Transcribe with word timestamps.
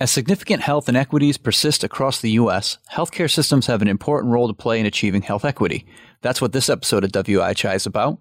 As 0.00 0.10
significant 0.10 0.60
health 0.60 0.88
inequities 0.88 1.38
persist 1.38 1.84
across 1.84 2.20
the 2.20 2.32
U.S., 2.32 2.78
healthcare 2.92 3.30
systems 3.30 3.68
have 3.68 3.80
an 3.80 3.86
important 3.86 4.32
role 4.32 4.48
to 4.48 4.52
play 4.52 4.80
in 4.80 4.86
achieving 4.86 5.22
health 5.22 5.44
equity. 5.44 5.86
That's 6.20 6.40
what 6.40 6.50
this 6.50 6.68
episode 6.68 7.04
of 7.04 7.12
WIHI 7.12 7.76
is 7.76 7.86
about, 7.86 8.18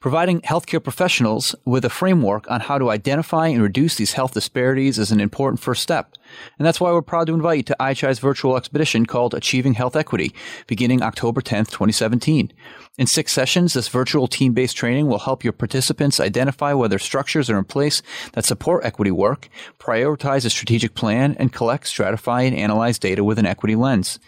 providing 0.00 0.40
healthcare 0.40 0.82
professionals 0.82 1.54
with 1.66 1.84
a 1.84 1.90
framework 1.90 2.50
on 2.50 2.62
how 2.62 2.78
to 2.78 2.88
identify 2.88 3.48
and 3.48 3.62
reduce 3.62 3.96
these 3.96 4.14
health 4.14 4.32
disparities 4.32 4.98
is 4.98 5.12
an 5.12 5.20
important 5.20 5.60
first 5.60 5.82
step. 5.82 6.14
And 6.58 6.66
that's 6.66 6.80
why 6.80 6.92
we're 6.92 7.02
proud 7.02 7.26
to 7.26 7.34
invite 7.34 7.56
you 7.58 7.62
to 7.64 7.76
IHI's 7.80 8.18
virtual 8.18 8.56
expedition 8.56 9.06
called 9.06 9.34
Achieving 9.34 9.74
Health 9.74 9.96
Equity, 9.96 10.34
beginning 10.66 11.02
October 11.02 11.40
10th, 11.40 11.70
2017. 11.70 12.52
In 12.98 13.06
six 13.06 13.32
sessions, 13.32 13.74
this 13.74 13.88
virtual 13.88 14.26
team 14.26 14.52
based 14.52 14.76
training 14.76 15.06
will 15.06 15.20
help 15.20 15.44
your 15.44 15.52
participants 15.52 16.20
identify 16.20 16.72
whether 16.74 16.98
structures 16.98 17.48
are 17.48 17.58
in 17.58 17.64
place 17.64 18.02
that 18.32 18.44
support 18.44 18.84
equity 18.84 19.10
work, 19.10 19.48
prioritize 19.78 20.44
a 20.44 20.50
strategic 20.50 20.94
plan, 20.94 21.36
and 21.38 21.52
collect, 21.52 21.84
stratify, 21.84 22.46
and 22.46 22.56
analyze 22.56 22.98
data 22.98 23.24
with 23.24 23.38
an 23.38 23.46
equity 23.46 23.74
lens. 23.74 24.18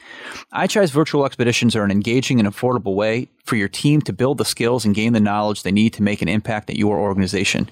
IHI's 0.53 0.91
virtual 0.91 1.27
expeditions 1.27 1.77
are 1.77 1.85
an 1.85 1.91
engaging 1.91 2.39
and 2.39 2.49
affordable 2.49 2.95
way 2.95 3.29
for 3.45 3.57
your 3.57 3.69
team 3.69 4.01
to 4.03 4.13
build 4.13 4.39
the 4.39 4.45
skills 4.45 4.85
and 4.85 4.95
gain 4.95 5.13
the 5.13 5.21
knowledge 5.21 5.63
they 5.63 5.73
need 5.73 5.93
to 5.95 6.03
make 6.03 6.23
an 6.23 6.29
impact 6.29 6.71
at 6.71 6.77
your 6.77 6.99
organization. 6.99 7.69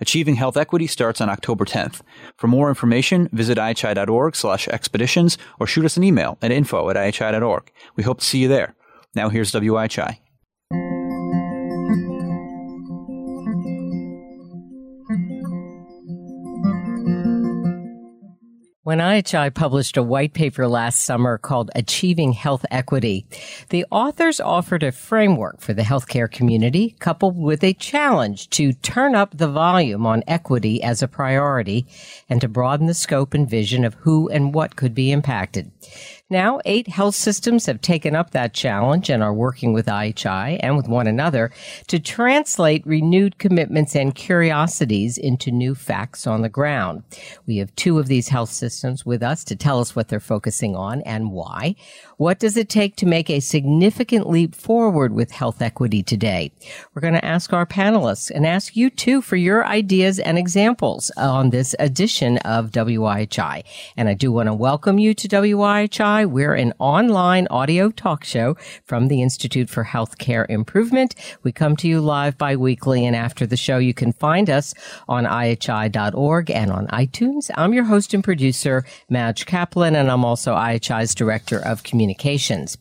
Achieving 0.00 0.36
health 0.36 0.56
equity 0.56 0.86
starts 0.86 1.20
on 1.20 1.28
October 1.28 1.64
10th. 1.64 2.02
For 2.36 2.46
more 2.46 2.68
information, 2.68 3.28
visit 3.32 3.58
ihi.org 3.58 4.36
slash 4.36 4.68
expeditions 4.68 5.38
or 5.58 5.66
shoot 5.66 5.84
us 5.84 5.96
an 5.96 6.04
email 6.04 6.38
at 6.42 6.52
info 6.52 6.90
at 6.90 6.96
ihi.org. 6.96 7.70
We 7.96 8.04
hope 8.04 8.20
to 8.20 8.24
see 8.24 8.38
you 8.38 8.48
there. 8.48 8.74
Now 9.14 9.28
here's 9.28 9.52
WIHI. 9.52 10.18
When 18.84 18.98
IHI 18.98 19.54
published 19.54 19.96
a 19.96 20.02
white 20.02 20.34
paper 20.34 20.68
last 20.68 21.00
summer 21.00 21.38
called 21.38 21.70
Achieving 21.74 22.34
Health 22.34 22.66
Equity, 22.70 23.24
the 23.70 23.86
authors 23.90 24.40
offered 24.40 24.82
a 24.82 24.92
framework 24.92 25.62
for 25.62 25.72
the 25.72 25.80
healthcare 25.80 26.30
community 26.30 26.94
coupled 26.98 27.34
with 27.34 27.64
a 27.64 27.72
challenge 27.72 28.50
to 28.50 28.74
turn 28.74 29.14
up 29.14 29.38
the 29.38 29.48
volume 29.48 30.04
on 30.04 30.22
equity 30.26 30.82
as 30.82 31.02
a 31.02 31.08
priority 31.08 31.86
and 32.28 32.42
to 32.42 32.48
broaden 32.48 32.86
the 32.86 32.92
scope 32.92 33.32
and 33.32 33.48
vision 33.48 33.86
of 33.86 33.94
who 33.94 34.28
and 34.28 34.52
what 34.52 34.76
could 34.76 34.94
be 34.94 35.10
impacted. 35.10 35.70
Now, 36.30 36.58
eight 36.64 36.88
health 36.88 37.14
systems 37.14 37.66
have 37.66 37.82
taken 37.82 38.16
up 38.16 38.30
that 38.30 38.54
challenge 38.54 39.10
and 39.10 39.22
are 39.22 39.34
working 39.34 39.74
with 39.74 39.84
IHI 39.84 40.58
and 40.62 40.74
with 40.74 40.88
one 40.88 41.06
another 41.06 41.52
to 41.88 41.98
translate 41.98 42.86
renewed 42.86 43.36
commitments 43.36 43.94
and 43.94 44.14
curiosities 44.14 45.18
into 45.18 45.50
new 45.50 45.74
facts 45.74 46.26
on 46.26 46.40
the 46.40 46.48
ground. 46.48 47.02
We 47.46 47.58
have 47.58 47.76
two 47.76 47.98
of 47.98 48.06
these 48.06 48.28
health 48.28 48.48
systems 48.48 49.04
with 49.04 49.22
us 49.22 49.44
to 49.44 49.54
tell 49.54 49.80
us 49.80 49.94
what 49.94 50.08
they're 50.08 50.18
focusing 50.18 50.74
on 50.74 51.02
and 51.02 51.30
why. 51.30 51.76
What 52.16 52.38
does 52.38 52.56
it 52.56 52.68
take 52.68 52.94
to 52.96 53.06
make 53.06 53.28
a 53.28 53.40
significant 53.40 54.28
leap 54.28 54.54
forward 54.54 55.12
with 55.12 55.32
health 55.32 55.60
equity 55.60 56.00
today? 56.00 56.52
We're 56.94 57.02
going 57.02 57.14
to 57.14 57.24
ask 57.24 57.52
our 57.52 57.66
panelists 57.66 58.30
and 58.30 58.46
ask 58.46 58.76
you 58.76 58.88
too 58.88 59.20
for 59.20 59.34
your 59.34 59.66
ideas 59.66 60.20
and 60.20 60.38
examples 60.38 61.10
on 61.16 61.50
this 61.50 61.74
edition 61.80 62.38
of 62.38 62.70
WIHI. 62.70 63.64
And 63.96 64.08
I 64.08 64.14
do 64.14 64.30
want 64.30 64.46
to 64.46 64.54
welcome 64.54 65.00
you 65.00 65.12
to 65.12 65.26
WIHI. 65.28 66.26
We're 66.26 66.54
an 66.54 66.72
online 66.78 67.48
audio 67.50 67.90
talk 67.90 68.22
show 68.22 68.56
from 68.84 69.08
the 69.08 69.20
Institute 69.20 69.68
for 69.68 69.82
Healthcare 69.82 70.48
Improvement. 70.48 71.16
We 71.42 71.50
come 71.50 71.74
to 71.78 71.88
you 71.88 72.00
live 72.00 72.38
bi-weekly 72.38 73.04
and 73.04 73.16
after 73.16 73.44
the 73.44 73.56
show 73.56 73.78
you 73.78 73.92
can 73.92 74.12
find 74.12 74.48
us 74.48 74.72
on 75.08 75.24
IHI.org 75.24 76.48
and 76.48 76.70
on 76.70 76.86
iTunes. 76.88 77.50
I'm 77.56 77.74
your 77.74 77.84
host 77.84 78.14
and 78.14 78.22
producer, 78.22 78.84
Madge 79.10 79.46
Kaplan, 79.46 79.96
and 79.96 80.08
I'm 80.08 80.24
also 80.24 80.54
IHI's 80.54 81.16
Director 81.16 81.58
of 81.58 81.82
Communications 81.82 82.03
communications. 82.04 82.76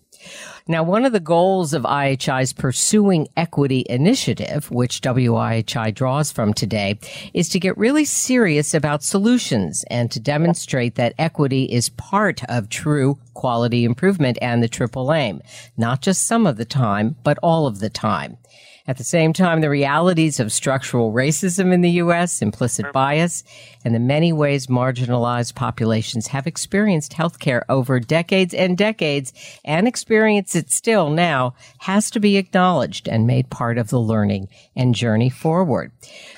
Now, 0.68 0.84
one 0.84 1.04
of 1.04 1.12
the 1.12 1.20
goals 1.20 1.74
of 1.74 1.84
IHI's 1.84 2.54
Pursuing 2.54 3.28
Equity 3.36 3.86
initiative, 3.90 4.72
which 4.72 5.02
WIHI 5.02 5.94
draws 5.94 6.32
from 6.32 6.54
today, 6.54 6.98
is 7.34 7.50
to 7.50 7.60
get 7.60 7.78
really 7.78 8.06
serious 8.06 8.74
about 8.74 9.04
solutions 9.04 9.84
and 9.90 10.10
to 10.12 10.22
demonstrate 10.22 10.96
that 10.96 11.16
equity 11.18 11.66
is 11.66 11.90
part 11.90 12.42
of 12.46 12.70
true 12.70 13.18
quality 13.34 13.84
improvement 13.84 14.38
and 14.42 14.64
the 14.64 14.70
triple 14.70 15.12
aim, 15.12 15.42
not 15.76 16.02
just 16.02 16.26
some 16.26 16.48
of 16.48 16.56
the 16.56 16.66
time, 16.66 17.18
but 17.24 17.38
all 17.44 17.68
of 17.68 17.80
the 17.80 17.90
time. 17.90 18.38
At 18.86 18.98
the 18.98 19.04
same 19.06 19.32
time, 19.32 19.62
the 19.62 19.70
realities 19.70 20.42
of 20.42 20.52
structural 20.52 21.14
racism 21.14 21.72
in 21.72 21.80
the 21.80 21.92
U.S., 21.92 22.42
implicit 22.42 22.92
bias, 22.92 23.46
and 23.86 23.96
the 23.96 24.00
many 24.00 24.34
ways 24.34 24.68
marginalized 24.68 25.56
populations 25.56 26.28
have 26.28 26.48
experienced 26.48 27.14
healthcare 27.14 27.64
over 27.70 28.02
decades 28.02 28.54
and 28.54 28.78
decades 28.78 29.32
and 29.64 29.88
experience 29.88 30.54
it 30.54 30.70
still 30.70 31.10
now 31.10 31.54
has 31.80 32.12
to 32.12 32.20
be 32.20 32.36
acknowledged 32.36 33.08
and 33.08 33.26
made 33.26 33.50
part 33.50 33.78
of 33.78 33.90
the 33.90 34.00
learning 34.00 34.50
and 34.76 34.96
journey 34.96 35.30
forward. 35.30 35.92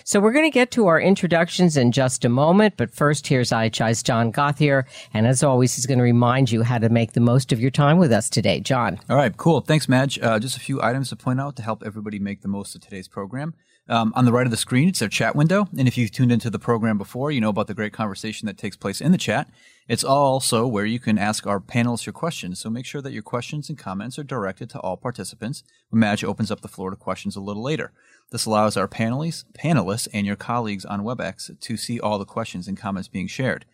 So 0.04 0.20
we're 0.20 0.32
going 0.32 0.46
to 0.46 0.54
get 0.54 0.70
to 0.72 0.86
our 0.86 1.02
introductions 1.02 1.76
in 1.76 1.92
just 1.92 2.26
a 2.26 2.30
moment, 2.30 2.76
but 2.78 2.94
first 2.94 3.26
here's 3.26 3.50
IHI's 3.50 4.04
John 4.04 4.32
Gothier. 4.32 4.86
And 5.16 5.26
as 5.26 5.42
always, 5.42 5.76
he's 5.76 5.88
going 5.88 5.98
to 5.98 6.04
remind 6.04 6.52
you 6.52 6.62
how 6.62 6.78
to 6.78 6.90
make 6.90 7.14
the 7.14 7.22
most 7.22 7.52
of 7.52 7.60
your 7.60 7.72
time 7.72 7.98
with 7.98 8.12
us 8.12 8.30
today. 8.30 8.60
John. 8.60 9.00
All 9.10 9.18
right, 9.18 9.36
cool. 9.36 9.62
Thanks, 9.62 9.90
Madge. 9.90 10.20
Uh, 10.20 10.38
just 10.38 10.58
a 10.58 10.60
few 10.60 10.80
items 10.82 11.10
to 11.10 11.16
point 11.16 11.42
out 11.42 11.56
to 11.56 11.64
help 11.64 11.84
everybody 11.84 12.20
make 12.20 12.35
the 12.42 12.48
most 12.48 12.76
of 12.76 12.82
today's 12.82 13.08
program. 13.08 13.54
Um, 13.88 14.14
on 14.16 14.26
the 14.26 14.32
right 14.32 14.48
of 14.48 14.52
the 14.52 14.58
screen, 14.58 14.90
it's 14.90 15.02
our 15.02 15.08
chat 15.08 15.36
window. 15.36 15.68
And 15.78 15.88
if 15.88 15.98
you've 15.98 16.12
tuned 16.12 16.32
into 16.32 16.50
the 16.50 16.58
program 16.58 16.98
before, 16.98 17.32
you 17.32 17.40
know 17.40 17.50
about 17.50 17.68
the 17.68 17.76
great 17.76 17.94
conversation 17.94 18.48
that 18.48 18.58
takes 18.58 18.76
place 18.76 19.00
in 19.00 19.12
the 19.12 19.18
chat. 19.18 19.48
It's 19.88 20.04
also 20.04 20.66
where 20.66 20.86
you 20.86 21.00
can 21.00 21.20
ask 21.20 21.46
our 21.46 21.60
panelists 21.60 22.08
your 22.08 22.14
questions. 22.14 22.60
So 22.60 22.72
make 22.72 22.88
sure 22.88 23.02
that 23.02 23.14
your 23.14 23.22
questions 23.22 23.70
and 23.70 23.78
comments 23.78 24.18
are 24.18 24.24
directed 24.24 24.72
to 24.72 24.80
all 24.80 24.98
participants 24.98 25.64
Madge 25.92 26.24
opens 26.24 26.52
up 26.52 26.62
the 26.62 26.68
floor 26.68 26.90
to 26.90 26.96
questions 26.96 27.36
a 27.36 27.42
little 27.42 27.64
later. 27.64 27.92
This 28.32 28.46
allows 28.46 28.76
our 28.76 28.88
panelists, 28.88 29.46
panelists 29.54 30.08
and 30.14 30.26
your 30.26 30.36
colleagues 30.36 30.86
on 30.86 31.02
WebEx 31.02 31.60
to 31.60 31.78
see 31.78 32.00
all 32.00 32.18
the 32.18 32.26
questions 32.26 32.68
and 32.68 32.78
comments 32.78 33.08
being 33.08 33.28
shared. 33.28 33.66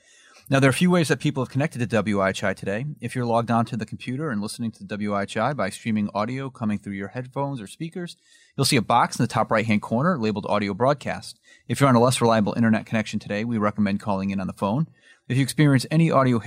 Now, 0.52 0.60
there 0.60 0.68
are 0.68 0.72
a 0.72 0.74
few 0.74 0.92
ways 0.92 1.08
that 1.08 1.22
people 1.22 1.42
have 1.42 1.50
connected 1.50 1.80
to 1.80 2.04
WIHI 2.04 2.58
today. 2.58 2.86
If 3.00 3.16
you're 3.16 3.24
logged 3.24 3.50
onto 3.50 3.78
the 3.78 3.86
computer 3.86 4.32
and 4.32 4.42
listening 4.42 4.72
to 4.72 4.84
WIHI 4.84 5.56
by 5.56 5.70
streaming 5.70 6.10
audio 6.14 6.50
coming 6.50 6.78
through 6.78 6.96
your 6.96 7.08
headphones 7.08 7.62
or 7.62 7.68
speakers, 7.68 8.18
you'll 8.58 8.66
see 8.66 8.76
a 8.76 8.82
box 8.82 9.18
in 9.18 9.24
the 9.24 9.30
top 9.30 9.50
right 9.50 9.66
hand 9.66 9.82
corner 9.82 10.18
labeled 10.20 10.46
Audio 10.50 10.74
Broadcast. 10.74 11.40
If 11.70 11.80
you're 11.80 11.88
on 11.88 11.96
a 11.96 12.02
less 12.02 12.20
reliable 12.20 12.52
internet 12.52 12.86
connection 12.86 13.18
today, 13.18 13.46
we 13.46 13.58
recommend 13.58 14.02
calling 14.02 14.30
in 14.30 14.42
on 14.42 14.48
the 14.48 14.52
phone. 14.52 14.90
If 15.30 15.38
you 15.38 15.44
experience 15.44 15.86
any 15.90 16.12
audio 16.12 16.42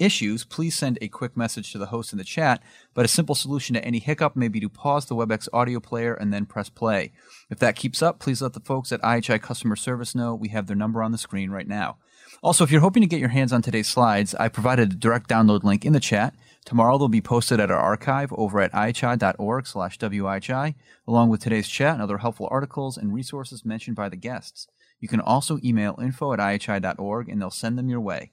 issues, 0.00 0.46
please 0.46 0.74
send 0.74 0.96
a 1.02 1.08
quick 1.08 1.36
message 1.36 1.72
to 1.72 1.78
the 1.78 1.86
host 1.86 2.12
in 2.12 2.18
the 2.18 2.24
chat. 2.24 2.62
But 2.94 3.04
a 3.04 3.08
simple 3.08 3.34
solution 3.34 3.74
to 3.74 3.84
any 3.84 3.98
hiccup 3.98 4.34
may 4.34 4.48
be 4.48 4.60
to 4.60 4.70
pause 4.70 5.04
the 5.04 5.14
WebEx 5.14 5.46
audio 5.52 5.78
player 5.78 6.14
and 6.14 6.32
then 6.32 6.46
press 6.46 6.70
play. 6.70 7.12
If 7.50 7.58
that 7.58 7.76
keeps 7.76 8.00
up, 8.00 8.18
please 8.18 8.40
let 8.40 8.54
the 8.54 8.60
folks 8.60 8.92
at 8.92 9.02
IHI 9.02 9.42
Customer 9.42 9.76
Service 9.76 10.14
know 10.14 10.34
we 10.34 10.48
have 10.48 10.68
their 10.68 10.76
number 10.76 11.02
on 11.02 11.12
the 11.12 11.18
screen 11.18 11.50
right 11.50 11.68
now. 11.68 11.98
Also, 12.42 12.64
if 12.64 12.72
you're 12.72 12.80
hoping 12.80 13.02
to 13.02 13.06
get 13.06 13.20
your 13.20 13.28
hands 13.28 13.52
on 13.52 13.62
today's 13.62 13.86
slides, 13.86 14.34
I 14.34 14.48
provided 14.48 14.92
a 14.92 14.96
direct 14.96 15.30
download 15.30 15.62
link 15.62 15.84
in 15.84 15.92
the 15.92 16.00
chat. 16.00 16.34
Tomorrow 16.64 16.98
they'll 16.98 17.06
be 17.06 17.20
posted 17.20 17.60
at 17.60 17.70
our 17.70 17.78
archive 17.78 18.32
over 18.32 18.60
at 18.60 18.72
ihi.org 18.72 19.64
slash 19.64 19.96
WIHI, 19.96 20.74
along 21.06 21.28
with 21.28 21.40
today's 21.40 21.68
chat 21.68 21.94
and 21.94 22.02
other 22.02 22.18
helpful 22.18 22.48
articles 22.50 22.96
and 22.96 23.14
resources 23.14 23.64
mentioned 23.64 23.94
by 23.94 24.08
the 24.08 24.16
guests. 24.16 24.66
You 24.98 25.06
can 25.06 25.20
also 25.20 25.60
email 25.62 25.96
info 26.02 26.32
at 26.32 26.40
ihi.org 26.40 27.28
and 27.28 27.40
they'll 27.40 27.50
send 27.52 27.78
them 27.78 27.88
your 27.88 28.00
way. 28.00 28.32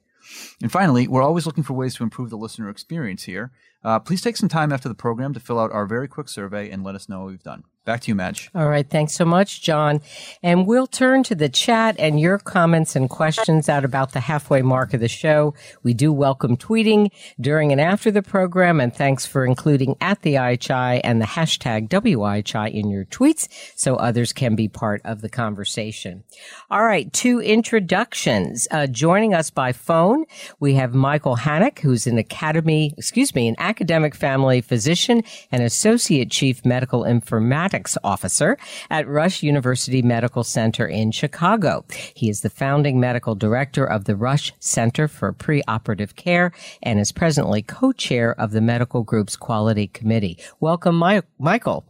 And 0.60 0.72
finally, 0.72 1.06
we're 1.06 1.22
always 1.22 1.46
looking 1.46 1.64
for 1.64 1.74
ways 1.74 1.94
to 1.94 2.02
improve 2.02 2.30
the 2.30 2.36
listener 2.36 2.68
experience 2.68 3.22
here. 3.24 3.52
Uh, 3.84 4.00
please 4.00 4.22
take 4.22 4.36
some 4.36 4.48
time 4.48 4.72
after 4.72 4.88
the 4.88 4.94
program 4.96 5.34
to 5.34 5.40
fill 5.40 5.60
out 5.60 5.70
our 5.70 5.86
very 5.86 6.08
quick 6.08 6.28
survey 6.28 6.68
and 6.68 6.82
let 6.82 6.96
us 6.96 7.08
know 7.08 7.20
what 7.20 7.28
we've 7.28 7.42
done. 7.44 7.62
Back 7.86 8.02
to 8.02 8.08
you, 8.10 8.14
Madge. 8.14 8.50
All 8.54 8.68
right. 8.68 8.88
Thanks 8.88 9.14
so 9.14 9.24
much, 9.24 9.62
John. 9.62 10.02
And 10.42 10.66
we'll 10.66 10.86
turn 10.86 11.22
to 11.24 11.34
the 11.34 11.48
chat 11.48 11.96
and 11.98 12.20
your 12.20 12.36
comments 12.38 12.94
and 12.94 13.08
questions 13.08 13.70
at 13.70 13.86
about 13.86 14.12
the 14.12 14.20
halfway 14.20 14.60
mark 14.60 14.92
of 14.92 15.00
the 15.00 15.08
show. 15.08 15.54
We 15.82 15.94
do 15.94 16.12
welcome 16.12 16.58
tweeting 16.58 17.10
during 17.40 17.72
and 17.72 17.80
after 17.80 18.10
the 18.10 18.20
program. 18.20 18.80
And 18.80 18.94
thanks 18.94 19.24
for 19.24 19.46
including 19.46 19.96
at 19.98 20.20
the 20.20 20.34
IHI 20.34 21.00
and 21.02 21.22
the 21.22 21.26
hashtag 21.26 21.88
WIHI 21.88 22.70
in 22.70 22.90
your 22.90 23.06
tweets 23.06 23.48
so 23.74 23.96
others 23.96 24.34
can 24.34 24.54
be 24.54 24.68
part 24.68 25.00
of 25.06 25.22
the 25.22 25.30
conversation. 25.30 26.24
All 26.70 26.84
right. 26.84 27.10
Two 27.14 27.40
introductions. 27.40 28.68
Uh, 28.70 28.88
joining 28.88 29.32
us 29.32 29.48
by 29.48 29.72
phone, 29.72 30.26
we 30.60 30.74
have 30.74 30.92
Michael 30.92 31.38
Hanak, 31.38 31.78
who's 31.78 32.06
an 32.06 32.18
academy, 32.18 32.92
excuse 32.98 33.34
me, 33.34 33.48
an 33.48 33.56
academic 33.56 34.14
family 34.14 34.60
physician 34.60 35.22
and 35.50 35.62
associate 35.62 36.30
chief 36.30 36.62
medical 36.66 37.04
informatics 37.04 37.69
informatics 37.70 37.96
officer 38.04 38.56
at 38.90 39.08
Rush 39.08 39.42
University 39.42 40.02
Medical 40.02 40.44
Center 40.44 40.86
in 40.86 41.10
Chicago. 41.10 41.84
He 42.14 42.28
is 42.28 42.40
the 42.40 42.50
founding 42.50 43.00
medical 43.00 43.34
director 43.34 43.84
of 43.84 44.04
the 44.04 44.16
Rush 44.16 44.52
Center 44.58 45.08
for 45.08 45.32
Preoperative 45.32 46.16
Care 46.16 46.52
and 46.82 46.98
is 46.98 47.12
presently 47.12 47.62
co-chair 47.62 48.38
of 48.38 48.52
the 48.52 48.60
medical 48.60 49.02
group's 49.02 49.36
quality 49.36 49.86
committee. 49.86 50.38
Welcome, 50.60 50.96
My- 50.96 51.22
Michael. 51.38 51.84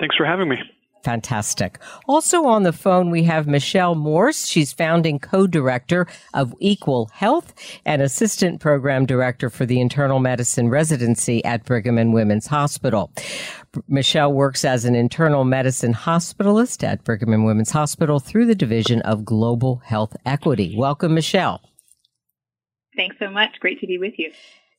Thanks 0.00 0.16
for 0.16 0.26
having 0.26 0.48
me. 0.48 0.56
Fantastic. 1.02 1.80
Also 2.06 2.44
on 2.44 2.62
the 2.62 2.72
phone, 2.72 3.10
we 3.10 3.24
have 3.24 3.48
Michelle 3.48 3.96
Morse. 3.96 4.46
She's 4.46 4.72
founding 4.72 5.18
co-director 5.18 6.06
of 6.32 6.54
Equal 6.60 7.10
Health 7.12 7.52
and 7.84 8.00
assistant 8.00 8.60
program 8.60 9.04
director 9.04 9.50
for 9.50 9.66
the 9.66 9.80
internal 9.80 10.20
medicine 10.20 10.68
residency 10.68 11.44
at 11.44 11.64
Brigham 11.64 11.98
and 11.98 12.14
Women's 12.14 12.46
Hospital. 12.46 13.10
Michelle 13.88 14.32
works 14.32 14.64
as 14.64 14.84
an 14.84 14.94
internal 14.94 15.44
medicine 15.44 15.94
hospitalist 15.94 16.84
at 16.84 17.02
Brigham 17.02 17.32
and 17.32 17.44
Women's 17.44 17.70
Hospital 17.70 18.20
through 18.20 18.46
the 18.46 18.54
division 18.54 19.02
of 19.02 19.24
global 19.24 19.82
health 19.84 20.16
equity. 20.24 20.76
Welcome, 20.76 21.14
Michelle. 21.14 21.60
Thanks 22.94 23.16
so 23.18 23.28
much. 23.28 23.58
Great 23.58 23.80
to 23.80 23.86
be 23.86 23.98
with 23.98 24.18
you 24.18 24.30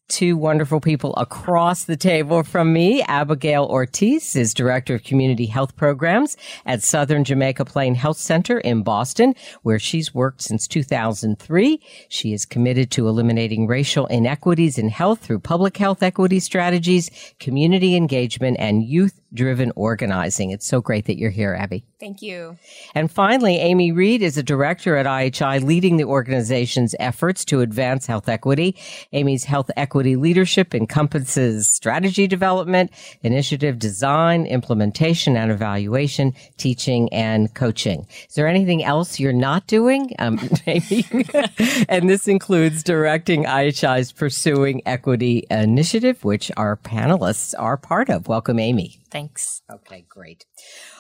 two 0.08 0.38
wonderful 0.38 0.80
people 0.80 1.16
across 1.16 1.86
the 1.86 1.98
table 1.98 2.44
from 2.44 2.74
me. 2.74 3.02
Abigail 3.04 3.66
Ortiz 3.66 4.36
is 4.36 4.54
Director 4.54 4.96
of 4.96 5.04
Community 5.04 5.46
Health 5.46 5.76
Programs 5.76 6.38
at 6.66 6.84
Southern 6.84 7.24
Jamaica 7.24 7.66
Plain 7.66 7.96
Health 7.96 8.18
Center 8.18 8.60
in 8.60 8.84
Boston, 8.84 9.34
where 9.64 9.80
she's 9.80 10.14
worked 10.14 10.42
since 10.42 10.68
2003. 10.68 11.80
She 12.10 12.34
is 12.34 12.46
committed 12.46 12.92
to 12.92 13.08
eliminating 13.08 13.66
racial 13.66 14.06
inequities 14.08 14.78
in 14.78 14.90
health 14.90 15.20
through 15.20 15.40
public 15.40 15.78
health 15.78 16.04
equity 16.04 16.40
strategies, 16.40 17.10
community 17.40 17.96
engagement, 17.96 18.58
and 18.60 18.84
youth 18.84 19.20
driven 19.34 19.72
organizing. 19.76 20.52
It's 20.52 20.68
so 20.68 20.82
great 20.82 21.06
that 21.06 21.18
you're 21.18 21.32
here, 21.32 21.54
Abby. 21.54 21.84
Thank 22.00 22.22
you. 22.22 22.58
And 22.94 23.10
finally, 23.10 23.58
Amy 23.58 23.92
Reid 23.92 24.22
is 24.22 24.38
a 24.38 24.44
director 24.44 24.98
at 24.98 25.06
IHI 25.06 25.64
leading 25.64 25.98
the 25.98 26.04
organization's 26.04 26.96
efforts 27.00 27.46
to 27.46 27.62
advance 27.62 28.06
health 28.06 28.28
equity. 28.28 28.76
Amy's 29.14 29.46
health 29.46 29.72
equity 29.78 30.16
leadership 30.16 30.76
encompasses 30.76 31.70
strategy 31.70 32.28
development, 32.28 32.92
initiative 33.22 33.80
design, 33.80 34.46
implementation 34.46 35.38
and 35.38 35.52
evaluation, 35.52 36.34
teaching 36.58 37.12
and 37.14 37.54
coaching. 37.54 38.06
Is 38.28 38.36
there 38.36 38.48
anything 38.48 38.84
else 38.84 39.20
you're 39.20 39.34
not 39.34 39.68
doing, 39.68 40.12
um, 40.20 40.40
Amy? 40.68 41.06
and 41.90 42.10
this 42.10 42.28
includes 42.28 42.84
directing 42.84 43.46
IHI's 43.46 44.12
Pursuing 44.12 44.82
Equity 44.86 45.48
initiative, 45.50 46.24
which 46.24 46.52
our 46.58 46.78
panelists 46.78 47.54
are 47.58 47.78
part 47.78 48.10
of. 48.10 48.28
Welcome, 48.28 48.60
Amy. 48.60 49.00
Thanks. 49.24 49.62
Okay, 49.72 50.06
great. 50.10 50.46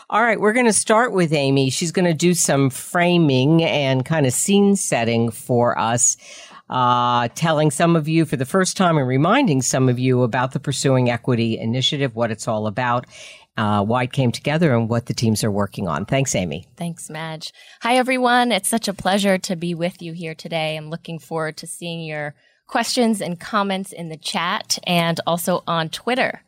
All 0.09 0.21
right, 0.21 0.39
we're 0.39 0.53
going 0.53 0.65
to 0.65 0.73
start 0.73 1.11
with 1.11 1.33
Amy. 1.33 1.69
She's 1.69 1.91
going 1.91 2.05
to 2.05 2.13
do 2.13 2.33
some 2.33 2.69
framing 2.69 3.61
and 3.61 4.05
kind 4.05 4.25
of 4.25 4.31
scene 4.31 4.77
setting 4.77 5.29
for 5.29 5.77
us, 5.77 6.15
uh, 6.69 7.27
telling 7.35 7.69
some 7.69 7.97
of 7.97 8.07
you 8.07 8.23
for 8.23 8.37
the 8.37 8.45
first 8.45 8.77
time 8.77 8.97
and 8.97 9.07
reminding 9.07 9.61
some 9.61 9.89
of 9.89 9.99
you 9.99 10.23
about 10.23 10.53
the 10.53 10.59
Pursuing 10.61 11.09
Equity 11.09 11.59
Initiative, 11.59 12.15
what 12.15 12.31
it's 12.31 12.47
all 12.47 12.67
about. 12.67 13.05
Uh, 13.55 13.83
why 13.83 14.01
it 14.01 14.11
came 14.11 14.31
together 14.31 14.73
and 14.73 14.89
what 14.89 15.05
the 15.05 15.13
teams 15.13 15.43
are 15.43 15.51
working 15.51 15.87
on. 15.87 16.05
Thanks, 16.05 16.33
Amy. 16.33 16.65
Thanks, 16.75 17.07
Madge. 17.07 17.53
Hi, 17.81 17.97
everyone. 17.97 18.51
It's 18.51 18.67
such 18.67 18.87
a 18.87 18.95
pleasure 18.95 19.37
to 19.37 19.55
be 19.55 19.75
with 19.75 20.01
you 20.01 20.13
here 20.13 20.33
today. 20.33 20.75
I'm 20.75 20.89
looking 20.89 21.19
forward 21.19 21.57
to 21.57 21.67
seeing 21.67 22.01
your 22.03 22.33
questions 22.65 23.21
and 23.21 23.39
comments 23.39 23.91
in 23.91 24.09
the 24.09 24.17
chat 24.17 24.79
and 24.87 25.19
also 25.27 25.61
on 25.67 25.89
Twitter. 25.89 26.41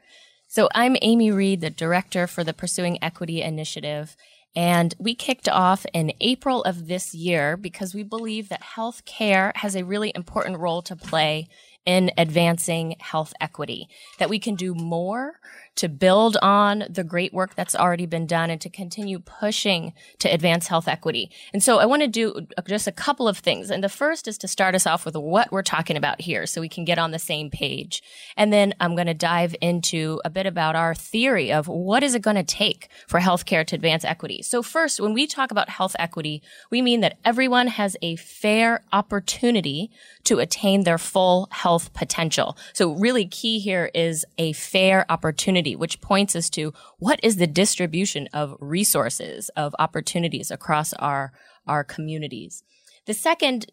So 0.55 0.69
I'm 0.73 0.95
Amy 1.01 1.31
Reid, 1.31 1.59
the 1.59 1.69
director 1.69 2.27
for 2.27 2.45
the 2.45 2.53
Pursuing 2.53 2.97
Equity 3.03 3.41
Initiative. 3.41 4.15
And 4.55 4.95
we 4.97 5.13
kicked 5.13 5.49
off 5.49 5.85
in 5.93 6.13
April 6.21 6.63
of 6.63 6.87
this 6.87 7.13
year 7.13 7.57
because 7.57 7.93
we 7.93 8.03
believe 8.03 8.47
that 8.47 8.61
healthcare 8.77 9.53
has 9.57 9.75
a 9.75 9.83
really 9.83 10.13
important 10.15 10.59
role 10.59 10.81
to 10.83 10.95
play 10.95 11.49
in 11.85 12.09
advancing 12.17 12.95
health 13.01 13.33
equity, 13.41 13.89
that 14.17 14.29
we 14.29 14.39
can 14.39 14.55
do 14.55 14.73
more 14.73 15.41
to 15.75 15.89
build 15.89 16.37
on 16.41 16.85
the 16.89 17.03
great 17.03 17.33
work 17.33 17.55
that's 17.55 17.75
already 17.75 18.05
been 18.05 18.25
done 18.25 18.49
and 18.49 18.61
to 18.61 18.69
continue 18.69 19.19
pushing 19.19 19.93
to 20.19 20.29
advance 20.29 20.67
health 20.67 20.87
equity. 20.87 21.29
And 21.53 21.61
so 21.61 21.79
I 21.79 21.85
want 21.85 22.01
to 22.01 22.07
do 22.07 22.47
just 22.67 22.87
a 22.87 22.91
couple 22.91 23.27
of 23.27 23.37
things. 23.37 23.69
And 23.69 23.83
the 23.83 23.89
first 23.89 24.27
is 24.27 24.37
to 24.39 24.47
start 24.47 24.75
us 24.75 24.87
off 24.87 25.05
with 25.05 25.15
what 25.15 25.51
we're 25.51 25.63
talking 25.63 25.97
about 25.97 26.21
here 26.21 26.45
so 26.45 26.61
we 26.61 26.69
can 26.69 26.85
get 26.85 26.97
on 26.97 27.11
the 27.11 27.19
same 27.19 27.49
page. 27.49 28.01
And 28.37 28.53
then 28.53 28.73
I'm 28.79 28.95
going 28.95 29.07
to 29.07 29.13
dive 29.13 29.55
into 29.61 30.21
a 30.23 30.29
bit 30.29 30.45
about 30.45 30.75
our 30.75 30.95
theory 30.95 31.51
of 31.51 31.67
what 31.67 32.03
is 32.03 32.15
it 32.15 32.21
going 32.21 32.35
to 32.35 32.43
take 32.43 32.89
for 33.07 33.19
healthcare 33.19 33.65
to 33.67 33.75
advance 33.75 34.05
equity. 34.05 34.41
So 34.41 34.61
first, 34.61 34.99
when 34.99 35.13
we 35.13 35.27
talk 35.27 35.51
about 35.51 35.69
health 35.69 35.95
equity, 35.99 36.41
we 36.69 36.81
mean 36.81 37.01
that 37.01 37.17
everyone 37.25 37.67
has 37.67 37.97
a 38.01 38.15
fair 38.15 38.83
opportunity 38.93 39.91
to 40.25 40.39
attain 40.39 40.83
their 40.83 40.97
full 40.97 41.47
health 41.51 41.93
potential. 41.93 42.57
So 42.73 42.93
really 42.93 43.25
key 43.25 43.59
here 43.59 43.91
is 43.93 44.25
a 44.37 44.53
fair 44.53 45.05
opportunity, 45.09 45.64
which 45.73 46.01
points 46.01 46.35
us 46.35 46.49
to 46.49 46.73
what 46.99 47.21
is 47.23 47.37
the 47.37 47.47
distribution 47.47 48.27
of 48.33 48.57
resources, 48.59 49.47
of 49.55 49.73
opportunities 49.79 50.51
across 50.51 50.91
our, 50.95 51.31
our 51.65 51.85
communities. 51.85 52.61
The 53.05 53.13
second 53.13 53.67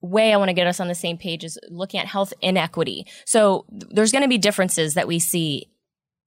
way 0.00 0.32
I 0.32 0.36
want 0.36 0.48
to 0.48 0.54
get 0.54 0.66
us 0.66 0.80
on 0.80 0.88
the 0.88 0.94
same 0.94 1.16
page 1.16 1.44
is 1.44 1.58
looking 1.68 2.00
at 2.00 2.06
health 2.06 2.34
inequity. 2.40 3.06
So 3.24 3.64
there's 3.70 4.12
going 4.12 4.22
to 4.22 4.28
be 4.28 4.38
differences 4.38 4.94
that 4.94 5.06
we 5.06 5.20
see 5.20 5.70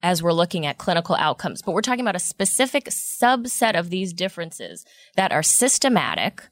as 0.04 0.22
we're 0.22 0.32
looking 0.32 0.66
at 0.66 0.78
clinical 0.78 1.16
outcomes, 1.16 1.62
but 1.62 1.74
we're 1.74 1.82
talking 1.82 2.02
about 2.02 2.16
a 2.16 2.20
specific 2.20 2.86
subset 2.86 3.78
of 3.78 3.90
these 3.90 4.14
differences 4.14 4.86
that 5.16 5.32
are 5.32 5.44
systematic, 5.44 6.44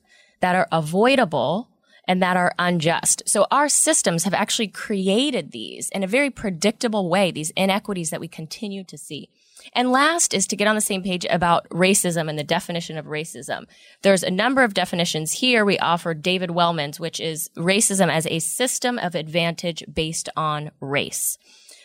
that 0.41 0.55
are 0.55 0.67
avoidable, 0.71 1.69
and 2.07 2.21
that 2.21 2.37
are 2.37 2.53
unjust. 2.59 3.23
So 3.25 3.47
our 3.51 3.69
systems 3.69 4.23
have 4.23 4.33
actually 4.33 4.67
created 4.67 5.51
these 5.51 5.89
in 5.89 6.03
a 6.03 6.07
very 6.07 6.29
predictable 6.29 7.09
way, 7.09 7.31
these 7.31 7.51
inequities 7.51 8.09
that 8.09 8.19
we 8.19 8.27
continue 8.27 8.83
to 8.83 8.97
see. 8.97 9.29
And 9.73 9.91
last 9.91 10.33
is 10.33 10.45
to 10.47 10.55
get 10.55 10.67
on 10.67 10.75
the 10.75 10.81
same 10.81 11.01
page 11.01 11.25
about 11.29 11.67
racism 11.69 12.29
and 12.29 12.37
the 12.37 12.43
definition 12.43 12.97
of 12.97 13.05
racism. 13.05 13.65
There's 14.01 14.23
a 14.23 14.29
number 14.29 14.63
of 14.63 14.73
definitions 14.73 15.33
here. 15.33 15.65
We 15.65 15.79
offer 15.79 16.13
David 16.13 16.51
Wellman's, 16.51 16.99
which 16.99 17.19
is 17.19 17.49
racism 17.55 18.11
as 18.11 18.27
a 18.27 18.39
system 18.39 18.99
of 18.99 19.15
advantage 19.15 19.83
based 19.91 20.29
on 20.35 20.71
race. 20.79 21.37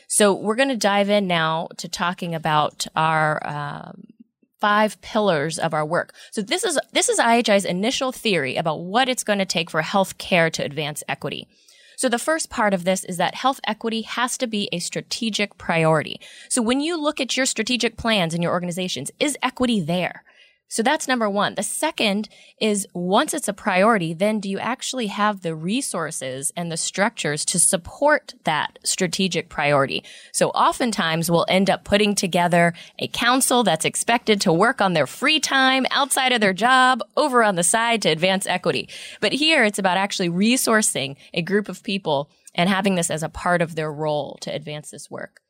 So 0.08 0.34
we're 0.34 0.56
going 0.56 0.69
to 0.70 0.76
dive 0.76 1.08
in 1.08 1.26
now 1.26 1.69
to 1.78 1.88
talking 1.88 2.34
about 2.34 2.87
our 2.96 3.40
um, 3.46 4.08
five 4.60 5.00
pillars 5.00 5.58
of 5.58 5.74
our 5.74 5.84
work. 5.84 6.14
So 6.30 6.42
this 6.42 6.64
is, 6.64 6.78
this 6.92 7.08
is 7.08 7.18
IHI's 7.18 7.64
initial 7.64 8.12
theory 8.12 8.56
about 8.56 8.80
what 8.80 9.08
it's 9.08 9.24
going 9.24 9.38
to 9.38 9.44
take 9.44 9.70
for 9.70 9.82
health 9.82 10.18
care 10.18 10.50
to 10.50 10.64
advance 10.64 11.02
equity. 11.08 11.48
So 11.96 12.08
the 12.08 12.18
first 12.18 12.48
part 12.48 12.72
of 12.72 12.84
this 12.84 13.04
is 13.04 13.18
that 13.18 13.34
health 13.34 13.60
equity 13.66 14.02
has 14.02 14.38
to 14.38 14.46
be 14.46 14.70
a 14.72 14.78
strategic 14.78 15.58
priority. 15.58 16.18
So 16.48 16.62
when 16.62 16.80
you 16.80 16.98
look 16.98 17.20
at 17.20 17.36
your 17.36 17.44
strategic 17.44 17.98
plans 17.98 18.32
in 18.32 18.40
your 18.40 18.52
organizations, 18.52 19.10
is 19.20 19.36
equity 19.42 19.80
there? 19.80 20.24
So 20.70 20.84
that's 20.84 21.08
number 21.08 21.28
one. 21.28 21.56
The 21.56 21.64
second 21.64 22.28
is 22.61 22.87
once 22.94 23.34
it's 23.34 23.49
a 23.49 23.52
priority, 23.52 24.14
then 24.14 24.38
do 24.38 24.49
you 24.49 24.61
actually 24.61 25.08
have 25.08 25.43
the 25.43 25.56
resources 25.56 26.53
and 26.56 26.70
the 26.70 26.77
structures 26.77 27.44
to 27.46 27.58
support 27.58 28.34
that 28.44 28.79
strategic 28.84 29.48
priority? 29.48 30.05
So 30.31 30.50
oftentimes 30.50 31.29
we'll 31.29 31.44
end 31.48 31.69
up 31.69 31.82
putting 31.82 32.15
together 32.15 32.72
a 33.00 33.08
council 33.08 33.65
that's 33.65 33.84
expected 33.84 34.41
to 34.43 34.53
work 34.53 34.81
on 34.81 34.93
their 34.93 35.08
free 35.08 35.41
time 35.41 35.86
outside 35.91 36.32
of 36.32 36.41
their 36.41 36.53
job 36.53 37.03
over 37.17 37.43
on 37.43 37.56
the 37.56 37.65
side 37.65 38.00
to 38.03 38.08
advance 38.08 38.46
equity. 38.46 38.89
But 39.20 39.32
here 39.32 39.65
it's 39.65 39.81
about 39.81 39.96
actually 39.96 40.31
resourcing 40.31 41.17
a 41.34 41.43
group 41.43 41.69
of 41.69 41.82
people 41.82 42.31
and 42.55 42.69
having 42.69 42.94
this 42.94 43.10
as 43.10 43.24
a 43.24 43.29
part 43.29 43.60
of 43.60 43.74
their 43.74 43.93
role 43.93 44.39
to 44.43 44.55
advance 44.55 44.93
this 44.93 45.10
work. 45.10 45.41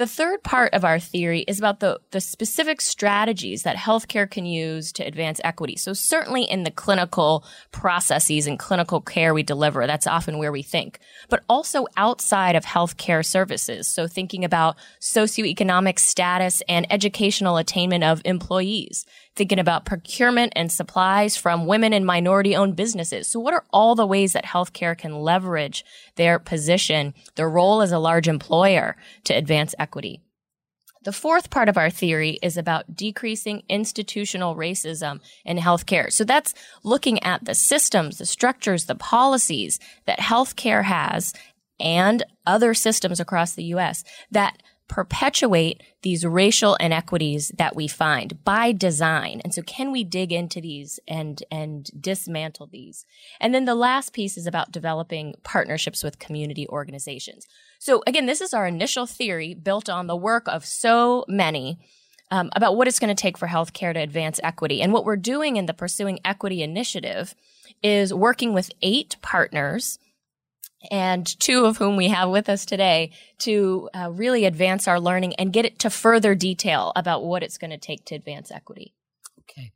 The 0.00 0.06
third 0.06 0.42
part 0.42 0.72
of 0.72 0.82
our 0.82 0.98
theory 0.98 1.40
is 1.40 1.58
about 1.58 1.80
the, 1.80 2.00
the 2.10 2.22
specific 2.22 2.80
strategies 2.80 3.64
that 3.64 3.76
healthcare 3.76 4.30
can 4.30 4.46
use 4.46 4.92
to 4.92 5.04
advance 5.04 5.42
equity. 5.44 5.76
So 5.76 5.92
certainly 5.92 6.44
in 6.44 6.62
the 6.62 6.70
clinical 6.70 7.44
processes 7.70 8.46
and 8.46 8.58
clinical 8.58 9.02
care 9.02 9.34
we 9.34 9.42
deliver, 9.42 9.86
that's 9.86 10.06
often 10.06 10.38
where 10.38 10.52
we 10.52 10.62
think, 10.62 11.00
but 11.28 11.44
also 11.50 11.84
outside 11.98 12.56
of 12.56 12.64
healthcare 12.64 13.22
services. 13.22 13.88
So 13.88 14.06
thinking 14.06 14.42
about 14.42 14.76
socioeconomic 15.02 15.98
status 15.98 16.62
and 16.66 16.90
educational 16.90 17.58
attainment 17.58 18.02
of 18.02 18.22
employees, 18.24 19.04
thinking 19.40 19.58
about 19.58 19.86
procurement 19.86 20.52
and 20.54 20.70
supplies 20.70 21.34
from 21.34 21.64
women 21.64 21.94
and 21.94 22.04
minority 22.04 22.54
owned 22.54 22.76
businesses. 22.76 23.26
So 23.26 23.40
what 23.40 23.54
are 23.54 23.64
all 23.72 23.94
the 23.94 24.04
ways 24.06 24.34
that 24.34 24.44
healthcare 24.44 24.94
can 24.94 25.14
leverage 25.14 25.82
their 26.16 26.38
position, 26.38 27.14
their 27.36 27.48
role 27.48 27.80
as 27.80 27.90
a 27.90 27.98
large 27.98 28.28
employer 28.28 28.98
to 29.24 29.32
advance 29.32 29.74
equity? 29.78 30.20
The 31.04 31.12
fourth 31.14 31.48
part 31.48 31.70
of 31.70 31.78
our 31.78 31.88
theory 31.88 32.38
is 32.42 32.58
about 32.58 32.94
decreasing 32.94 33.62
institutional 33.66 34.56
racism 34.56 35.20
in 35.46 35.56
healthcare. 35.56 36.12
So 36.12 36.24
that's 36.24 36.52
looking 36.84 37.22
at 37.22 37.42
the 37.46 37.54
systems, 37.54 38.18
the 38.18 38.26
structures, 38.26 38.84
the 38.84 38.94
policies 38.94 39.80
that 40.04 40.18
healthcare 40.18 40.84
has 40.84 41.32
and 41.80 42.24
other 42.46 42.74
systems 42.74 43.18
across 43.18 43.54
the 43.54 43.64
US 43.72 44.04
that 44.30 44.62
perpetuate 44.90 45.82
these 46.02 46.26
racial 46.26 46.74
inequities 46.74 47.52
that 47.56 47.76
we 47.76 47.86
find 47.86 48.42
by 48.42 48.72
design. 48.72 49.40
And 49.44 49.54
so 49.54 49.62
can 49.62 49.92
we 49.92 50.02
dig 50.02 50.32
into 50.32 50.60
these 50.60 50.98
and, 51.06 51.40
and 51.48 51.88
dismantle 51.98 52.68
these? 52.72 53.06
And 53.40 53.54
then 53.54 53.66
the 53.66 53.76
last 53.76 54.12
piece 54.12 54.36
is 54.36 54.48
about 54.48 54.72
developing 54.72 55.36
partnerships 55.44 56.02
with 56.02 56.18
community 56.18 56.66
organizations. 56.68 57.46
So 57.78 58.02
again, 58.04 58.26
this 58.26 58.40
is 58.40 58.52
our 58.52 58.66
initial 58.66 59.06
theory 59.06 59.54
built 59.54 59.88
on 59.88 60.08
the 60.08 60.16
work 60.16 60.48
of 60.48 60.66
so 60.66 61.24
many 61.28 61.78
um, 62.32 62.50
about 62.56 62.76
what 62.76 62.88
it's 62.88 62.98
going 62.98 63.14
to 63.14 63.20
take 63.20 63.38
for 63.38 63.46
healthcare 63.46 63.94
to 63.94 64.00
advance 64.00 64.40
equity. 64.42 64.82
And 64.82 64.92
what 64.92 65.04
we're 65.04 65.16
doing 65.16 65.56
in 65.56 65.66
the 65.66 65.74
Pursuing 65.74 66.18
Equity 66.24 66.64
initiative 66.64 67.36
is 67.80 68.12
working 68.12 68.52
with 68.52 68.72
eight 68.82 69.14
partners 69.22 70.00
and 70.90 71.26
two 71.40 71.64
of 71.66 71.76
whom 71.76 71.96
we 71.96 72.08
have 72.08 72.30
with 72.30 72.48
us 72.48 72.64
today 72.64 73.12
to 73.38 73.88
uh, 73.94 74.10
really 74.10 74.44
advance 74.44 74.88
our 74.88 75.00
learning 75.00 75.34
and 75.36 75.52
get 75.52 75.64
it 75.64 75.78
to 75.80 75.90
further 75.90 76.34
detail 76.34 76.92
about 76.96 77.24
what 77.24 77.42
it's 77.42 77.58
going 77.58 77.70
to 77.70 77.78
take 77.78 78.04
to 78.06 78.14
advance 78.14 78.50
equity. 78.50 78.94
Okay. 79.50 79.72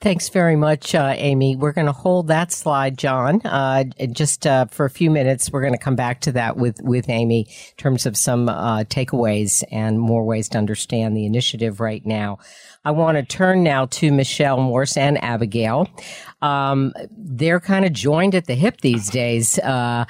Thanks 0.00 0.28
very 0.28 0.54
much, 0.54 0.94
uh, 0.94 1.14
Amy. 1.16 1.56
We're 1.56 1.72
going 1.72 1.86
to 1.86 1.92
hold 1.92 2.28
that 2.28 2.52
slide, 2.52 2.98
John, 2.98 3.40
uh, 3.42 3.84
just 4.12 4.46
uh, 4.46 4.66
for 4.66 4.84
a 4.84 4.90
few 4.90 5.10
minutes. 5.10 5.50
We're 5.50 5.62
going 5.62 5.72
to 5.72 5.78
come 5.78 5.96
back 5.96 6.20
to 6.22 6.32
that 6.32 6.58
with, 6.58 6.78
with 6.82 7.08
Amy 7.08 7.40
in 7.48 7.76
terms 7.78 8.04
of 8.04 8.18
some 8.18 8.50
uh, 8.50 8.84
takeaways 8.84 9.64
and 9.70 9.98
more 9.98 10.24
ways 10.24 10.50
to 10.50 10.58
understand 10.58 11.16
the 11.16 11.24
initiative 11.24 11.80
right 11.80 12.04
now. 12.04 12.38
I 12.84 12.90
want 12.90 13.16
to 13.16 13.22
turn 13.22 13.62
now 13.62 13.86
to 13.86 14.12
Michelle 14.12 14.60
Morse 14.60 14.98
and 14.98 15.22
Abigail. 15.24 15.88
Um, 16.42 16.92
they're 17.16 17.60
kind 17.60 17.86
of 17.86 17.94
joined 17.94 18.34
at 18.34 18.46
the 18.46 18.54
hip 18.54 18.82
these 18.82 19.08
days, 19.08 19.58
uh, 19.60 20.04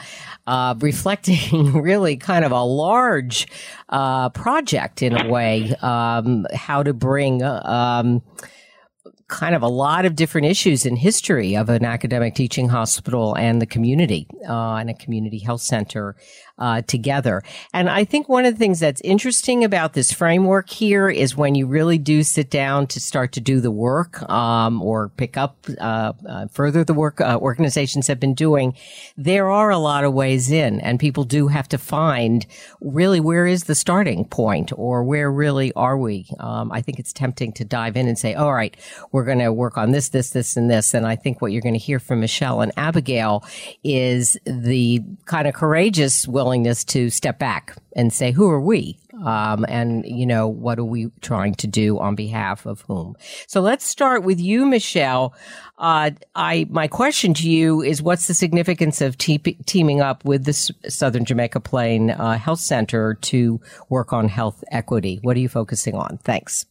uh, 0.46 0.74
reflecting 0.80 1.72
really 1.82 2.16
kind 2.16 2.44
of 2.44 2.52
a 2.52 2.62
large 2.62 3.46
project 3.88 5.02
in 5.02 5.16
a 5.16 5.28
way, 5.28 5.74
um, 5.82 6.46
how 6.54 6.82
to 6.82 6.92
bring 6.92 7.42
um, 7.42 8.22
kind 9.28 9.54
of 9.54 9.62
a 9.62 9.68
lot 9.68 10.04
of 10.04 10.14
different 10.14 10.46
issues 10.46 10.84
in 10.84 10.96
history 10.96 11.56
of 11.56 11.68
an 11.68 11.84
academic 11.84 12.34
teaching 12.34 12.68
hospital 12.68 13.34
and 13.36 13.60
the 13.60 13.66
community 13.66 14.26
uh, 14.48 14.74
and 14.74 14.90
a 14.90 14.94
community 14.94 15.38
health 15.38 15.62
center 15.62 16.14
uh, 16.58 16.82
together. 16.82 17.42
And 17.72 17.90
I 17.90 18.04
think 18.04 18.28
one 18.28 18.44
of 18.44 18.54
the 18.54 18.58
things 18.58 18.80
that's 18.80 19.00
interesting 19.02 19.64
about 19.64 19.92
this 19.94 20.12
framework 20.12 20.70
here 20.70 21.08
is 21.08 21.36
when 21.36 21.54
you 21.54 21.66
really 21.66 21.98
do 21.98 22.22
sit 22.22 22.50
down 22.50 22.86
to 22.88 23.00
start 23.00 23.32
to 23.32 23.40
do 23.40 23.60
the 23.60 23.70
work 23.70 24.22
um, 24.30 24.80
or 24.82 25.08
pick 25.10 25.36
up 25.36 25.56
uh, 25.80 26.12
uh, 26.28 26.46
further 26.48 26.84
the 26.84 26.94
work 26.94 27.20
uh, 27.20 27.38
organizations 27.40 28.06
have 28.06 28.20
been 28.20 28.34
doing, 28.34 28.74
there 29.16 29.50
are 29.50 29.70
a 29.70 29.78
lot 29.78 30.04
of 30.04 30.12
ways 30.12 30.50
in, 30.50 30.80
and 30.80 31.00
people 31.00 31.24
do 31.24 31.48
have 31.48 31.68
to 31.68 31.78
find 31.78 32.46
really 32.80 33.20
where 33.20 33.46
is 33.46 33.64
the 33.64 33.74
starting 33.74 34.24
point 34.24 34.72
or 34.76 35.02
where 35.02 35.30
really 35.30 35.72
are 35.74 35.98
we. 35.98 36.28
Um, 36.38 36.70
I 36.70 36.80
think 36.82 36.98
it's 36.98 37.12
tempting 37.12 37.52
to 37.54 37.64
dive 37.64 37.96
in 37.96 38.06
and 38.06 38.18
say, 38.18 38.34
all 38.34 38.54
right, 38.54 38.76
we're 39.10 39.24
going 39.24 39.38
to 39.40 39.52
work 39.52 39.76
on 39.76 39.90
this, 39.90 40.10
this, 40.10 40.30
this, 40.30 40.56
and 40.56 40.70
this. 40.70 40.94
And 40.94 41.06
I 41.06 41.16
think 41.16 41.42
what 41.42 41.50
you're 41.50 41.62
going 41.62 41.74
to 41.74 41.80
hear 41.80 41.98
from 41.98 42.20
Michelle 42.20 42.60
and 42.60 42.72
Abigail 42.76 43.44
is 43.82 44.38
the 44.44 45.02
kind 45.24 45.48
of 45.48 45.54
courageous 45.54 46.28
will 46.28 46.43
willingness 46.44 46.84
to 46.84 47.10
step 47.10 47.38
back 47.38 47.74
and 47.96 48.12
say, 48.12 48.30
who 48.30 48.48
are 48.50 48.60
we? 48.60 48.98
Um, 49.24 49.64
and, 49.68 50.04
you 50.04 50.26
know, 50.26 50.46
what 50.46 50.78
are 50.78 50.84
we 50.84 51.10
trying 51.20 51.54
to 51.56 51.66
do 51.66 51.98
on 51.98 52.14
behalf 52.14 52.66
of 52.66 52.82
whom? 52.82 53.16
So 53.46 53.60
let's 53.60 53.84
start 53.86 54.24
with 54.24 54.38
you, 54.38 54.66
Michelle. 54.66 55.34
Uh, 55.78 56.10
I, 56.34 56.66
my 56.68 56.86
question 56.86 57.32
to 57.34 57.48
you 57.48 57.80
is 57.80 58.02
what's 58.02 58.26
the 58.26 58.34
significance 58.34 59.00
of 59.00 59.16
te- 59.16 59.38
teaming 59.38 60.00
up 60.00 60.24
with 60.24 60.44
the 60.44 60.52
Southern 60.88 61.24
Jamaica 61.24 61.60
Plain 61.60 62.10
uh, 62.10 62.36
Health 62.38 62.60
Center 62.60 63.14
to 63.22 63.60
work 63.88 64.12
on 64.12 64.28
health 64.28 64.62
equity? 64.70 65.20
What 65.22 65.36
are 65.36 65.40
you 65.40 65.48
focusing 65.48 65.94
on? 65.94 66.18
Thanks. 66.22 66.66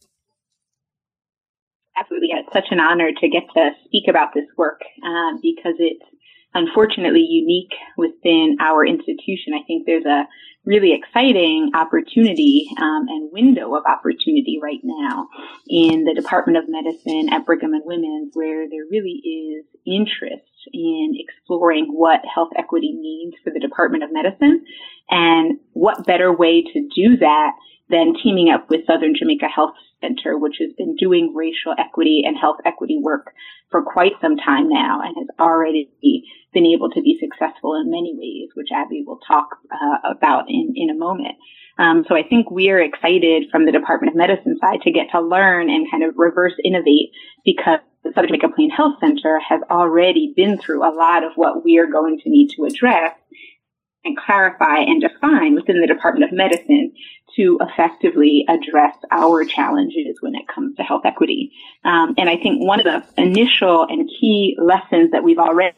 Absolutely. 1.98 2.28
It's 2.32 2.52
such 2.52 2.68
an 2.70 2.80
honor 2.80 3.10
to 3.10 3.28
get 3.28 3.44
to 3.54 3.70
speak 3.84 4.04
about 4.08 4.34
this 4.34 4.46
work 4.56 4.80
uh, 5.02 5.32
because 5.42 5.74
it's 5.78 6.04
unfortunately 6.54 7.26
unique 7.28 7.72
within 7.96 8.56
our 8.60 8.86
institution. 8.86 9.54
I 9.54 9.64
think 9.66 9.86
there's 9.86 10.06
a 10.06 10.26
really 10.64 10.94
exciting 10.94 11.72
opportunity 11.74 12.68
um, 12.78 13.06
and 13.08 13.30
window 13.32 13.74
of 13.74 13.84
opportunity 13.86 14.58
right 14.62 14.80
now 14.82 15.28
in 15.68 16.04
the 16.04 16.14
Department 16.14 16.56
of 16.56 16.64
Medicine 16.68 17.28
at 17.32 17.44
Brigham 17.44 17.74
and 17.74 17.82
Women's, 17.84 18.30
where 18.34 18.68
there 18.68 18.86
really 18.90 19.20
is 19.20 19.66
interest 19.86 20.48
in 20.72 21.12
exploring 21.18 21.88
what 21.92 22.20
health 22.32 22.50
equity 22.56 22.96
means 22.98 23.34
for 23.44 23.52
the 23.52 23.60
Department 23.60 24.04
of 24.04 24.10
Medicine, 24.12 24.64
and 25.10 25.58
what 25.72 26.06
better 26.06 26.32
way 26.32 26.62
to 26.62 26.88
do 26.94 27.18
that 27.18 27.52
than 27.88 28.14
teaming 28.22 28.50
up 28.50 28.70
with 28.70 28.86
Southern 28.86 29.14
Jamaica 29.14 29.46
Health 29.46 29.74
Center, 30.00 30.38
which 30.38 30.56
has 30.60 30.72
been 30.76 30.96
doing 30.96 31.34
racial 31.34 31.74
equity 31.78 32.22
and 32.24 32.36
health 32.36 32.58
equity 32.64 32.98
work 33.00 33.32
for 33.70 33.82
quite 33.82 34.12
some 34.20 34.36
time 34.36 34.68
now 34.68 35.00
and 35.02 35.14
has 35.16 35.28
already 35.38 35.90
been 36.52 36.66
able 36.66 36.90
to 36.90 37.02
be 37.02 37.18
successful 37.20 37.74
in 37.74 37.90
many 37.90 38.14
ways, 38.16 38.50
which 38.54 38.68
Abby 38.72 39.04
will 39.06 39.18
talk 39.26 39.48
uh, 39.70 40.10
about 40.10 40.44
in, 40.48 40.72
in 40.76 40.90
a 40.90 40.94
moment. 40.94 41.36
Um, 41.76 42.04
so 42.08 42.14
I 42.14 42.22
think 42.22 42.50
we're 42.50 42.80
excited 42.80 43.50
from 43.50 43.66
the 43.66 43.72
Department 43.72 44.12
of 44.12 44.16
Medicine 44.16 44.56
side 44.60 44.82
to 44.82 44.92
get 44.92 45.10
to 45.10 45.20
learn 45.20 45.68
and 45.68 45.90
kind 45.90 46.04
of 46.04 46.14
reverse 46.16 46.54
innovate 46.62 47.10
because 47.44 47.80
the 48.04 48.12
Southern 48.14 48.28
Jamaica 48.28 48.50
Plain 48.54 48.70
Health 48.70 48.94
Center 49.00 49.40
has 49.40 49.60
already 49.70 50.32
been 50.36 50.58
through 50.58 50.86
a 50.86 50.94
lot 50.94 51.24
of 51.24 51.32
what 51.34 51.64
we 51.64 51.78
are 51.78 51.86
going 51.86 52.20
to 52.20 52.30
need 52.30 52.50
to 52.56 52.64
address 52.64 53.16
and 54.04 54.16
clarify 54.16 54.78
and 54.78 55.00
define 55.00 55.54
within 55.54 55.80
the 55.80 55.86
Department 55.86 56.30
of 56.30 56.36
Medicine 56.36 56.92
to 57.36 57.58
effectively 57.60 58.44
address 58.48 58.94
our 59.10 59.44
challenges 59.44 60.16
when 60.20 60.34
it 60.34 60.46
comes 60.52 60.76
to 60.76 60.82
health 60.82 61.02
equity. 61.04 61.52
Um, 61.84 62.14
and 62.16 62.28
I 62.28 62.36
think 62.36 62.62
one 62.62 62.80
of 62.80 62.84
the 62.84 63.02
initial 63.20 63.86
and 63.88 64.08
key 64.20 64.56
lessons 64.60 65.10
that 65.12 65.24
we've 65.24 65.38
already 65.38 65.74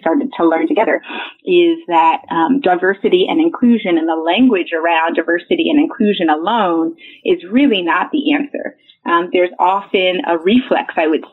started 0.00 0.30
to 0.36 0.48
learn 0.48 0.66
together 0.66 1.02
is 1.44 1.78
that 1.86 2.22
um, 2.30 2.60
diversity 2.60 3.26
and 3.28 3.40
inclusion 3.40 3.98
and 3.98 4.08
the 4.08 4.16
language 4.16 4.72
around 4.72 5.14
diversity 5.14 5.70
and 5.70 5.78
inclusion 5.78 6.30
alone 6.30 6.96
is 7.24 7.44
really 7.50 7.82
not 7.82 8.10
the 8.10 8.32
answer. 8.32 8.76
Um, 9.04 9.28
there's 9.32 9.50
often 9.58 10.22
a 10.26 10.38
reflex, 10.38 10.94
I 10.96 11.06
would 11.06 11.24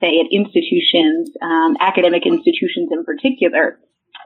say, 0.00 0.20
at 0.20 0.26
institutions, 0.30 1.30
um, 1.42 1.76
academic 1.80 2.24
institutions 2.24 2.88
in 2.92 3.04
particular, 3.04 3.78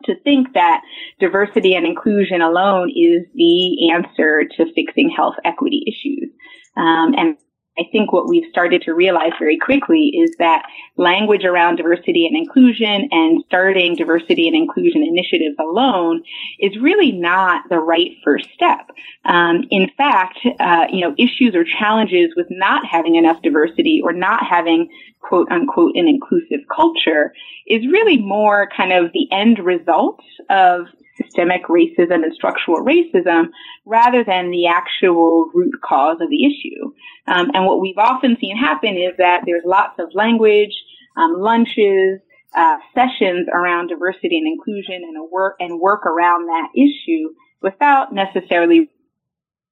to 0.05 0.15
think 0.23 0.55
that 0.55 0.83
diversity 1.21 1.75
and 1.75 1.87
inclusion 1.87 2.41
alone 2.41 2.91
is 2.91 3.27
the 3.35 3.91
answer 3.91 4.45
to 4.57 4.73
fixing 4.75 5.11
health 5.11 5.37
equity 5.45 5.85
issues. 5.87 6.31
Um, 6.77 7.15
and 7.17 7.37
I 7.79 7.85
think 7.91 8.13
what 8.13 8.29
we've 8.29 8.49
started 8.51 8.83
to 8.83 8.93
realize 8.93 9.33
very 9.39 9.59
quickly 9.59 10.13
is 10.15 10.37
that 10.39 10.67
language 10.97 11.45
around 11.45 11.77
diversity 11.77 12.27
and 12.27 12.37
inclusion 12.37 13.09
and 13.11 13.43
starting 13.47 13.97
diversity 13.97 14.47
and 14.47 14.55
inclusion 14.55 15.03
initiatives 15.03 15.57
alone 15.59 16.23
is 16.61 16.77
really 16.83 17.13
not 17.13 17.63
the 17.71 17.79
right 17.79 18.11
first 18.23 18.49
step. 18.55 18.91
Um, 19.25 19.65
in 19.71 19.91
fact, 19.97 20.39
uh, 20.61 20.87
you 20.91 21.01
know, 21.01 21.15
issues 21.17 21.55
or 21.55 21.65
challenges 21.65 22.35
with 22.37 22.47
not 22.51 22.85
having 22.87 23.15
enough 23.15 23.41
diversity 23.43 24.01
or 24.05 24.13
not 24.13 24.45
having 24.45 24.89
quote 25.21 25.51
unquote 25.51 25.97
an 25.97 26.09
inclusive 26.09 26.61
culture 26.75 27.33
is 27.67 27.87
really 27.91 28.19
more 28.19 28.69
kind 28.77 28.93
of 28.93 29.13
the 29.13 29.29
end 29.33 29.59
result 29.59 30.21
of 30.51 30.87
systemic 31.17 31.65
racism 31.67 32.25
and 32.25 32.35
structural 32.35 32.85
racism 32.85 33.49
rather 33.85 34.25
than 34.25 34.51
the 34.51 34.67
actual 34.67 35.51
root 35.55 35.75
cause 35.85 36.19
of 36.21 36.31
the 36.31 36.45
issue. 36.45 36.93
Um, 37.27 37.51
and 37.55 37.67
what 37.67 37.81
we've 37.81 37.99
often 37.99 38.37
seen 38.41 38.57
happen 38.57 38.97
is 38.97 39.17
that 39.19 39.43
there's 39.47 39.65
lots 39.65 39.99
of 39.99 40.15
language, 40.15 40.75
um, 41.17 41.35
lunches, 41.41 42.21
uh, 42.55 42.77
sessions 42.95 43.49
around 43.53 43.89
diversity 43.89 44.39
and 44.39 44.47
inclusion 44.47 45.03
and 45.03 45.31
work 45.31 45.57
and 45.59 45.81
work 45.81 46.05
around 46.05 46.47
that 46.49 46.69
issue 46.75 47.31
without 47.63 48.13
necessarily 48.13 48.91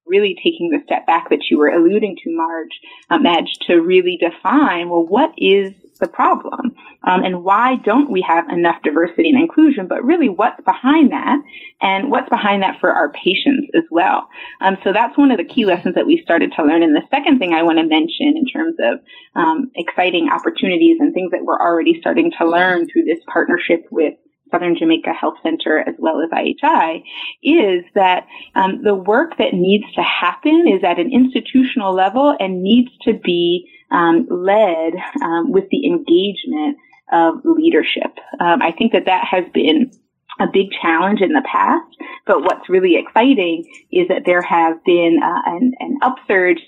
really 0.05 0.35
taking 0.35 0.69
the 0.69 0.83
step 0.85 1.05
back 1.05 1.29
that 1.29 1.49
you 1.49 1.57
were 1.57 1.69
alluding 1.69 2.17
to, 2.23 2.35
Marge, 2.35 2.79
uh, 3.09 3.19
Madge, 3.19 3.51
to 3.67 3.81
really 3.81 4.17
define, 4.19 4.89
well, 4.89 5.05
what 5.05 5.33
is 5.37 5.73
the 5.99 6.07
problem? 6.07 6.75
Um, 7.03 7.23
and 7.23 7.43
why 7.43 7.77
don't 7.77 8.11
we 8.11 8.21
have 8.27 8.49
enough 8.49 8.81
diversity 8.83 9.29
and 9.29 9.39
inclusion? 9.39 9.87
But 9.87 10.03
really, 10.03 10.29
what's 10.29 10.61
behind 10.63 11.11
that? 11.11 11.37
And 11.81 12.11
what's 12.11 12.29
behind 12.29 12.61
that 12.63 12.79
for 12.79 12.91
our 12.91 13.11
patients 13.11 13.69
as 13.75 13.83
well? 13.89 14.27
Um, 14.59 14.77
so 14.83 14.93
that's 14.93 15.17
one 15.17 15.31
of 15.31 15.37
the 15.37 15.45
key 15.45 15.65
lessons 15.65 15.95
that 15.95 16.05
we 16.05 16.21
started 16.23 16.51
to 16.55 16.63
learn. 16.63 16.83
And 16.83 16.95
the 16.95 17.07
second 17.09 17.39
thing 17.39 17.53
I 17.53 17.63
want 17.63 17.79
to 17.79 17.87
mention 17.87 18.33
in 18.37 18.45
terms 18.45 18.75
of 18.79 18.99
um, 19.35 19.71
exciting 19.75 20.29
opportunities 20.31 20.97
and 20.99 21.13
things 21.13 21.31
that 21.31 21.43
we're 21.43 21.59
already 21.59 21.97
starting 21.99 22.31
to 22.37 22.47
learn 22.47 22.87
through 22.87 23.05
this 23.05 23.19
partnership 23.31 23.85
with 23.89 24.13
Southern 24.51 24.75
Jamaica 24.77 25.13
Health 25.13 25.35
Center 25.43 25.79
as 25.79 25.95
well 25.97 26.21
as 26.21 26.29
IHI 26.29 27.03
is 27.43 27.83
that 27.95 28.27
um, 28.55 28.83
the 28.83 28.95
work 28.95 29.37
that 29.37 29.53
needs 29.53 29.85
to 29.95 30.01
happen 30.01 30.65
is 30.67 30.83
at 30.83 30.99
an 30.99 31.11
institutional 31.11 31.93
level 31.93 32.35
and 32.39 32.61
needs 32.61 32.91
to 33.03 33.13
be 33.13 33.69
um, 33.91 34.27
led 34.29 34.93
um, 35.23 35.51
with 35.51 35.65
the 35.69 35.85
engagement 35.85 36.77
of 37.11 37.35
leadership. 37.43 38.17
Um, 38.39 38.61
I 38.61 38.71
think 38.71 38.93
that 38.93 39.05
that 39.05 39.25
has 39.25 39.45
been 39.53 39.91
a 40.39 40.47
big 40.51 40.67
challenge 40.81 41.21
in 41.21 41.33
the 41.33 41.43
past, 41.49 41.85
but 42.25 42.41
what's 42.41 42.69
really 42.69 42.95
exciting 42.95 43.65
is 43.91 44.07
that 44.07 44.23
there 44.25 44.41
have 44.41 44.83
been 44.85 45.19
uh, 45.21 45.41
an, 45.45 45.73
an 45.79 45.99
upsurge 46.01 46.59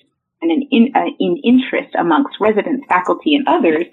and 0.42 0.52
an 0.52 0.68
in, 0.70 0.92
uh, 0.94 1.06
in 1.20 1.38
interest 1.44 1.96
amongst 1.98 2.36
residents, 2.40 2.86
faculty, 2.88 3.36
and 3.36 3.48
others 3.48 3.86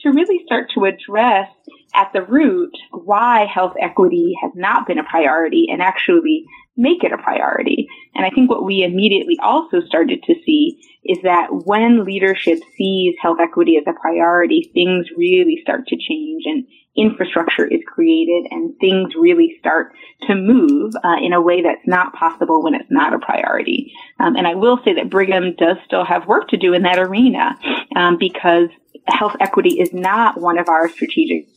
to 0.00 0.10
really 0.10 0.40
start 0.46 0.70
to 0.74 0.86
address 0.86 1.48
at 1.94 2.10
the 2.12 2.22
root 2.22 2.72
why 2.90 3.46
health 3.46 3.74
equity 3.80 4.34
has 4.42 4.52
not 4.54 4.86
been 4.86 4.98
a 4.98 5.04
priority 5.04 5.66
and 5.70 5.82
actually 5.82 6.44
make 6.76 7.02
it 7.02 7.12
a 7.12 7.18
priority. 7.18 7.88
And 8.14 8.24
I 8.24 8.30
think 8.30 8.48
what 8.48 8.64
we 8.64 8.84
immediately 8.84 9.36
also 9.42 9.80
started 9.80 10.22
to 10.22 10.34
see 10.46 10.80
is 11.04 11.18
that 11.22 11.48
when 11.50 12.04
leadership 12.04 12.58
sees 12.76 13.16
health 13.20 13.38
equity 13.40 13.76
as 13.76 13.84
a 13.86 13.98
priority, 14.00 14.70
things 14.72 15.06
really 15.16 15.58
start 15.62 15.86
to 15.88 15.96
change 15.96 16.44
and 16.46 16.64
infrastructure 16.96 17.64
is 17.64 17.80
created 17.86 18.46
and 18.50 18.76
things 18.80 19.14
really 19.14 19.56
start 19.60 19.92
to 20.26 20.34
move 20.34 20.92
uh, 21.04 21.16
in 21.22 21.32
a 21.32 21.40
way 21.40 21.62
that's 21.62 21.86
not 21.86 22.12
possible 22.12 22.62
when 22.62 22.74
it's 22.74 22.90
not 22.90 23.12
a 23.12 23.18
priority. 23.18 23.92
Um, 24.18 24.36
and 24.36 24.46
I 24.46 24.54
will 24.54 24.78
say 24.84 24.94
that 24.94 25.10
Brigham 25.10 25.54
does 25.56 25.76
still 25.84 26.04
have 26.04 26.26
work 26.26 26.48
to 26.48 26.56
do 26.56 26.74
in 26.74 26.82
that 26.82 26.98
arena 26.98 27.56
um, 27.96 28.18
because 28.18 28.68
health 29.06 29.36
equity 29.40 29.80
is 29.80 29.92
not 29.92 30.40
one 30.40 30.58
of 30.58 30.68
our 30.68 30.88
strategic 30.88 31.48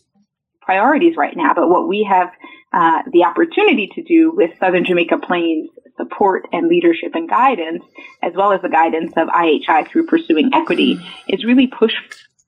priorities 0.72 1.18
right 1.18 1.36
now. 1.36 1.54
But 1.54 1.70
what 1.70 1.88
we 1.90 2.08
have 2.10 2.32
uh, 2.72 3.02
the 3.12 3.26
opportunity 3.26 3.92
to 3.96 4.02
do 4.02 4.32
with 4.32 4.52
Southern 4.58 4.86
Jamaica 4.86 5.18
Plains 5.18 5.70
support 5.98 6.48
and 6.54 6.70
leadership 6.70 7.14
and 7.14 7.30
guidance, 7.30 7.84
as 8.24 8.32
well 8.36 8.54
as 8.54 8.62
the 8.62 8.70
guidance 8.70 9.12
of 9.18 9.28
IHI 9.28 9.90
through 9.90 10.08
pursuing 10.08 10.52
equity, 10.54 10.98
is 11.28 11.44
really 11.44 11.68
push 11.68 11.94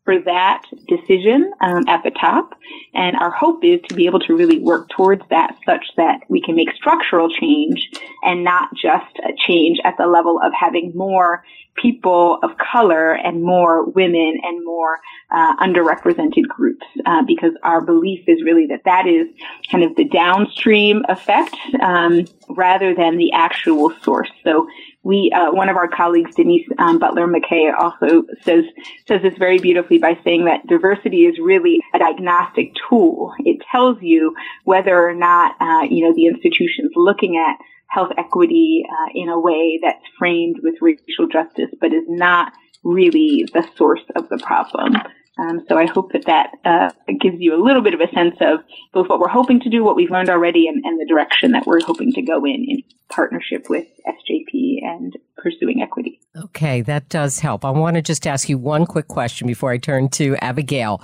for 0.05 0.19
that 0.19 0.63
decision 0.87 1.51
um, 1.61 1.87
at 1.87 2.03
the 2.03 2.11
top. 2.11 2.53
And 2.93 3.15
our 3.17 3.31
hope 3.31 3.63
is 3.63 3.79
to 3.89 3.95
be 3.95 4.05
able 4.05 4.19
to 4.21 4.35
really 4.35 4.59
work 4.59 4.89
towards 4.89 5.23
that 5.29 5.55
such 5.65 5.85
that 5.97 6.21
we 6.27 6.41
can 6.41 6.55
make 6.55 6.71
structural 6.73 7.29
change 7.29 7.89
and 8.23 8.43
not 8.43 8.69
just 8.75 9.17
a 9.19 9.33
change 9.47 9.79
at 9.83 9.95
the 9.97 10.07
level 10.07 10.39
of 10.43 10.51
having 10.53 10.91
more 10.95 11.43
people 11.75 12.39
of 12.43 12.51
color 12.57 13.13
and 13.13 13.43
more 13.43 13.85
women 13.89 14.39
and 14.43 14.63
more 14.63 14.99
uh, 15.31 15.55
underrepresented 15.57 16.43
groups 16.47 16.85
uh, 17.05 17.23
because 17.23 17.53
our 17.63 17.81
belief 17.81 18.23
is 18.27 18.43
really 18.43 18.67
that 18.67 18.83
that 18.85 19.07
is 19.07 19.27
kind 19.71 19.83
of 19.83 19.95
the 19.95 20.05
downstream 20.05 21.03
effect 21.09 21.55
um, 21.81 22.25
rather 22.49 22.93
than 22.93 23.17
the 23.17 23.31
actual 23.33 23.91
source 24.03 24.29
so 24.43 24.67
we 25.03 25.31
uh, 25.35 25.51
one 25.51 25.69
of 25.69 25.75
our 25.75 25.87
colleagues 25.87 26.35
denise 26.35 26.67
um, 26.79 26.99
butler 26.99 27.27
mckay 27.27 27.71
also 27.77 28.23
says 28.41 28.63
says 29.07 29.21
this 29.21 29.37
very 29.37 29.59
beautifully 29.59 29.97
by 29.97 30.17
saying 30.23 30.45
that 30.45 30.65
diversity 30.67 31.25
is 31.25 31.37
really 31.39 31.79
a 31.93 31.99
diagnostic 31.99 32.71
tool 32.89 33.33
it 33.39 33.61
tells 33.71 33.97
you 34.01 34.33
whether 34.63 35.07
or 35.07 35.13
not 35.13 35.55
uh, 35.59 35.83
you 35.89 36.05
know 36.05 36.13
the 36.15 36.25
institutions 36.27 36.91
looking 36.95 37.37
at 37.37 37.57
health 37.93 38.11
equity 38.17 38.83
uh, 38.89 39.11
in 39.13 39.29
a 39.29 39.39
way 39.39 39.79
that's 39.81 40.03
framed 40.17 40.57
with 40.63 40.75
racial 40.81 41.27
justice, 41.31 41.69
but 41.79 41.93
is 41.93 42.03
not 42.07 42.51
really 42.83 43.45
the 43.53 43.65
source 43.75 44.01
of 44.15 44.27
the 44.29 44.39
problem. 44.39 44.95
Um, 45.37 45.65
so 45.67 45.77
I 45.77 45.87
hope 45.87 46.11
that 46.13 46.25
that 46.27 46.51
uh, 46.63 46.91
gives 47.19 47.37
you 47.39 47.55
a 47.55 47.61
little 47.63 47.81
bit 47.81 47.95
of 47.95 48.01
a 48.01 48.11
sense 48.13 48.35
of 48.39 48.59
both 48.93 49.09
what 49.09 49.19
we're 49.19 49.27
hoping 49.27 49.59
to 49.61 49.69
do, 49.69 49.83
what 49.83 49.95
we've 49.95 50.11
learned 50.11 50.29
already, 50.29 50.67
and, 50.67 50.83
and 50.85 50.99
the 50.99 51.07
direction 51.07 51.51
that 51.53 51.65
we're 51.65 51.81
hoping 51.83 52.11
to 52.13 52.21
go 52.21 52.45
in 52.45 52.65
in 52.67 52.83
partnership 53.09 53.67
with 53.67 53.87
SJP 54.07 54.83
and 54.83 55.17
pursuing 55.37 55.81
equity. 55.81 56.19
Okay, 56.35 56.81
that 56.81 57.09
does 57.09 57.39
help. 57.39 57.65
I 57.65 57.71
want 57.71 57.95
to 57.95 58.01
just 58.01 58.27
ask 58.27 58.47
you 58.47 58.59
one 58.59 58.85
quick 58.85 59.07
question 59.07 59.47
before 59.47 59.71
I 59.71 59.77
turn 59.77 60.09
to 60.09 60.35
Abigail. 60.37 61.01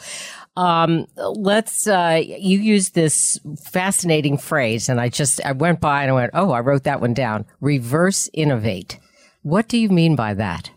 Um, 0.55 1.07
let's, 1.17 1.87
uh, 1.87 2.21
you 2.23 2.59
use 2.59 2.89
this 2.89 3.39
fascinating 3.63 4.37
phrase 4.37 4.89
and 4.89 4.99
I 4.99 5.09
just, 5.09 5.43
I 5.43 5.53
went 5.53 5.79
by 5.79 6.03
and 6.03 6.11
I 6.11 6.13
went, 6.13 6.31
oh, 6.33 6.51
I 6.51 6.59
wrote 6.59 6.83
that 6.83 7.01
one 7.01 7.13
down. 7.13 7.45
Reverse 7.61 8.29
innovate. 8.33 8.99
What 9.41 9.67
do 9.67 9.77
you 9.77 9.89
mean 9.89 10.15
by 10.15 10.33
that? 10.35 10.71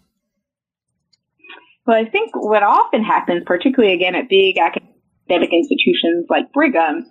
Well, 1.86 1.96
I 1.96 2.08
think 2.08 2.30
what 2.34 2.62
often 2.62 3.02
happens, 3.02 3.42
particularly 3.44 3.94
again 3.94 4.14
at 4.14 4.28
big 4.28 4.56
academic 4.58 5.50
institutions 5.52 6.26
like 6.30 6.52
Brigham, 6.52 7.06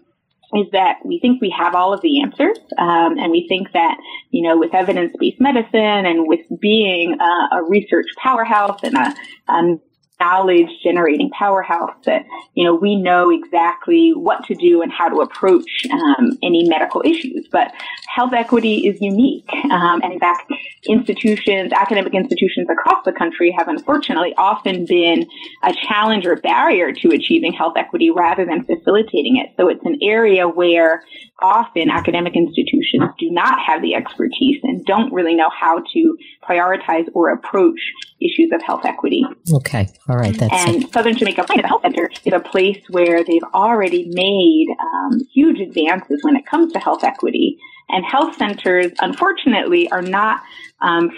is 0.54 0.68
that 0.72 1.00
we 1.06 1.20
think 1.22 1.42
we 1.42 1.54
have 1.58 1.76
all 1.76 1.94
of 1.94 2.02
the 2.02 2.22
answers, 2.22 2.58
um, 2.78 3.18
and 3.18 3.32
we 3.32 3.46
think 3.48 3.72
that 3.74 3.98
you 4.32 4.48
know 4.48 4.58
with 4.58 4.74
evidence-based 4.74 5.40
medicine 5.40 6.06
and 6.06 6.28
with 6.28 6.42
being 6.60 7.18
a, 7.20 7.56
a 7.58 7.64
research 7.70 8.08
powerhouse 8.22 8.82
and 8.84 8.96
a, 8.96 9.14
a 9.50 9.78
knowledge 10.22 10.70
generating 10.84 11.30
powerhouse 11.32 11.96
that, 12.06 12.22
you 12.54 12.64
know, 12.64 12.76
we 12.76 12.96
know 12.96 13.32
exactly 13.32 14.12
what 14.16 14.44
to 14.46 14.54
do 14.56 14.82
and 14.84 14.92
how 14.92 15.08
to 15.10 15.18
approach 15.28 15.72
um, 15.92 16.38
any 16.44 16.68
medical 16.70 17.02
issues. 17.04 17.48
But 17.52 17.74
health 18.08 18.34
equity 18.34 18.88
is 18.88 19.02
unique. 19.02 19.50
Um, 19.72 20.02
and 20.04 20.14
in 20.14 20.20
fact, 20.20 20.52
institutions, 20.88 21.72
academic 21.74 22.14
institutions 22.14 22.68
across 22.70 23.04
the 23.06 23.12
country 23.12 23.54
have 23.58 23.68
unfortunately 23.68 24.34
often 24.38 24.86
been 24.86 25.28
a 25.64 25.74
challenge 25.88 26.26
or 26.26 26.36
barrier 26.36 26.92
to 26.92 27.08
achieving 27.10 27.54
health 27.54 27.74
equity 27.78 28.10
rather 28.12 28.46
than 28.46 28.64
facilitating 28.64 29.38
it. 29.38 29.54
So 29.58 29.70
it's 29.70 29.86
an 29.86 29.98
area 30.02 30.48
where 30.48 31.04
often 31.42 31.90
academic 31.90 32.36
institutions 32.36 33.10
do 33.18 33.30
not 33.32 33.60
have 33.66 33.82
the 33.82 33.96
expertise 33.96 34.60
and 34.64 34.86
don't 34.86 35.12
really 35.14 35.36
know 35.36 35.50
how 35.50 35.82
to 35.94 36.18
prioritize 36.48 37.08
or 37.14 37.30
approach 37.32 37.80
issues 38.22 38.52
of 38.54 38.62
health 38.62 38.86
equity. 38.86 39.24
Okay. 39.52 39.90
All 40.08 40.18
right. 40.18 40.38
That's 40.38 40.68
and 40.68 40.84
it. 40.84 40.94
Southern 40.94 41.16
Jamaica 41.18 41.44
Plains 41.44 41.66
Health 41.66 41.82
Center 41.82 42.10
is 42.26 42.34
a 42.34 42.40
place 42.40 42.82
where 42.90 43.24
they've 43.24 43.44
already 43.54 44.06
made 44.10 44.68
um, 44.80 45.20
huge 45.34 45.60
advances 45.60 46.20
when 46.24 46.36
it 46.36 46.46
comes 46.46 46.72
to 46.74 46.80
health 46.80 47.04
equity. 47.04 47.58
And 47.90 48.06
health 48.06 48.38
centers, 48.38 48.94
unfortunately, 49.00 49.92
are 49.92 50.02
not 50.02 50.42
um, 50.80 51.12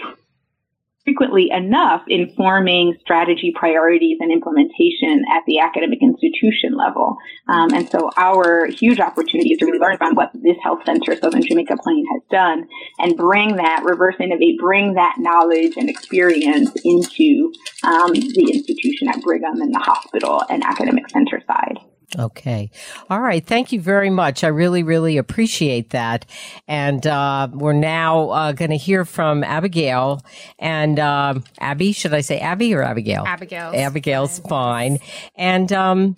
frequently 1.04 1.50
enough 1.50 2.02
informing 2.08 2.96
strategy 3.00 3.52
priorities 3.54 4.18
and 4.20 4.32
implementation 4.32 5.24
at 5.30 5.42
the 5.46 5.60
academic 5.60 6.00
institution 6.02 6.74
level. 6.76 7.16
Um, 7.48 7.72
and 7.74 7.88
so 7.88 8.10
our 8.16 8.66
huge 8.66 9.00
opportunity 9.00 9.52
is 9.52 9.58
to 9.58 9.66
really 9.66 9.78
learn 9.78 9.98
from 9.98 10.14
what 10.14 10.30
this 10.32 10.56
health 10.62 10.80
center, 10.86 11.14
Southern 11.16 11.42
Jamaica 11.42 11.76
Plain, 11.82 12.06
has 12.12 12.22
done 12.30 12.68
and 12.98 13.16
bring 13.16 13.56
that, 13.56 13.82
reverse 13.84 14.16
innovate, 14.18 14.58
bring 14.58 14.94
that 14.94 15.16
knowledge 15.18 15.76
and 15.76 15.90
experience 15.90 16.72
into 16.84 17.52
um, 17.82 18.12
the 18.12 18.50
institution 18.52 19.08
at 19.08 19.20
Brigham 19.22 19.60
and 19.60 19.74
the 19.74 19.80
hospital 19.80 20.42
and 20.48 20.64
academic 20.64 21.08
center 21.10 21.42
side. 21.46 21.78
Okay. 22.18 22.70
All 23.10 23.20
right. 23.20 23.44
Thank 23.44 23.72
you 23.72 23.80
very 23.80 24.10
much. 24.10 24.44
I 24.44 24.48
really, 24.48 24.82
really 24.82 25.16
appreciate 25.16 25.90
that. 25.90 26.26
And 26.68 27.06
uh, 27.06 27.48
we're 27.52 27.72
now 27.72 28.30
uh, 28.30 28.52
going 28.52 28.70
to 28.70 28.76
hear 28.76 29.04
from 29.04 29.42
Abigail 29.42 30.24
and 30.58 30.98
uh, 30.98 31.34
Abby. 31.58 31.92
Should 31.92 32.14
I 32.14 32.20
say 32.20 32.38
Abby 32.38 32.74
or 32.74 32.82
Abigail? 32.82 33.24
Abigail. 33.26 33.72
Abigail's 33.74 34.38
fine. 34.40 34.98
And 35.36 35.72
um, 35.72 36.16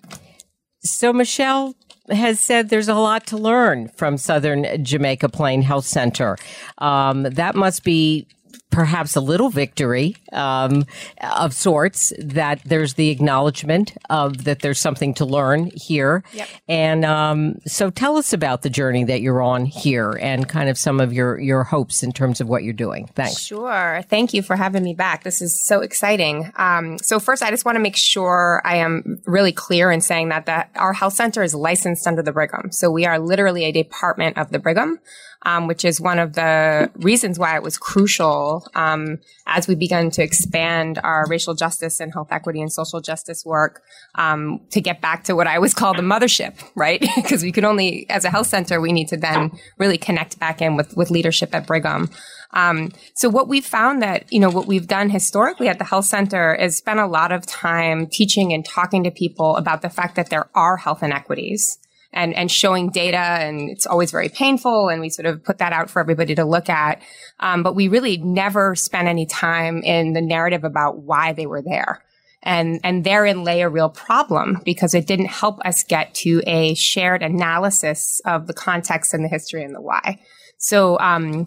so 0.80 1.12
Michelle 1.12 1.74
has 2.11 2.40
said 2.40 2.68
there's 2.68 2.88
a 2.88 2.94
lot 2.94 3.26
to 3.28 3.37
learn 3.37 3.88
from 3.88 4.16
Southern 4.16 4.85
Jamaica 4.85 5.28
Plain 5.28 5.62
Health 5.62 5.87
Center. 5.87 6.37
Um, 6.78 7.24
that 7.24 7.54
must 7.56 7.82
be 7.85 8.28
perhaps 8.77 9.17
a 9.17 9.21
little 9.23 9.49
victory 9.49 10.15
um, 10.35 10.85
of 11.23 11.55
sorts 11.55 12.12
that 12.19 12.61
there's 12.67 12.93
the 12.93 13.09
acknowledgement 13.09 13.97
of 14.11 14.45
that 14.45 14.61
there's 14.61 14.79
something 14.79 15.15
to 15.15 15.25
learn 15.25 15.71
here. 15.75 16.23
Yep. 16.35 16.49
and 16.69 17.05
um, 17.07 17.59
so 17.67 17.89
tell 17.89 18.19
us 18.19 18.35
about 18.35 18.61
the 18.61 18.69
journey 18.69 19.05
that 19.05 19.23
you're 19.23 19.41
on 19.41 19.65
here 19.65 20.11
and 20.21 20.47
kind 20.47 20.69
of 20.69 20.77
some 20.77 21.01
of 21.01 21.15
your 21.15 21.41
your 21.41 21.65
hopes 21.65 22.03
in 22.03 22.12
terms 22.12 22.43
of 22.43 22.49
what 22.49 22.65
you're 22.65 22.75
doing. 22.75 23.07
Thanks. 23.15 23.41
Sure. 23.41 24.03
Thank 24.11 24.35
you 24.35 24.43
for 24.43 24.57
having 24.57 24.85
me 24.85 24.93
back. 24.93 25.25
This 25.25 25.41
is 25.41 25.59
so 25.59 25.81
exciting. 25.81 26.53
Um, 26.57 26.99
so 26.99 27.19
first 27.19 27.43
i 27.43 27.51
just 27.51 27.65
want 27.65 27.77
to 27.77 27.81
make 27.81 27.97
sure 27.97 28.61
i 28.65 28.77
am 28.77 29.23
really 29.25 29.53
clear 29.53 29.91
in 29.91 30.03
saying 30.03 30.29
that 30.29 30.45
that 30.45 30.71
our 30.77 30.93
health 30.93 31.15
center 31.15 31.43
is 31.43 31.55
licensed 31.55 32.07
under 32.07 32.23
the 32.23 32.33
brigham. 32.33 32.71
So 32.73 32.91
we 32.91 33.07
are 33.07 33.19
literally 33.19 33.65
a 33.65 33.73
department 33.73 34.37
of 34.37 34.51
the 34.51 34.59
brigham 34.59 34.99
um, 35.46 35.68
which 35.68 35.85
is 35.85 36.00
one 36.00 36.18
of 36.18 36.32
the 36.32 36.90
reasons 36.96 37.38
why 37.38 37.54
it 37.54 37.62
was 37.62 37.78
crucial 37.78 38.66
um, 38.74 39.18
as 39.46 39.68
we 39.68 39.76
began 39.76 40.11
to 40.11 40.22
expand 40.22 40.98
our 41.04 41.24
racial 41.28 41.54
justice 41.54 42.00
and 42.00 42.12
health 42.12 42.32
equity 42.32 42.61
and 42.61 42.72
social 42.72 43.00
justice 43.00 43.44
work 43.46 43.82
um, 44.16 44.61
to 44.72 44.80
get 44.80 45.00
back 45.00 45.22
to 45.22 45.37
what 45.37 45.46
I 45.46 45.54
always 45.54 45.72
call 45.72 45.94
the 45.94 46.02
mothership, 46.02 46.61
right? 46.74 47.02
Because 47.16 47.42
we 47.42 47.50
could 47.50 47.64
only, 47.64 48.09
as 48.11 48.24
a 48.24 48.30
health 48.30 48.48
center, 48.48 48.80
we 48.80 48.92
need 48.92 49.09
to 49.09 49.16
then 49.16 49.52
really 49.78 49.98
connect 49.98 50.38
back 50.38 50.61
in 50.61 50.76
with 50.76 50.96
with 50.96 51.11
leadership 51.11 51.54
at 51.54 51.66
Brigham. 51.66 52.11
Um, 52.52 52.92
so 53.14 53.28
what 53.28 53.48
we've 53.48 53.64
found 53.64 54.02
that, 54.02 54.32
you 54.32 54.40
know, 54.40 54.50
what 54.50 54.66
we've 54.66 54.87
done 54.87 55.11
historically 55.11 55.68
at 55.68 55.78
the 55.78 55.85
health 55.85 56.06
center 56.06 56.54
is 56.54 56.76
spend 56.76 57.00
a 57.00 57.06
lot 57.06 57.32
of 57.32 57.46
time 57.46 58.06
teaching 58.06 58.52
and 58.52 58.64
talking 58.64 59.04
to 59.04 59.11
people 59.11 59.56
about 59.56 59.82
the 59.82 59.90
fact 59.90 60.16
that 60.16 60.30
there 60.30 60.48
are 60.54 60.76
health 60.76 61.02
inequities 61.02 61.78
and, 62.16 62.35
and 62.35 62.50
showing 62.50 62.88
data. 62.88 63.18
And 63.18 63.70
it's 63.70 63.87
always 63.87 64.11
very 64.11 64.31
painful. 64.31 64.88
And 64.88 65.00
we 65.00 65.11
sort 65.11 65.26
of 65.26 65.44
put 65.44 65.59
that 65.59 65.72
out 65.72 65.90
for 65.90 66.00
everybody 66.00 66.35
to 66.35 66.44
look 66.44 66.68
at. 66.68 67.00
Um, 67.38 67.62
but 67.62 67.76
we 67.76 67.87
really 67.88 68.16
never 68.16 68.74
spent 68.74 69.07
any 69.07 69.26
time 69.26 69.83
in 69.83 70.14
the 70.14 70.22
narrative 70.22 70.64
about 70.64 70.98
why 70.98 71.35
they 71.35 71.46
were 71.46 71.62
there. 71.62 72.02
And, 72.42 72.81
and 72.83 73.05
therein 73.05 73.44
lay 73.44 73.61
a 73.61 73.68
real 73.68 73.90
problem 73.90 74.62
because 74.64 74.94
it 74.94 75.07
didn't 75.07 75.26
help 75.26 75.61
us 75.64 75.85
get 75.85 76.14
to 76.14 76.42
a 76.46 76.74
shared 76.74 77.22
analysis 77.22 78.20
of 78.24 78.46
the 78.46 78.55
context 78.55 79.12
and 79.12 79.22
the 79.22 79.29
history 79.29 79.62
and 79.62 79.74
the 79.74 79.81
why. 79.81 80.20
So, 80.59 80.98
um, 80.98 81.46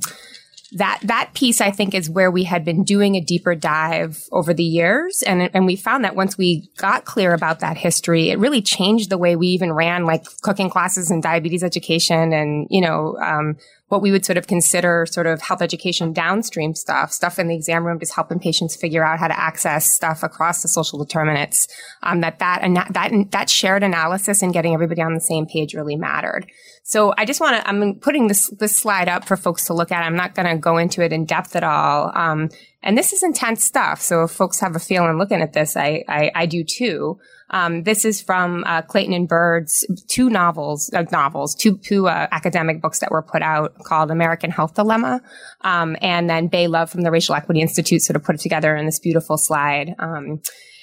that 0.73 0.99
that 1.03 1.31
piece 1.33 1.61
I 1.61 1.71
think 1.71 1.93
is 1.93 2.09
where 2.09 2.29
we 2.29 2.43
had 2.43 2.63
been 2.63 2.83
doing 2.83 3.15
a 3.15 3.21
deeper 3.21 3.55
dive 3.55 4.23
over 4.31 4.53
the 4.53 4.63
years. 4.63 5.23
And 5.25 5.49
and 5.53 5.65
we 5.65 5.75
found 5.75 6.03
that 6.03 6.15
once 6.15 6.37
we 6.37 6.69
got 6.77 7.05
clear 7.05 7.33
about 7.33 7.59
that 7.59 7.77
history 7.77 8.29
it 8.29 8.39
really 8.39 8.61
changed 8.61 9.09
the 9.09 9.17
way 9.17 9.35
we 9.35 9.47
even 9.47 9.73
ran 9.73 10.05
like 10.05 10.23
cooking 10.41 10.69
classes 10.69 11.09
and 11.09 11.23
diabetes 11.23 11.63
education 11.63 12.33
and 12.33 12.67
you 12.69 12.81
know 12.81 13.17
um, 13.17 13.55
what 13.89 14.01
we 14.01 14.11
would 14.11 14.25
sort 14.25 14.37
of 14.37 14.47
consider 14.47 15.05
sort 15.05 15.27
of 15.27 15.41
health 15.41 15.61
education 15.61 16.13
downstream 16.13 16.73
stuff, 16.73 17.11
stuff 17.11 17.37
in 17.37 17.47
the 17.47 17.55
exam 17.55 17.85
room, 17.85 17.99
just 17.99 18.15
helping 18.15 18.39
patients 18.39 18.75
figure 18.75 19.03
out 19.03 19.19
how 19.19 19.27
to 19.27 19.39
access 19.39 19.93
stuff 19.93 20.23
across 20.23 20.61
the 20.61 20.67
social 20.67 20.97
determinants. 20.97 21.67
Um, 22.03 22.21
that 22.21 22.39
that 22.39 22.61
that 22.93 23.11
that 23.31 23.49
shared 23.49 23.83
analysis 23.83 24.41
and 24.41 24.53
getting 24.53 24.73
everybody 24.73 25.01
on 25.01 25.13
the 25.13 25.21
same 25.21 25.45
page 25.45 25.73
really 25.73 25.95
mattered. 25.95 26.47
So 26.89 27.13
I 27.19 27.25
just 27.25 27.39
want 27.39 27.55
to, 27.57 27.69
I'm 27.69 27.99
putting 27.99 28.29
this, 28.29 28.49
this 28.57 28.75
slide 28.75 29.07
up 29.07 29.23
for 29.23 29.37
folks 29.37 29.65
to 29.65 29.75
look 29.75 29.91
at. 29.91 30.01
I'm 30.01 30.15
not 30.15 30.33
going 30.33 30.47
to 30.47 30.57
go 30.57 30.77
into 30.77 31.03
it 31.03 31.13
in 31.13 31.25
depth 31.25 31.55
at 31.55 31.63
all. 31.63 32.11
Um, 32.15 32.49
and 32.81 32.97
this 32.97 33.11
is 33.11 33.23
intense 33.23 33.63
stuff. 33.63 34.01
So 34.01 34.23
if 34.23 34.31
folks 34.31 34.59
have 34.59 34.75
a 34.75 34.79
feeling 34.79 35.17
looking 35.17 35.41
at 35.41 35.53
this, 35.53 35.75
I, 35.75 36.03
I, 36.07 36.31
I 36.33 36.45
do 36.45 36.63
too. 36.63 37.19
Um, 37.49 37.83
this 37.83 38.05
is 38.05 38.21
from 38.21 38.63
uh, 38.65 38.83
Clayton 38.83 39.13
and 39.13 39.27
Byrd's 39.27 39.85
two 40.07 40.29
novels, 40.29 40.89
uh, 40.93 41.03
novels, 41.11 41.55
two, 41.55 41.77
two 41.77 42.07
uh, 42.07 42.27
academic 42.31 42.81
books 42.81 42.99
that 42.99 43.11
were 43.11 43.23
put 43.23 43.41
out 43.41 43.77
called 43.79 44.11
American 44.11 44.51
Health 44.51 44.75
Dilemma, 44.75 45.21
um, 45.61 45.97
and 46.01 46.29
then 46.29 46.47
Bay 46.47 46.67
Love 46.67 46.89
from 46.89 47.01
the 47.01 47.11
Racial 47.11 47.35
Equity 47.35 47.61
Institute 47.61 48.01
sort 48.01 48.15
of 48.15 48.23
put 48.23 48.35
it 48.35 48.41
together 48.41 48.75
in 48.75 48.85
this 48.85 48.99
beautiful 48.99 49.37
slide. 49.37 49.95
Um, 49.99 50.41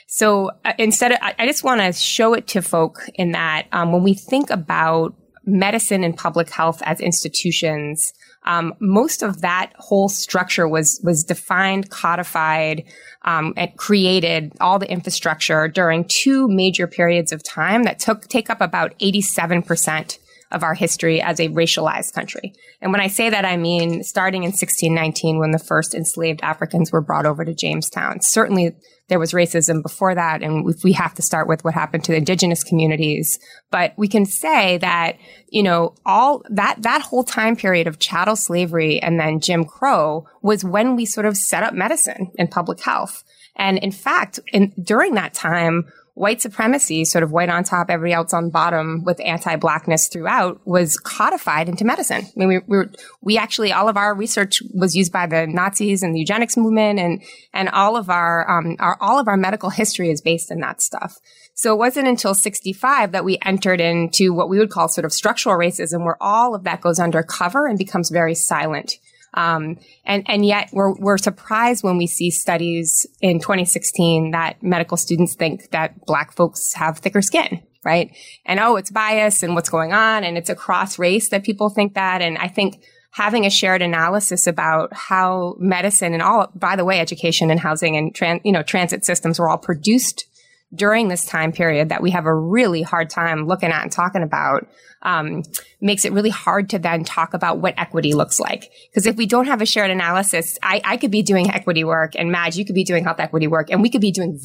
so 0.08 0.50
uh, 0.64 0.72
instead, 0.78 1.12
of, 1.12 1.18
I, 1.22 1.34
I 1.38 1.46
just 1.46 1.64
want 1.64 1.80
to 1.80 1.92
show 1.92 2.34
it 2.34 2.48
to 2.48 2.62
folk 2.62 3.00
in 3.14 3.32
that 3.32 3.66
um, 3.72 3.92
when 3.92 4.02
we 4.02 4.14
think 4.14 4.50
about 4.50 5.14
medicine 5.44 6.02
and 6.02 6.16
public 6.16 6.50
health 6.50 6.82
as 6.84 7.00
institutions, 7.00 8.12
um, 8.46 8.74
most 8.80 9.22
of 9.22 9.40
that 9.42 9.72
whole 9.76 10.08
structure 10.08 10.68
was 10.68 11.00
was 11.02 11.24
defined, 11.24 11.90
codified, 11.90 12.84
um, 13.22 13.52
and 13.56 13.76
created 13.76 14.52
all 14.60 14.78
the 14.78 14.90
infrastructure 14.90 15.68
during 15.68 16.04
two 16.08 16.48
major 16.48 16.86
periods 16.86 17.32
of 17.32 17.42
time 17.42 17.82
that 17.82 17.98
took 17.98 18.28
take 18.28 18.48
up 18.48 18.60
about 18.60 18.94
eighty 19.00 19.20
seven 19.20 19.62
percent 19.62 20.18
of 20.52 20.62
our 20.62 20.74
history 20.74 21.20
as 21.20 21.40
a 21.40 21.48
racialized 21.48 22.12
country. 22.12 22.52
And 22.80 22.92
when 22.92 23.00
I 23.00 23.08
say 23.08 23.30
that, 23.30 23.44
I 23.44 23.56
mean 23.56 24.04
starting 24.04 24.44
in 24.44 24.50
1619 24.50 25.40
when 25.40 25.50
the 25.50 25.58
first 25.58 25.92
enslaved 25.92 26.40
Africans 26.42 26.92
were 26.92 27.00
brought 27.00 27.26
over 27.26 27.44
to 27.44 27.52
Jamestown. 27.52 28.20
Certainly 28.20 28.76
there 29.08 29.18
was 29.18 29.32
racism 29.32 29.82
before 29.82 30.14
that. 30.14 30.42
And 30.42 30.64
we 30.82 30.92
have 30.92 31.14
to 31.14 31.22
start 31.22 31.48
with 31.48 31.64
what 31.64 31.74
happened 31.74 32.04
to 32.04 32.12
the 32.12 32.18
indigenous 32.18 32.64
communities. 32.64 33.38
But 33.70 33.94
we 33.96 34.08
can 34.08 34.26
say 34.26 34.78
that, 34.78 35.16
you 35.48 35.62
know, 35.62 35.94
all 36.04 36.42
that, 36.50 36.82
that 36.82 37.02
whole 37.02 37.24
time 37.24 37.56
period 37.56 37.86
of 37.86 37.98
chattel 37.98 38.36
slavery 38.36 39.00
and 39.00 39.18
then 39.18 39.40
Jim 39.40 39.64
Crow 39.64 40.26
was 40.42 40.64
when 40.64 40.96
we 40.96 41.06
sort 41.06 41.26
of 41.26 41.36
set 41.36 41.62
up 41.62 41.74
medicine 41.74 42.32
and 42.38 42.50
public 42.50 42.80
health. 42.80 43.22
And 43.54 43.78
in 43.78 43.92
fact, 43.92 44.40
in, 44.52 44.72
during 44.82 45.14
that 45.14 45.34
time, 45.34 45.86
white 46.16 46.40
supremacy, 46.40 47.04
sort 47.04 47.22
of 47.22 47.30
white 47.30 47.50
on 47.50 47.62
top, 47.62 47.90
everybody 47.90 48.14
else 48.14 48.32
on 48.32 48.48
bottom 48.48 49.04
with 49.04 49.20
anti-blackness 49.20 50.08
throughout 50.08 50.58
was 50.66 50.98
codified 50.98 51.68
into 51.68 51.84
medicine. 51.84 52.24
I 52.24 52.30
mean, 52.36 52.48
we, 52.48 52.58
we, 52.78 52.84
we 53.20 53.38
actually, 53.38 53.70
all 53.70 53.86
of 53.86 53.98
our 53.98 54.14
research 54.14 54.62
was 54.72 54.96
used 54.96 55.12
by 55.12 55.26
the 55.26 55.46
Nazis 55.46 56.02
and 56.02 56.14
the 56.14 56.18
eugenics 56.18 56.56
movement 56.56 56.98
and, 56.98 57.22
and 57.52 57.68
all 57.68 57.98
of 57.98 58.08
our, 58.08 58.50
um, 58.50 58.76
our, 58.78 58.96
all 58.98 59.18
of 59.18 59.28
our 59.28 59.36
medical 59.36 59.68
history 59.68 60.08
is 60.08 60.22
based 60.22 60.50
in 60.50 60.60
that 60.60 60.80
stuff. 60.80 61.18
So 61.52 61.74
it 61.74 61.76
wasn't 61.76 62.08
until 62.08 62.32
65 62.32 63.12
that 63.12 63.24
we 63.24 63.38
entered 63.42 63.82
into 63.82 64.32
what 64.32 64.48
we 64.48 64.58
would 64.58 64.70
call 64.70 64.88
sort 64.88 65.04
of 65.04 65.12
structural 65.12 65.58
racism 65.58 66.02
where 66.06 66.16
all 66.22 66.54
of 66.54 66.64
that 66.64 66.80
goes 66.80 66.98
under 66.98 67.22
cover 67.22 67.66
and 67.66 67.76
becomes 67.76 68.08
very 68.08 68.34
silent. 68.34 68.94
Um, 69.36 69.78
and, 70.04 70.24
and 70.26 70.44
yet 70.44 70.70
we're, 70.72 70.94
we're 70.94 71.18
surprised 71.18 71.84
when 71.84 71.98
we 71.98 72.06
see 72.06 72.30
studies 72.30 73.06
in 73.20 73.38
2016 73.38 74.30
that 74.30 74.62
medical 74.62 74.96
students 74.96 75.34
think 75.34 75.70
that 75.70 76.04
black 76.06 76.32
folks 76.32 76.72
have 76.72 76.98
thicker 76.98 77.20
skin, 77.20 77.62
right? 77.84 78.16
And 78.46 78.58
oh, 78.58 78.76
it's 78.76 78.90
bias 78.90 79.42
and 79.42 79.54
what's 79.54 79.68
going 79.68 79.92
on. 79.92 80.24
And 80.24 80.38
it's 80.38 80.50
across 80.50 80.98
race 80.98 81.28
that 81.28 81.44
people 81.44 81.68
think 81.68 81.94
that. 81.94 82.22
And 82.22 82.38
I 82.38 82.48
think 82.48 82.82
having 83.12 83.46
a 83.46 83.50
shared 83.50 83.82
analysis 83.82 84.46
about 84.46 84.92
how 84.92 85.54
medicine 85.58 86.14
and 86.14 86.22
all, 86.22 86.50
by 86.54 86.76
the 86.76 86.84
way, 86.84 86.98
education 86.98 87.50
and 87.50 87.60
housing 87.60 87.96
and 87.96 88.14
trans, 88.14 88.40
you 88.44 88.52
know, 88.52 88.62
transit 88.62 89.04
systems 89.04 89.38
were 89.38 89.48
all 89.48 89.58
produced 89.58 90.26
during 90.74 91.08
this 91.08 91.24
time 91.24 91.52
period 91.52 91.88
that 91.90 92.02
we 92.02 92.10
have 92.10 92.26
a 92.26 92.34
really 92.34 92.82
hard 92.82 93.08
time 93.08 93.46
looking 93.46 93.70
at 93.70 93.82
and 93.82 93.92
talking 93.92 94.22
about 94.22 94.66
um, 95.06 95.44
makes 95.80 96.04
it 96.04 96.12
really 96.12 96.30
hard 96.30 96.68
to 96.70 96.78
then 96.80 97.04
talk 97.04 97.32
about 97.32 97.58
what 97.58 97.74
equity 97.78 98.12
looks 98.12 98.40
like. 98.40 98.72
Because 98.90 99.06
if 99.06 99.16
we 99.16 99.24
don't 99.24 99.46
have 99.46 99.62
a 99.62 99.66
shared 99.66 99.90
analysis, 99.90 100.58
I, 100.62 100.82
I, 100.84 100.96
could 100.96 101.12
be 101.12 101.22
doing 101.22 101.48
equity 101.48 101.84
work 101.84 102.14
and 102.16 102.32
Madge, 102.32 102.56
you 102.56 102.64
could 102.64 102.74
be 102.74 102.82
doing 102.82 103.04
health 103.04 103.20
equity 103.20 103.46
work 103.46 103.70
and 103.70 103.82
we 103.82 103.88
could 103.88 104.00
be 104.00 104.10
doing 104.10 104.40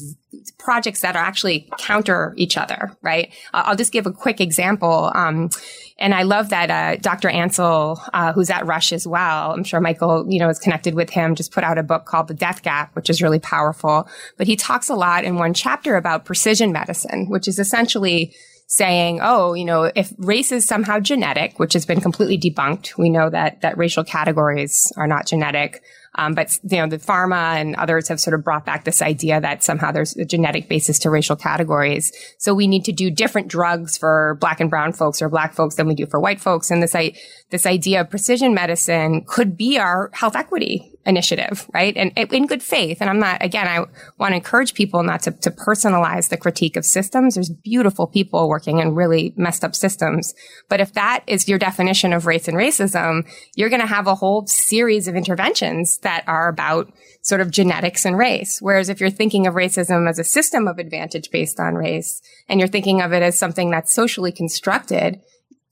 projects 0.58 1.00
that 1.00 1.16
are 1.16 1.24
actually 1.24 1.68
counter 1.78 2.32
each 2.36 2.56
other, 2.56 2.96
right? 3.02 3.32
I'll 3.52 3.74
just 3.74 3.92
give 3.92 4.06
a 4.06 4.12
quick 4.12 4.40
example. 4.40 5.10
Um, 5.14 5.50
and 5.98 6.14
I 6.14 6.22
love 6.22 6.50
that 6.50 6.70
uh, 6.70 6.96
Dr. 7.00 7.28
Ansell, 7.28 8.00
uh, 8.14 8.32
who's 8.32 8.50
at 8.50 8.64
Rush 8.64 8.92
as 8.92 9.06
well. 9.06 9.52
I'm 9.52 9.64
sure 9.64 9.80
Michael, 9.80 10.26
you 10.28 10.38
know, 10.38 10.48
is 10.48 10.60
connected 10.60 10.94
with 10.94 11.10
him. 11.10 11.34
Just 11.34 11.52
put 11.52 11.64
out 11.64 11.76
a 11.76 11.82
book 11.82 12.06
called 12.06 12.28
The 12.28 12.34
Death 12.34 12.62
Gap, 12.62 12.94
which 12.94 13.10
is 13.10 13.20
really 13.20 13.40
powerful. 13.40 14.08
But 14.36 14.46
he 14.46 14.54
talks 14.54 14.88
a 14.88 14.94
lot 14.94 15.24
in 15.24 15.36
one 15.36 15.54
chapter 15.54 15.96
about 15.96 16.24
precision 16.24 16.72
medicine, 16.72 17.28
which 17.28 17.48
is 17.48 17.58
essentially 17.58 18.32
saying, 18.74 19.20
oh, 19.22 19.52
you 19.52 19.66
know, 19.66 19.92
if 19.94 20.14
race 20.16 20.50
is 20.50 20.64
somehow 20.64 20.98
genetic, 20.98 21.58
which 21.58 21.74
has 21.74 21.84
been 21.84 22.00
completely 22.00 22.38
debunked, 22.38 22.96
we 22.96 23.10
know 23.10 23.28
that 23.28 23.60
that 23.60 23.76
racial 23.76 24.02
categories 24.02 24.90
are 24.96 25.06
not 25.06 25.26
genetic. 25.26 25.82
Um, 26.14 26.34
but 26.34 26.58
you 26.62 26.78
know, 26.78 26.86
the 26.86 26.98
pharma 26.98 27.56
and 27.56 27.74
others 27.76 28.08
have 28.08 28.18
sort 28.18 28.32
of 28.32 28.42
brought 28.44 28.64
back 28.64 28.84
this 28.84 29.02
idea 29.02 29.40
that 29.40 29.62
somehow 29.62 29.92
there's 29.92 30.16
a 30.16 30.24
genetic 30.24 30.68
basis 30.68 30.98
to 31.00 31.10
racial 31.10 31.36
categories. 31.36 32.12
So 32.38 32.54
we 32.54 32.66
need 32.66 32.86
to 32.86 32.92
do 32.92 33.10
different 33.10 33.48
drugs 33.48 33.98
for 33.98 34.38
black 34.40 34.60
and 34.60 34.70
brown 34.70 34.94
folks 34.94 35.20
or 35.20 35.28
black 35.28 35.52
folks 35.52 35.74
than 35.74 35.86
we 35.86 35.94
do 35.94 36.06
for 36.06 36.18
white 36.18 36.40
folks. 36.40 36.70
And 36.70 36.82
this, 36.82 36.94
I, 36.94 37.12
this 37.52 37.66
idea 37.66 38.00
of 38.00 38.08
precision 38.08 38.54
medicine 38.54 39.24
could 39.26 39.58
be 39.58 39.78
our 39.78 40.10
health 40.14 40.34
equity 40.34 40.90
initiative, 41.04 41.68
right? 41.74 41.94
And 41.96 42.12
in 42.16 42.46
good 42.46 42.62
faith. 42.62 42.98
And 43.02 43.10
I'm 43.10 43.18
not, 43.18 43.44
again, 43.44 43.68
I 43.68 43.84
want 44.18 44.32
to 44.32 44.36
encourage 44.36 44.72
people 44.72 45.02
not 45.02 45.22
to, 45.24 45.32
to 45.32 45.50
personalize 45.50 46.30
the 46.30 46.38
critique 46.38 46.76
of 46.76 46.86
systems. 46.86 47.34
There's 47.34 47.50
beautiful 47.50 48.06
people 48.06 48.48
working 48.48 48.78
in 48.78 48.94
really 48.94 49.34
messed 49.36 49.64
up 49.64 49.74
systems. 49.76 50.34
But 50.70 50.80
if 50.80 50.94
that 50.94 51.24
is 51.26 51.46
your 51.46 51.58
definition 51.58 52.14
of 52.14 52.24
race 52.24 52.48
and 52.48 52.56
racism, 52.56 53.28
you're 53.54 53.68
going 53.68 53.82
to 53.82 53.86
have 53.86 54.06
a 54.06 54.14
whole 54.14 54.46
series 54.46 55.06
of 55.06 55.14
interventions 55.14 55.98
that 55.98 56.24
are 56.26 56.48
about 56.48 56.90
sort 57.20 57.42
of 57.42 57.50
genetics 57.50 58.06
and 58.06 58.16
race. 58.16 58.62
Whereas 58.62 58.88
if 58.88 58.98
you're 58.98 59.10
thinking 59.10 59.46
of 59.46 59.54
racism 59.54 60.08
as 60.08 60.18
a 60.18 60.24
system 60.24 60.66
of 60.66 60.78
advantage 60.78 61.30
based 61.30 61.60
on 61.60 61.74
race 61.74 62.22
and 62.48 62.60
you're 62.60 62.68
thinking 62.68 63.02
of 63.02 63.12
it 63.12 63.22
as 63.22 63.38
something 63.38 63.70
that's 63.70 63.94
socially 63.94 64.32
constructed, 64.32 65.20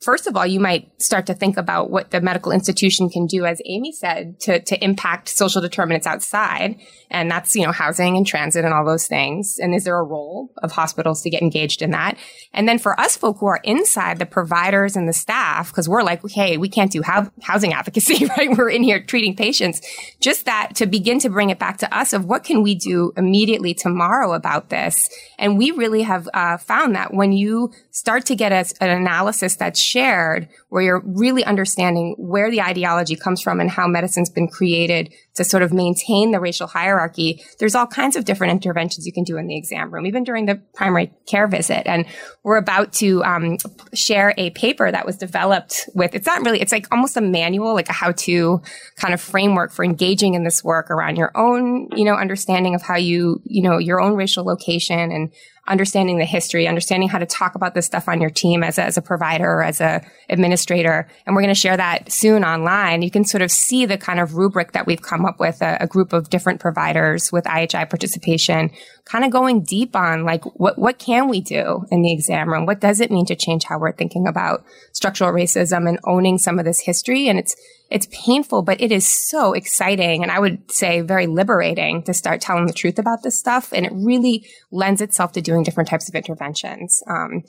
first 0.00 0.26
of 0.26 0.36
all, 0.36 0.46
you 0.46 0.60
might 0.60 0.90
start 1.00 1.26
to 1.26 1.34
think 1.34 1.56
about 1.56 1.90
what 1.90 2.10
the 2.10 2.20
medical 2.20 2.52
institution 2.52 3.10
can 3.10 3.26
do, 3.26 3.44
as 3.44 3.60
Amy 3.66 3.92
said, 3.92 4.40
to, 4.40 4.60
to 4.60 4.82
impact 4.82 5.28
social 5.28 5.60
determinants 5.60 6.06
outside. 6.06 6.80
And 7.10 7.30
that's, 7.30 7.54
you 7.54 7.64
know, 7.64 7.72
housing 7.72 8.16
and 8.16 8.26
transit 8.26 8.64
and 8.64 8.72
all 8.72 8.84
those 8.84 9.06
things. 9.06 9.58
And 9.58 9.74
is 9.74 9.84
there 9.84 9.98
a 9.98 10.04
role 10.04 10.52
of 10.62 10.72
hospitals 10.72 11.22
to 11.22 11.30
get 11.30 11.42
engaged 11.42 11.82
in 11.82 11.90
that? 11.90 12.16
And 12.54 12.68
then 12.68 12.78
for 12.78 12.98
us 12.98 13.16
folk 13.16 13.38
who 13.40 13.46
are 13.46 13.60
inside 13.62 14.18
the 14.18 14.26
providers 14.26 14.96
and 14.96 15.08
the 15.08 15.12
staff, 15.12 15.70
because 15.70 15.88
we're 15.88 16.02
like, 16.02 16.26
hey, 16.30 16.56
we 16.56 16.68
can't 16.68 16.90
do 16.90 17.02
housing 17.42 17.74
advocacy, 17.74 18.24
right? 18.38 18.56
We're 18.56 18.70
in 18.70 18.82
here 18.82 19.02
treating 19.02 19.36
patients. 19.36 19.80
Just 20.20 20.46
that 20.46 20.76
to 20.76 20.86
begin 20.86 21.18
to 21.20 21.28
bring 21.28 21.50
it 21.50 21.58
back 21.58 21.78
to 21.78 21.96
us 21.96 22.12
of 22.12 22.24
what 22.24 22.44
can 22.44 22.62
we 22.62 22.74
do 22.74 23.12
immediately 23.16 23.74
tomorrow 23.74 24.32
about 24.32 24.70
this? 24.70 25.10
And 25.38 25.58
we 25.58 25.72
really 25.72 26.02
have 26.02 26.28
uh, 26.32 26.56
found 26.56 26.94
that 26.94 27.12
when 27.12 27.32
you 27.32 27.72
start 27.90 28.24
to 28.26 28.36
get 28.36 28.52
a, 28.52 28.82
an 28.82 28.90
analysis 28.90 29.56
that's 29.56 29.89
shared 29.90 30.48
where 30.68 30.83
you're 30.83 31.03
really 31.05 31.44
understanding 31.44 32.14
where 32.18 32.50
the 32.50 32.62
ideology 32.62 33.16
comes 33.16 33.40
from 33.40 33.61
and 33.61 33.70
how 33.70 33.87
medicine's 33.87 34.31
been 34.31 34.48
created 34.48 35.12
to 35.35 35.44
sort 35.44 35.62
of 35.62 35.72
maintain 35.72 36.31
the 36.31 36.40
racial 36.40 36.66
hierarchy, 36.66 37.42
there's 37.59 37.74
all 37.74 37.87
kinds 37.87 38.16
of 38.16 38.24
different 38.24 38.53
interventions 38.53 39.07
you 39.07 39.12
can 39.12 39.24
do 39.24 39.37
in 39.37 39.46
the 39.46 39.57
exam 39.57 39.92
room, 39.92 40.07
even 40.07 40.22
during 40.22 40.46
the 40.46 40.57
primary 40.74 41.12
care 41.26 41.48
visit. 41.48 41.87
And 41.87 42.07
we're 42.42 42.57
about 42.57 42.92
to 42.94 43.22
um, 43.24 43.57
share 43.94 44.35
a 44.37 44.50
paper 44.50 44.90
that 44.90 45.07
was 45.07 45.16
developed 45.16 45.88
with, 45.94 46.14
it's 46.14 46.26
not 46.26 46.42
really, 46.44 46.61
it's 46.61 46.72
like 46.72 46.87
almost 46.92 47.16
a 47.16 47.20
manual, 47.20 47.74
like 47.74 47.88
a 47.88 47.92
how-to 47.92 48.61
kind 48.96 49.14
of 49.14 49.20
framework 49.20 49.72
for 49.72 49.85
engaging 49.85 50.35
in 50.35 50.44
this 50.44 50.62
work 50.62 50.90
around 50.90 51.16
your 51.16 51.33
own, 51.37 51.88
you 51.96 52.05
know, 52.05 52.14
understanding 52.14 52.74
of 52.74 52.83
how 52.83 52.96
you, 52.96 53.40
you 53.44 53.62
know, 53.62 53.79
your 53.79 54.00
own 54.00 54.14
racial 54.14 54.44
location 54.44 55.11
and 55.11 55.33
understanding 55.70 56.18
the 56.18 56.24
history, 56.26 56.66
understanding 56.66 57.09
how 57.09 57.18
to 57.18 57.24
talk 57.24 57.54
about 57.54 57.74
this 57.74 57.87
stuff 57.87 58.09
on 58.09 58.20
your 58.20 58.28
team 58.28 58.62
as 58.62 58.76
a, 58.76 58.83
as 58.83 58.98
a 58.98 59.02
provider 59.02 59.48
or 59.48 59.62
as 59.62 59.80
a 59.80 60.02
administrator. 60.28 61.09
And 61.24 61.35
we're 61.35 61.42
going 61.42 61.54
to 61.54 61.61
share 61.61 61.76
that 61.76 62.11
soon 62.11 62.44
online. 62.44 63.02
You 63.02 63.11
can 63.11 63.24
sort 63.24 63.40
of 63.40 63.50
see 63.50 63.87
the 63.87 63.96
kind 63.96 64.20
of 64.20 64.35
rubric 64.35 64.72
that 64.72 64.87
we've 64.87 65.00
come 65.00 65.24
up 65.24 65.38
with, 65.38 65.62
a, 65.62 65.78
a 65.80 65.87
group 65.87 66.12
of 66.12 66.28
different 66.28 66.61
providers 66.61 67.30
with 67.33 67.44
IHI 67.44 67.88
participation, 67.88 68.70
kind 69.04 69.24
of 69.24 69.30
going 69.30 69.62
deep 69.62 69.94
on 69.94 70.24
like, 70.24 70.44
what, 70.59 70.76
what 70.76 70.98
can 70.98 71.28
we 71.28 71.40
do 71.40 71.85
in 71.90 72.02
the 72.02 72.12
exam 72.12 72.50
room? 72.50 72.66
What 72.66 72.80
does 72.80 73.00
it 73.00 73.11
mean 73.11 73.26
to 73.26 73.37
change 73.37 73.64
how 73.64 73.78
we're 73.78 73.92
thinking 73.92 74.26
about 74.26 74.64
structural 74.92 75.33
racism 75.33 75.88
and 75.88 75.98
owning 76.04 76.37
some 76.37 76.59
of 76.59 76.64
this 76.64 76.80
history? 76.80 77.28
And 77.28 77.38
it's, 77.38 77.54
it's 77.90 78.07
painful, 78.12 78.62
but 78.62 78.81
it 78.81 78.92
is 78.92 79.07
so 79.07 79.53
exciting. 79.53 80.22
And 80.22 80.31
I 80.31 80.38
would 80.38 80.70
say 80.70 81.00
very 81.00 81.26
liberating 81.26 82.03
to 82.05 82.14
start 82.14 82.40
telling 82.40 82.66
the 82.66 82.72
truth 82.72 82.98
about 82.98 83.22
this 83.22 83.38
stuff. 83.38 83.72
And 83.72 83.85
it 83.85 83.92
really 83.92 84.46
lends 84.70 85.00
itself 85.00 85.33
to 85.33 85.40
doing 85.40 85.64
different 85.64 85.88
types 85.88 86.09
of 86.09 86.14
interventions. 86.14 87.03
Um, 87.09 87.42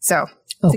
so 0.00 0.26
oh. 0.62 0.72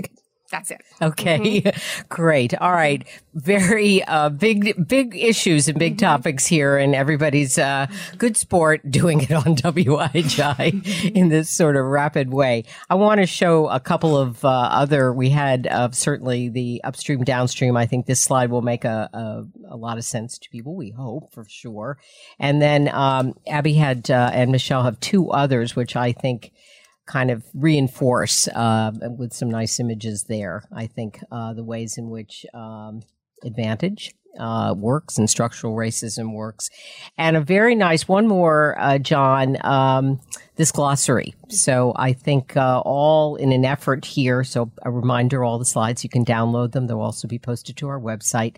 That's 0.50 0.70
it. 0.70 0.80
Okay. 1.02 1.60
Mm-hmm. 1.60 2.06
Great. 2.08 2.54
All 2.54 2.72
right. 2.72 3.06
Very 3.34 4.02
uh, 4.04 4.30
big, 4.30 4.88
big 4.88 5.14
issues 5.14 5.68
and 5.68 5.78
big 5.78 5.96
mm-hmm. 5.96 6.06
topics 6.06 6.46
here, 6.46 6.78
and 6.78 6.94
everybody's 6.94 7.58
uh, 7.58 7.86
good 8.16 8.36
sport 8.36 8.90
doing 8.90 9.20
it 9.20 9.30
on 9.30 9.56
WIHI 9.56 11.12
in 11.14 11.28
this 11.28 11.50
sort 11.50 11.76
of 11.76 11.84
rapid 11.84 12.32
way. 12.32 12.64
I 12.88 12.94
want 12.94 13.20
to 13.20 13.26
show 13.26 13.68
a 13.68 13.78
couple 13.78 14.16
of 14.16 14.44
uh, 14.44 14.48
other. 14.48 15.12
We 15.12 15.30
had 15.30 15.66
uh, 15.66 15.90
certainly 15.92 16.48
the 16.48 16.80
upstream, 16.82 17.24
downstream. 17.24 17.76
I 17.76 17.86
think 17.86 18.06
this 18.06 18.20
slide 18.20 18.50
will 18.50 18.62
make 18.62 18.84
a, 18.84 19.10
a, 19.12 19.74
a 19.74 19.76
lot 19.76 19.98
of 19.98 20.04
sense 20.04 20.38
to 20.38 20.50
people. 20.50 20.74
We 20.74 20.90
hope 20.90 21.32
for 21.32 21.44
sure. 21.48 21.98
And 22.38 22.62
then 22.62 22.88
um, 22.88 23.34
Abby 23.46 23.74
had 23.74 24.10
uh, 24.10 24.30
and 24.32 24.50
Michelle 24.50 24.82
have 24.82 24.98
two 25.00 25.30
others, 25.30 25.76
which 25.76 25.94
I 25.94 26.12
think 26.12 26.52
kind 27.08 27.30
of 27.30 27.42
reinforce 27.54 28.46
uh, 28.48 28.92
with 29.18 29.32
some 29.32 29.50
nice 29.50 29.80
images 29.80 30.24
there. 30.24 30.62
I 30.72 30.86
think 30.86 31.18
uh, 31.32 31.54
the 31.54 31.64
ways 31.64 31.98
in 31.98 32.10
which 32.10 32.44
um, 32.54 33.00
advantage 33.42 34.14
uh, 34.38 34.74
works 34.76 35.18
and 35.18 35.28
structural 35.28 35.74
racism 35.74 36.32
works, 36.32 36.70
and 37.16 37.36
a 37.36 37.40
very 37.40 37.74
nice 37.74 38.08
one 38.08 38.26
more, 38.26 38.76
uh, 38.78 38.98
John. 38.98 39.56
Um, 39.64 40.20
this 40.56 40.72
glossary. 40.72 41.34
So 41.48 41.92
I 41.94 42.12
think 42.12 42.56
uh, 42.56 42.82
all 42.84 43.36
in 43.36 43.52
an 43.52 43.64
effort 43.64 44.04
here. 44.04 44.42
So 44.42 44.72
a 44.82 44.90
reminder: 44.90 45.44
all 45.44 45.58
the 45.58 45.64
slides 45.64 46.02
you 46.02 46.10
can 46.10 46.24
download 46.24 46.72
them. 46.72 46.86
They'll 46.86 47.00
also 47.00 47.28
be 47.28 47.38
posted 47.38 47.76
to 47.76 47.88
our 47.88 48.00
website 48.00 48.56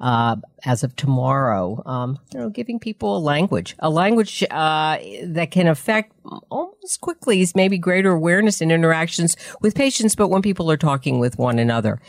uh, 0.00 0.36
as 0.64 0.84
of 0.84 0.94
tomorrow. 0.96 1.82
Um, 1.86 2.18
you 2.32 2.40
know, 2.40 2.50
giving 2.50 2.78
people 2.78 3.16
a 3.16 3.20
language, 3.20 3.74
a 3.78 3.90
language 3.90 4.42
uh, 4.50 4.98
that 5.24 5.50
can 5.50 5.68
affect 5.68 6.12
almost 6.50 7.00
quickly 7.00 7.40
is 7.40 7.54
maybe 7.54 7.78
greater 7.78 8.12
awareness 8.12 8.60
in 8.60 8.70
interactions 8.70 9.36
with 9.60 9.74
patients, 9.74 10.14
but 10.14 10.28
when 10.28 10.42
people 10.42 10.70
are 10.70 10.76
talking 10.76 11.18
with 11.18 11.38
one 11.38 11.58
another. 11.58 12.00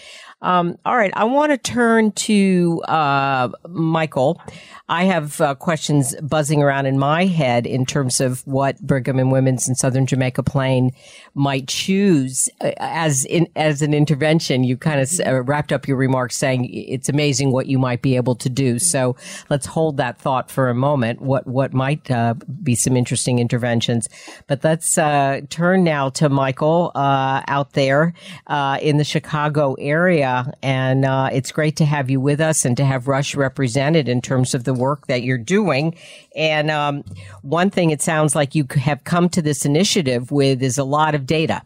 Um, 0.42 0.78
all 0.86 0.96
right, 0.96 1.12
I 1.16 1.24
want 1.24 1.52
to 1.52 1.58
turn 1.58 2.12
to 2.12 2.82
uh, 2.84 3.50
Michael. 3.68 4.40
I 4.88 5.06
have 5.06 5.42
uh, 5.42 5.56
questions 5.56 6.16
buzzing 6.22 6.62
around 6.62 6.86
in 6.86 7.00
my 7.00 7.26
head 7.26 7.66
in 7.66 7.86
terms 7.86 8.22
of 8.22 8.46
what 8.46 8.80
Brigham 8.80 9.20
and 9.20 9.32
Women's 9.32 9.68
in 9.68 9.76
Southern 9.76 10.06
Jamaica 10.06 10.44
Plain 10.44 10.92
might 11.34 11.68
choose 11.68 12.50
uh, 12.62 12.72
as 12.78 13.26
in, 13.26 13.48
as 13.56 13.82
an 13.82 13.96
intervention. 13.96 14.64
You 14.64 14.78
kind 14.78 15.02
of 15.02 15.10
uh, 15.26 15.42
wrapped 15.42 15.74
up 15.74 15.88
your 15.88 15.98
remarks 15.98 16.38
saying 16.38 16.70
it's 16.72 17.10
amazing 17.10 17.52
what 17.52 17.66
you 17.66 17.80
might 17.80 18.04
be 18.04 18.16
able 18.16 18.36
to 18.36 18.50
do. 18.50 18.78
So 18.78 19.16
let's 19.50 19.66
hold 19.66 19.98
that 19.98 20.20
thought 20.20 20.52
for 20.52 20.70
a 20.70 20.76
moment. 20.76 21.20
What 21.20 21.48
what 21.48 21.74
might 21.74 22.10
uh, 22.12 22.36
be 22.62 22.76
some 22.76 22.96
interesting 22.96 23.40
interventions? 23.40 24.08
But 24.46 24.64
let's 24.64 24.98
uh, 25.00 25.42
turn 25.50 25.84
now 25.84 26.10
to 26.12 26.30
Michael 26.30 26.92
out 26.96 27.74
there 27.74 28.14
in 28.48 28.98
the 28.98 29.04
Chicago 29.04 29.74
area 29.80 30.27
area. 30.28 30.54
And 30.62 31.06
uh, 31.06 31.30
it's 31.32 31.52
great 31.52 31.76
to 31.78 31.86
have 31.86 32.10
you 32.10 32.20
with 32.20 32.42
us 32.42 32.66
and 32.66 32.76
to 32.78 32.86
have 32.86 33.08
Rush 33.08 33.36
represented 33.36 34.10
in 34.10 34.22
terms 34.22 34.54
of 34.54 34.64
the 34.64 34.74
work 34.74 35.08
that 35.08 35.24
you're 35.24 35.38
doing. 35.38 35.96
And 36.36 36.70
um, 36.70 37.04
one 37.42 37.70
thing 37.70 37.92
it 37.92 38.02
sounds 38.02 38.36
like 38.36 38.56
you 38.56 38.66
have 38.76 39.04
come 39.04 39.30
to 39.30 39.42
this 39.42 39.66
initiative 39.66 40.32
with 40.32 40.62
is 40.62 40.78
a 40.78 40.84
lot 40.84 41.16
of 41.16 41.26
data. 41.26 41.62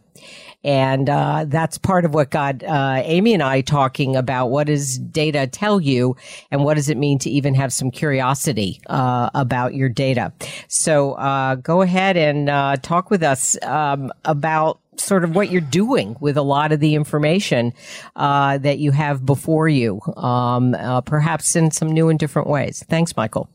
And 0.63 1.09
uh, 1.09 1.45
that's 1.47 1.79
part 1.79 2.05
of 2.05 2.13
what 2.13 2.29
got 2.29 2.63
uh, 2.63 3.01
Amy 3.03 3.33
and 3.33 3.41
I 3.41 3.61
talking 3.61 4.15
about. 4.15 4.51
What 4.51 4.67
does 4.67 4.99
data 4.99 5.47
tell 5.47 5.81
you, 5.81 6.15
and 6.51 6.63
what 6.63 6.75
does 6.75 6.87
it 6.87 6.97
mean 6.97 7.17
to 7.19 7.31
even 7.31 7.55
have 7.55 7.73
some 7.73 7.89
curiosity 7.89 8.79
uh, 8.85 9.31
about 9.33 9.73
your 9.73 9.89
data? 9.89 10.31
So 10.67 11.13
uh, 11.13 11.55
go 11.55 11.81
ahead 11.81 12.15
and 12.15 12.47
uh, 12.47 12.77
talk 12.79 13.09
with 13.09 13.23
us 13.23 13.57
um, 13.63 14.11
about 14.23 14.80
sort 15.03 15.23
of 15.23 15.35
what 15.35 15.51
you're 15.51 15.61
doing 15.61 16.15
with 16.19 16.37
a 16.37 16.41
lot 16.41 16.71
of 16.71 16.79
the 16.79 16.95
information 16.95 17.73
uh, 18.15 18.57
that 18.59 18.79
you 18.79 18.91
have 18.91 19.25
before 19.25 19.67
you, 19.67 20.01
um, 20.17 20.73
uh, 20.75 21.01
perhaps 21.01 21.55
in 21.55 21.71
some 21.71 21.91
new 21.91 22.09
and 22.09 22.19
different 22.19 22.47
ways. 22.47 22.83
Thanks, 22.87 23.15
Michael. 23.15 23.49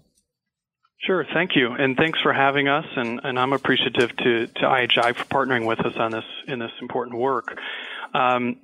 Sure, 0.99 1.25
thank 1.33 1.55
you, 1.55 1.71
and 1.71 1.97
thanks 1.97 2.21
for 2.21 2.33
having 2.33 2.67
us. 2.67 2.87
And, 2.97 3.21
and 3.23 3.39
I'm 3.39 3.53
appreciative 3.53 4.17
to, 4.17 4.47
to 4.47 4.61
IHI 4.61 5.15
for 5.15 5.25
partnering 5.27 5.67
with 5.67 5.79
us 5.81 5.95
on 5.97 6.11
this 6.11 6.25
in 6.49 6.59
this 6.59 6.73
important 6.81 7.19
work. 7.19 7.57
Um, 8.13 8.57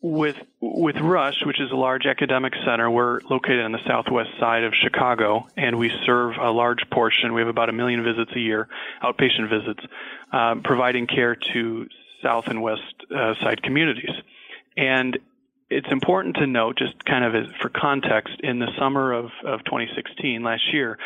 with 0.00 0.36
with 0.60 0.96
Rush, 0.96 1.44
which 1.44 1.60
is 1.60 1.70
a 1.70 1.76
large 1.76 2.06
academic 2.06 2.54
center, 2.64 2.90
we're 2.90 3.20
located 3.28 3.64
on 3.64 3.72
the 3.72 3.84
southwest 3.86 4.30
side 4.38 4.64
of 4.64 4.72
Chicago, 4.74 5.46
and 5.56 5.78
we 5.78 5.90
serve 6.06 6.36
a 6.40 6.50
large 6.50 6.88
portion. 6.90 7.34
We 7.34 7.42
have 7.42 7.48
about 7.48 7.68
a 7.68 7.72
million 7.72 8.02
visits 8.02 8.30
a 8.34 8.38
year, 8.38 8.68
outpatient 9.02 9.50
visits, 9.50 9.84
um, 10.32 10.62
providing 10.62 11.06
care 11.06 11.36
to 11.52 11.86
south 12.22 12.46
and 12.46 12.62
west 12.62 12.82
uh, 13.14 13.34
side 13.40 13.62
communities. 13.62 14.10
And 14.76 15.18
it's 15.70 15.90
important 15.90 16.36
to 16.36 16.46
note, 16.46 16.76
just 16.76 17.04
kind 17.04 17.24
of 17.24 17.46
for 17.60 17.68
context, 17.68 18.34
in 18.42 18.58
the 18.58 18.68
summer 18.78 19.12
of, 19.12 19.26
of 19.44 19.64
2016, 19.64 20.42
last 20.42 20.72
year, 20.72 20.98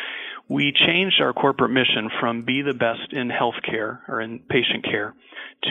we 0.49 0.71
changed 0.71 1.21
our 1.21 1.33
corporate 1.33 1.71
mission 1.71 2.09
from 2.19 2.43
be 2.43 2.61
the 2.61 2.73
best 2.73 3.11
in 3.11 3.29
healthcare 3.29 3.99
or 4.07 4.21
in 4.21 4.39
patient 4.39 4.83
care 4.83 5.13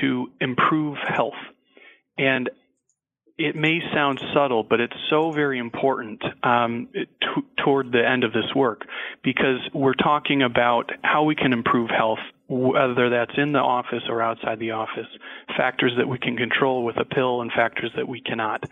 to 0.00 0.30
improve 0.40 0.98
health. 0.98 1.34
And 2.18 2.50
it 3.38 3.54
may 3.54 3.80
sound 3.92 4.20
subtle, 4.32 4.62
but 4.62 4.80
it's 4.80 4.96
so 5.10 5.30
very 5.30 5.58
important 5.58 6.22
um, 6.42 6.88
t- 6.94 7.06
toward 7.62 7.92
the 7.92 8.06
end 8.06 8.24
of 8.24 8.32
this 8.32 8.54
work 8.54 8.86
because 9.22 9.60
we're 9.74 9.94
talking 9.94 10.42
about 10.42 10.90
how 11.02 11.24
we 11.24 11.34
can 11.34 11.52
improve 11.52 11.90
health, 11.90 12.18
whether 12.48 13.11
that's 13.11 13.37
in 13.37 13.52
the 13.52 13.59
office 13.59 14.02
or 14.09 14.22
outside 14.22 14.59
the 14.59 14.72
office, 14.72 15.09
factors 15.56 15.92
that 15.98 16.09
we 16.09 16.18
can 16.18 16.37
control 16.37 16.85
with 16.85 16.96
a 16.98 17.04
pill 17.04 17.40
and 17.42 17.50
factors 17.52 17.90
that 17.96 18.06
we 18.06 18.20
cannot. 18.20 18.64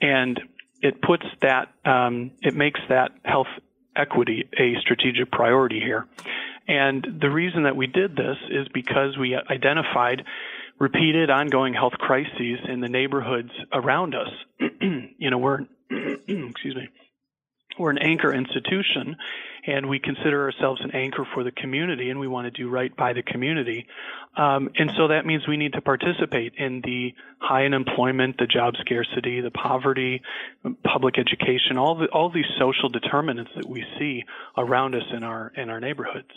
And 0.00 0.40
it 0.80 1.02
puts 1.02 1.24
that, 1.42 1.68
um, 1.84 2.32
it 2.42 2.54
makes 2.54 2.80
that 2.88 3.12
health 3.24 3.48
equity 3.96 4.48
a 4.58 4.74
strategic 4.80 5.30
priority 5.32 5.80
here. 5.80 6.06
And 6.68 7.06
the 7.20 7.30
reason 7.30 7.64
that 7.64 7.76
we 7.76 7.86
did 7.86 8.16
this 8.16 8.36
is 8.50 8.68
because 8.74 9.16
we 9.18 9.36
identified 9.36 10.22
repeated 10.78 11.30
ongoing 11.30 11.74
health 11.74 11.94
crises 11.94 12.58
in 12.68 12.80
the 12.80 12.88
neighborhoods 12.88 13.50
around 13.72 14.14
us. 14.14 14.28
you 14.80 15.30
know, 15.30 15.38
we're 15.38 15.60
excuse 15.90 16.74
me. 16.74 16.88
We're 17.78 17.90
an 17.90 17.98
anchor 17.98 18.32
institution 18.32 19.16
and 19.66 19.88
we 19.88 19.98
consider 19.98 20.44
ourselves 20.44 20.80
an 20.82 20.92
anchor 20.92 21.26
for 21.34 21.42
the 21.42 21.50
community 21.50 22.10
and 22.10 22.20
we 22.20 22.28
want 22.28 22.46
to 22.46 22.50
do 22.50 22.68
right 22.68 22.94
by 22.96 23.12
the 23.12 23.22
community. 23.22 23.86
Um, 24.36 24.70
and 24.78 24.90
so 24.96 25.08
that 25.08 25.26
means 25.26 25.46
we 25.48 25.56
need 25.56 25.72
to 25.72 25.80
participate 25.80 26.54
in 26.56 26.80
the 26.82 27.14
high 27.38 27.64
unemployment, 27.64 28.38
the 28.38 28.46
job 28.46 28.74
scarcity, 28.80 29.40
the 29.40 29.50
poverty, 29.50 30.22
public 30.84 31.18
education, 31.18 31.78
all 31.78 31.96
the, 31.96 32.06
all 32.06 32.30
these 32.30 32.46
social 32.58 32.88
determinants 32.88 33.50
that 33.56 33.66
we 33.66 33.84
see 33.98 34.24
around 34.56 34.94
us 34.94 35.04
in 35.12 35.22
our, 35.22 35.52
in 35.56 35.70
our 35.70 35.80
neighborhoods. 35.80 36.30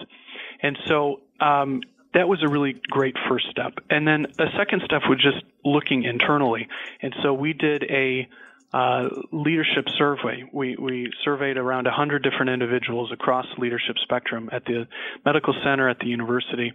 And 0.61 0.77
so, 0.85 1.21
um, 1.39 1.81
that 2.13 2.27
was 2.27 2.41
a 2.43 2.47
really 2.47 2.81
great 2.89 3.15
first 3.27 3.45
step. 3.51 3.73
And 3.89 4.07
then 4.07 4.25
a 4.39 4.45
second 4.57 4.81
step 4.83 5.03
was 5.07 5.21
just 5.21 5.45
looking 5.63 6.03
internally. 6.03 6.67
And 7.03 7.13
so 7.21 7.33
we 7.33 7.53
did 7.53 7.83
a 7.83 8.27
uh, 8.73 9.09
leadership 9.31 9.85
survey. 9.97 10.43
We, 10.53 10.75
we 10.77 11.11
surveyed 11.23 11.57
around 11.57 11.85
100 11.85 12.23
different 12.23 12.51
individuals 12.51 13.11
across 13.11 13.45
the 13.55 13.61
leadership 13.61 13.95
spectrum 14.03 14.49
at 14.51 14.65
the 14.65 14.87
medical 15.25 15.53
center, 15.63 15.89
at 15.89 15.99
the 15.99 16.07
university, 16.07 16.73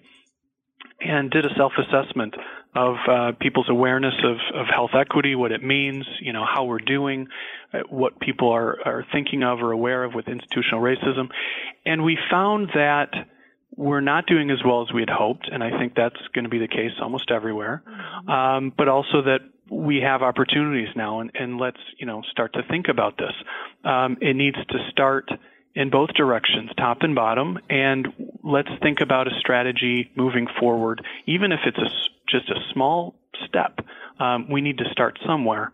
and 1.01 1.31
did 1.31 1.45
a 1.45 1.55
self-assessment 1.57 2.35
of 2.75 2.97
uh, 3.09 3.33
people's 3.41 3.69
awareness 3.69 4.15
of, 4.25 4.37
of 4.55 4.67
health 4.67 4.91
equity, 4.99 5.35
what 5.35 5.53
it 5.53 5.63
means, 5.63 6.05
you 6.21 6.33
know, 6.33 6.45
how 6.45 6.65
we're 6.65 6.79
doing, 6.79 7.29
uh, 7.73 7.79
what 7.89 8.19
people 8.19 8.51
are, 8.51 8.79
are 8.85 9.07
thinking 9.13 9.45
of 9.45 9.61
or 9.61 9.71
aware 9.71 10.03
of 10.03 10.15
with 10.15 10.27
institutional 10.27 10.81
racism. 10.81 11.29
And 11.87 12.03
we 12.03 12.19
found 12.31 12.71
that 12.75 13.11
we're 13.77 14.01
not 14.01 14.27
doing 14.27 14.51
as 14.51 14.59
well 14.65 14.83
as 14.83 14.93
we 14.93 15.03
had 15.03 15.11
hoped, 15.11 15.49
and 15.51 15.63
I 15.63 15.79
think 15.79 15.95
that's 15.95 16.17
going 16.35 16.45
to 16.45 16.51
be 16.51 16.59
the 16.59 16.69
case 16.69 16.93
almost 17.01 17.31
everywhere. 17.31 17.83
Mm-hmm. 17.87 18.29
Um, 18.29 18.73
but 18.77 18.89
also 18.89 19.23
that 19.23 19.39
we 19.71 20.01
have 20.01 20.23
opportunities 20.23 20.89
now, 20.95 21.21
and, 21.21 21.31
and, 21.35 21.59
let's 21.59 21.81
you 21.99 22.07
know 22.07 22.23
start 22.31 22.53
to 22.55 22.63
think 22.69 22.89
about 22.89 23.17
this. 23.17 23.33
Um, 23.85 24.19
it 24.21 24.35
needs 24.37 24.57
to 24.57 24.79
start 24.91 25.29
in 25.75 25.91
both 25.91 26.11
directions, 26.15 26.71
top 26.77 26.99
and 27.01 27.15
bottom, 27.15 27.59
and 27.69 28.09
let's 28.43 28.69
think 28.83 29.01
about 29.01 29.27
a 29.27 29.39
strategy 29.41 30.11
moving 30.17 30.47
forward, 30.61 31.05
even 31.27 31.51
if 31.53 31.61
it's 31.67 31.79
a, 31.79 31.91
just 32.31 32.49
a 32.49 32.61
small 32.73 33.15
step. 33.47 33.81
Um, 34.21 34.49
we 34.51 34.61
need 34.61 34.79
to 34.79 34.85
start 34.93 35.19
somewhere. 35.27 35.73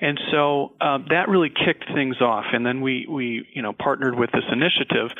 And 0.00 0.18
so 0.30 0.72
uh, 0.80 0.98
that 1.10 1.28
really 1.28 1.50
kicked 1.50 1.84
things 1.92 2.20
off. 2.20 2.46
And 2.52 2.64
then 2.64 2.80
we, 2.80 3.06
we, 3.08 3.46
you 3.52 3.62
know, 3.62 3.72
partnered 3.72 4.18
with 4.18 4.30
this 4.32 4.44
initiative. 4.50 5.10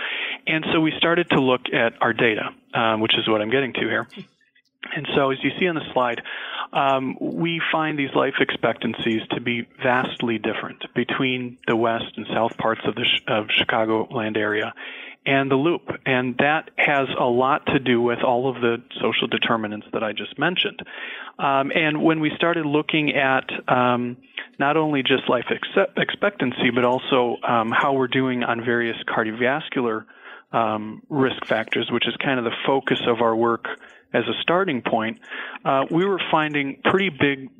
And 0.47 0.65
so 0.73 0.81
we 0.81 0.93
started 0.97 1.29
to 1.31 1.41
look 1.41 1.63
at 1.73 1.95
our 2.01 2.13
data, 2.13 2.51
um, 2.73 3.01
which 3.01 3.13
is 3.19 3.29
what 3.29 3.43
I'm 3.43 3.51
getting 3.51 3.75
to 3.75 3.81
here. 3.81 4.09
And 4.95 5.07
so 5.15 5.31
as 5.31 5.39
you 5.43 5.51
see 5.59 5.69
on 5.69 5.75
the 5.75 5.93
slide, 5.93 6.23
um, 6.73 7.17
we 7.21 7.61
find 7.73 7.99
these 7.99 8.15
life 8.15 8.35
expectancies 8.41 9.23
to 9.33 9.41
be 9.41 9.67
vastly 9.83 10.39
different 10.39 10.85
between 10.95 11.59
the 11.67 11.77
west 11.77 12.17
and 12.17 12.27
south 12.33 12.57
parts 12.57 12.81
of 12.85 12.95
the 12.95 13.05
of 13.29 13.49
Chicagoland 13.49 14.37
area 14.37 14.73
and 15.27 15.51
the 15.51 15.57
loop. 15.57 15.83
And 16.07 16.37
that 16.39 16.71
has 16.79 17.09
a 17.19 17.25
lot 17.25 17.67
to 17.67 17.79
do 17.79 18.01
with 18.01 18.21
all 18.21 18.49
of 18.49 18.61
the 18.63 18.83
social 19.01 19.27
determinants 19.27 19.87
that 19.93 20.03
I 20.03 20.13
just 20.13 20.39
mentioned. 20.39 20.81
Um, 21.39 21.73
and 21.75 22.03
when 22.03 22.21
we 22.21 22.31
started 22.37 22.65
looking 22.65 23.15
at 23.15 23.51
um, 23.69 24.17
not 24.59 24.77
only 24.77 25.03
just 25.03 25.29
life 25.29 25.47
ex- 25.51 25.91
expectancy, 25.97 26.71
but 26.75 26.85
also 26.85 27.37
um, 27.47 27.71
how 27.71 27.95
we're 27.95 28.09
doing 28.09 28.45
on 28.45 28.65
various 28.65 28.97
cardiovascular 29.09 30.05
um, 30.53 31.03
risk 31.09 31.45
factors, 31.47 31.91
which 31.91 32.09
is 32.09 32.15
kind 32.17 32.39
of 32.39 32.45
the 32.45 32.57
focus 32.67 33.01
of 33.07 33.21
our 33.21 33.37
work 33.37 33.67
as 34.13 34.25
a 34.25 34.41
starting 34.43 34.83
point, 34.83 35.19
uh, 35.65 35.85
we 35.91 36.05
were 36.05 36.21
finding 36.31 36.81
pretty 36.85 37.11
big 37.11 37.51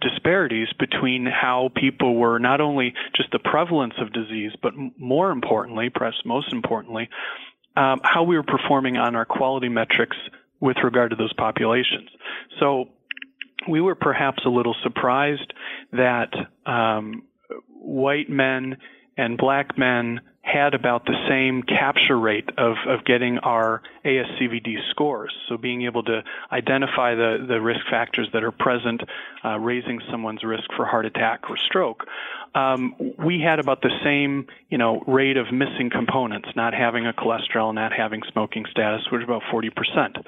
disparities 0.00 0.68
between 0.78 1.26
how 1.26 1.70
people 1.74 2.16
were 2.16 2.38
not 2.38 2.60
only 2.60 2.94
just 3.14 3.30
the 3.32 3.38
prevalence 3.38 3.94
of 3.98 4.12
disease, 4.12 4.52
but 4.62 4.72
more 4.98 5.30
importantly, 5.30 5.90
perhaps 5.90 6.16
most 6.24 6.52
importantly, 6.52 7.08
um, 7.76 8.00
how 8.02 8.22
we 8.22 8.36
were 8.36 8.44
performing 8.44 8.96
on 8.96 9.14
our 9.14 9.24
quality 9.24 9.68
metrics 9.68 10.16
with 10.60 10.76
regard 10.82 11.10
to 11.10 11.16
those 11.16 11.32
populations. 11.34 12.08
So 12.60 12.86
we 13.68 13.80
were 13.80 13.94
perhaps 13.94 14.44
a 14.46 14.48
little 14.48 14.74
surprised 14.82 15.52
that 15.92 16.32
um, 16.66 17.24
white 17.68 18.30
men 18.30 18.76
and 19.16 19.38
black 19.38 19.76
men 19.78 20.20
had 20.44 20.74
about 20.74 21.06
the 21.06 21.16
same 21.26 21.62
capture 21.62 22.18
rate 22.18 22.50
of, 22.58 22.76
of 22.86 23.04
getting 23.06 23.38
our 23.38 23.80
ASCVD 24.04 24.76
scores. 24.90 25.34
So 25.48 25.56
being 25.56 25.82
able 25.82 26.02
to 26.04 26.22
identify 26.52 27.14
the, 27.14 27.44
the 27.48 27.60
risk 27.62 27.80
factors 27.90 28.28
that 28.34 28.44
are 28.44 28.50
present, 28.50 29.02
uh, 29.42 29.58
raising 29.58 30.00
someone's 30.10 30.44
risk 30.44 30.64
for 30.76 30.84
heart 30.84 31.06
attack 31.06 31.48
or 31.48 31.56
stroke. 31.56 32.06
Um, 32.54 32.94
we 33.18 33.40
had 33.40 33.58
about 33.58 33.80
the 33.80 33.90
same, 34.04 34.46
you 34.68 34.76
know, 34.76 35.02
rate 35.06 35.38
of 35.38 35.50
missing 35.50 35.88
components, 35.90 36.50
not 36.54 36.74
having 36.74 37.06
a 37.06 37.14
cholesterol, 37.14 37.74
not 37.74 37.92
having 37.92 38.22
smoking 38.30 38.66
status, 38.70 39.00
which 39.10 39.22
is 39.22 39.24
about 39.24 39.42
40%. 39.50 40.22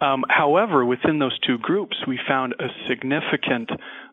Um, 0.00 0.24
however, 0.28 0.84
within 0.84 1.18
those 1.18 1.38
two 1.40 1.56
groups, 1.56 1.96
we 2.06 2.20
found 2.28 2.54
a 2.60 2.68
significant 2.86 3.70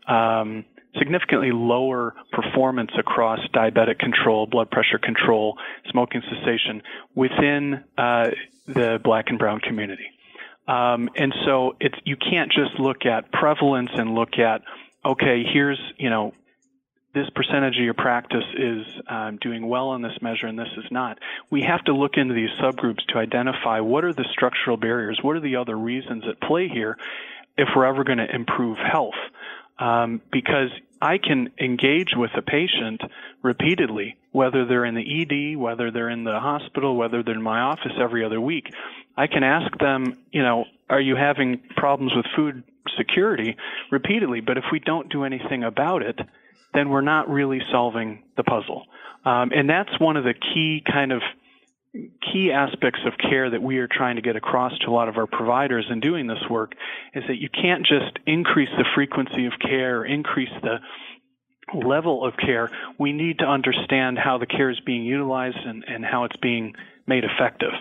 um, 0.07 0.63
significantly 0.97 1.51
lower 1.51 2.13
performance 2.31 2.91
across 2.97 3.39
diabetic 3.53 3.99
control, 3.99 4.45
blood 4.45 4.69
pressure 4.69 4.97
control, 4.97 5.57
smoking 5.89 6.21
cessation 6.29 6.81
within 7.15 7.83
uh, 7.97 8.29
the 8.67 8.99
black 9.03 9.25
and 9.27 9.39
brown 9.39 9.59
community. 9.59 10.07
Um, 10.67 11.09
and 11.15 11.33
so 11.45 11.75
it's 11.79 11.97
you 12.05 12.15
can't 12.15 12.51
just 12.51 12.79
look 12.79 13.05
at 13.05 13.31
prevalence 13.31 13.89
and 13.93 14.13
look 14.13 14.37
at 14.37 14.61
okay, 15.03 15.43
here's 15.51 15.79
you 15.97 16.09
know 16.09 16.33
this 17.13 17.29
percentage 17.35 17.77
of 17.77 17.83
your 17.83 17.93
practice 17.93 18.45
is 18.57 18.85
um, 19.09 19.37
doing 19.41 19.67
well 19.67 19.89
on 19.89 20.01
this 20.01 20.17
measure 20.21 20.47
and 20.47 20.57
this 20.57 20.69
is 20.77 20.85
not. 20.91 21.17
We 21.49 21.61
have 21.63 21.83
to 21.85 21.93
look 21.93 22.11
into 22.15 22.33
these 22.33 22.49
subgroups 22.61 23.05
to 23.09 23.17
identify 23.17 23.81
what 23.81 24.05
are 24.05 24.13
the 24.13 24.25
structural 24.31 24.77
barriers, 24.77 25.19
what 25.21 25.35
are 25.35 25.41
the 25.41 25.57
other 25.57 25.75
reasons 25.77 26.23
at 26.29 26.39
play 26.39 26.69
here, 26.69 26.97
if 27.57 27.67
we're 27.75 27.85
ever 27.85 28.05
going 28.05 28.19
to 28.19 28.33
improve 28.33 28.77
health 28.77 29.19
um, 29.81 30.21
because 30.31 30.69
I 31.01 31.17
can 31.17 31.49
engage 31.59 32.09
with 32.15 32.29
a 32.37 32.43
patient 32.43 33.01
repeatedly, 33.41 34.17
whether 34.31 34.65
they're 34.65 34.85
in 34.85 34.93
the 34.93 35.21
ED, 35.21 35.57
whether 35.57 35.89
they're 35.89 36.09
in 36.09 36.23
the 36.23 36.39
hospital, 36.39 36.95
whether 36.95 37.23
they're 37.23 37.33
in 37.33 37.41
my 37.41 37.59
office 37.61 37.93
every 37.99 38.23
other 38.23 38.39
week. 38.39 38.71
I 39.17 39.25
can 39.25 39.43
ask 39.43 39.75
them, 39.79 40.19
you 40.31 40.43
know, 40.43 40.65
are 40.89 41.01
you 41.01 41.15
having 41.15 41.61
problems 41.75 42.13
with 42.15 42.25
food 42.35 42.63
security 42.97 43.57
repeatedly? 43.91 44.41
But 44.41 44.57
if 44.57 44.65
we 44.71 44.79
don't 44.79 45.09
do 45.09 45.23
anything 45.23 45.63
about 45.63 46.03
it, 46.03 46.19
then 46.73 46.89
we're 46.89 47.01
not 47.01 47.29
really 47.29 47.61
solving 47.71 48.23
the 48.37 48.43
puzzle. 48.43 48.85
Um, 49.25 49.51
and 49.53 49.69
that's 49.69 49.99
one 49.99 50.17
of 50.17 50.23
the 50.23 50.33
key 50.33 50.83
kind 50.89 51.11
of 51.11 51.21
key 51.93 52.51
aspects 52.53 53.01
of 53.05 53.13
care 53.17 53.49
that 53.49 53.61
we 53.61 53.77
are 53.77 53.87
trying 53.87 54.15
to 54.15 54.21
get 54.21 54.35
across 54.35 54.77
to 54.79 54.87
a 54.89 54.93
lot 54.93 55.09
of 55.09 55.17
our 55.17 55.27
providers 55.27 55.85
in 55.89 55.99
doing 55.99 56.27
this 56.27 56.41
work 56.49 56.73
is 57.13 57.23
that 57.27 57.35
you 57.37 57.49
can't 57.49 57.85
just 57.85 58.17
increase 58.25 58.69
the 58.77 58.85
frequency 58.95 59.45
of 59.45 59.53
care, 59.59 60.05
increase 60.05 60.49
the 60.61 60.77
level 61.73 62.25
of 62.25 62.33
care. 62.37 62.69
We 62.97 63.11
need 63.11 63.39
to 63.39 63.45
understand 63.45 64.17
how 64.17 64.37
the 64.37 64.45
care 64.45 64.69
is 64.69 64.79
being 64.85 65.03
utilized 65.03 65.57
and, 65.57 65.83
and 65.87 66.05
how 66.05 66.23
it's 66.23 66.37
being 66.37 66.73
made 67.07 67.23
effective. 67.25 67.73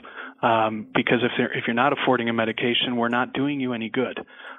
Um, 0.42 0.86
because 0.94 1.18
if, 1.22 1.32
if 1.54 1.64
you're 1.66 1.74
not 1.74 1.92
affording 1.92 2.28
a 2.28 2.32
medication, 2.32 2.96
we're 2.96 3.08
not 3.08 3.32
doing 3.32 3.60
you 3.60 3.74
any 3.74 3.90
good. 3.90 4.18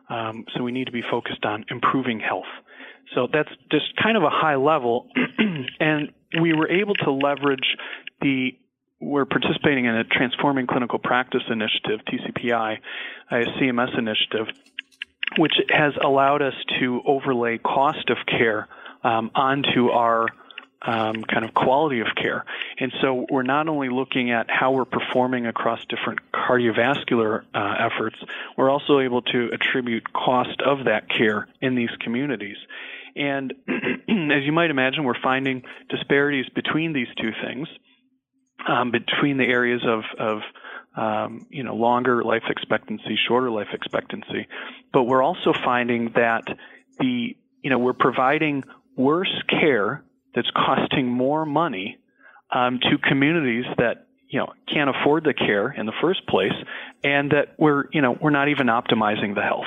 Um, 0.10 0.46
so 0.56 0.64
we 0.64 0.72
need 0.72 0.86
to 0.86 0.92
be 0.92 1.02
focused 1.10 1.44
on 1.44 1.66
improving 1.70 2.20
health. 2.20 2.46
So 3.16 3.28
that's 3.32 3.50
just 3.72 3.86
kind 4.02 4.16
of 4.16 4.24
a 4.24 4.30
high 4.30 4.56
level. 4.56 5.08
and 5.80 6.12
we 6.40 6.54
were 6.54 6.70
able 6.70 6.94
to 6.96 7.12
leverage 7.12 7.76
the 8.22 8.52
we're 9.02 9.26
participating 9.26 9.86
in 9.86 9.96
a 9.96 10.04
Transforming 10.04 10.68
Clinical 10.68 11.00
Practice 11.00 11.42
Initiative, 11.50 12.00
TCPI, 12.06 12.78
a 13.32 13.36
CMS 13.36 13.98
initiative, 13.98 14.48
which 15.38 15.54
has 15.70 15.94
allowed 16.02 16.42
us 16.42 16.54
to 16.80 17.02
overlay 17.06 17.58
cost 17.58 18.10
of 18.10 18.18
care 18.28 18.68
um, 19.04 19.32
onto 19.34 19.90
our 19.90 20.28
um, 20.84 21.24
kind 21.24 21.46
of 21.46 21.54
quality 21.54 22.00
of 22.00 22.08
care. 22.16 22.46
And 22.80 22.92
so 23.02 23.26
we're 23.30 23.44
not 23.44 23.68
only 23.68 23.90
looking 23.90 24.32
at 24.32 24.48
how 24.50 24.72
we're 24.72 24.86
performing 24.86 25.46
across 25.48 25.80
different 25.86 26.20
cardiovascular 26.32 27.44
uh, 27.54 27.76
efforts, 27.80 28.18
we're 28.58 28.70
also 28.70 29.00
able 29.00 29.22
to 29.24 29.50
attribute 29.52 30.12
cost 30.14 30.62
of 30.62 30.86
that 30.86 31.10
care 31.10 31.48
in 31.60 31.76
these 31.76 31.92
communities. 32.00 32.58
And 33.16 33.54
as 33.68 34.44
you 34.44 34.52
might 34.52 34.70
imagine, 34.70 35.04
we're 35.04 35.22
finding 35.22 35.64
disparities 35.90 36.46
between 36.50 36.94
these 36.94 37.08
two 37.20 37.32
things 37.44 37.68
um, 38.67 38.91
between 38.91 39.38
the 39.38 39.45
areas 39.45 39.82
of, 39.86 40.04
of 40.19 40.41
um, 40.95 41.45
you 41.50 41.63
know, 41.63 41.76
longer 41.76 42.24
life 42.24 42.43
expectancy, 42.50 43.17
shorter 43.28 43.50
life 43.50 43.69
expectancy. 43.74 44.47
But 44.91 45.04
we're 45.04 45.24
also 45.24 45.54
finding 45.54 46.12
that 46.15 46.43
the, 47.00 47.36
you 47.62 47.69
know, 47.69 47.80
we're 47.80 47.93
providing 47.93 48.63
worse 48.95 49.41
care 49.47 50.04
that's 50.36 50.50
costing 50.52 51.08
more 51.08 51.45
money 51.45 51.97
um, 52.52 52.80
to 52.80 52.97
communities 52.97 53.65
that 53.78 54.08
you 54.30 54.39
know 54.39 54.54
can't 54.67 54.89
afford 54.89 55.24
the 55.24 55.34
care 55.34 55.69
in 55.71 55.86
the 55.86 55.93
first 56.02 56.26
place, 56.28 56.54
and 57.04 57.32
that 57.32 57.56
we're 57.58 57.86
you 57.91 58.02
know 58.02 58.17
we're 58.19 58.30
not 58.30 58.50
even 58.50 58.67
optimizing 58.67 59.36
the 59.36 59.41
health. 59.41 59.65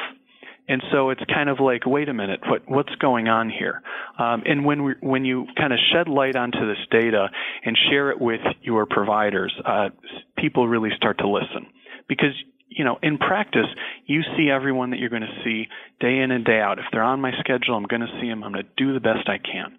And 0.66 0.82
so 0.90 1.10
it's 1.10 1.22
kind 1.32 1.48
of 1.50 1.60
like, 1.60 1.84
wait 1.84 2.08
a 2.08 2.14
minute, 2.14 2.40
what, 2.48 2.62
what's 2.66 2.94
going 2.96 3.28
on 3.28 3.50
here? 3.50 3.82
Um, 4.18 4.42
and 4.46 4.64
when 4.64 4.82
we, 4.84 4.94
when 5.00 5.24
you 5.24 5.46
kind 5.58 5.72
of 5.72 5.78
shed 5.92 6.08
light 6.08 6.36
onto 6.36 6.66
this 6.66 6.78
data 6.90 7.28
and 7.64 7.76
share 7.90 8.10
it 8.10 8.20
with 8.20 8.40
your 8.62 8.86
providers, 8.86 9.52
uh, 9.64 9.90
people 10.38 10.66
really 10.66 10.90
start 10.96 11.18
to 11.18 11.28
listen 11.28 11.66
because 12.08 12.32
you 12.68 12.84
know, 12.84 12.98
in 13.02 13.18
practice, 13.18 13.66
you 14.06 14.22
see 14.36 14.50
everyone 14.50 14.90
that 14.90 14.98
you're 14.98 15.10
going 15.10 15.22
to 15.22 15.42
see 15.44 15.68
day 16.00 16.18
in 16.18 16.32
and 16.32 16.44
day 16.44 16.58
out. 16.58 16.80
If 16.80 16.86
they're 16.90 17.04
on 17.04 17.20
my 17.20 17.30
schedule, 17.38 17.76
I'm 17.76 17.84
going 17.84 18.00
to 18.00 18.18
see 18.20 18.28
them. 18.28 18.42
I'm 18.42 18.52
going 18.52 18.64
to 18.64 18.70
do 18.76 18.92
the 18.92 19.00
best 19.00 19.28
I 19.28 19.38
can 19.38 19.78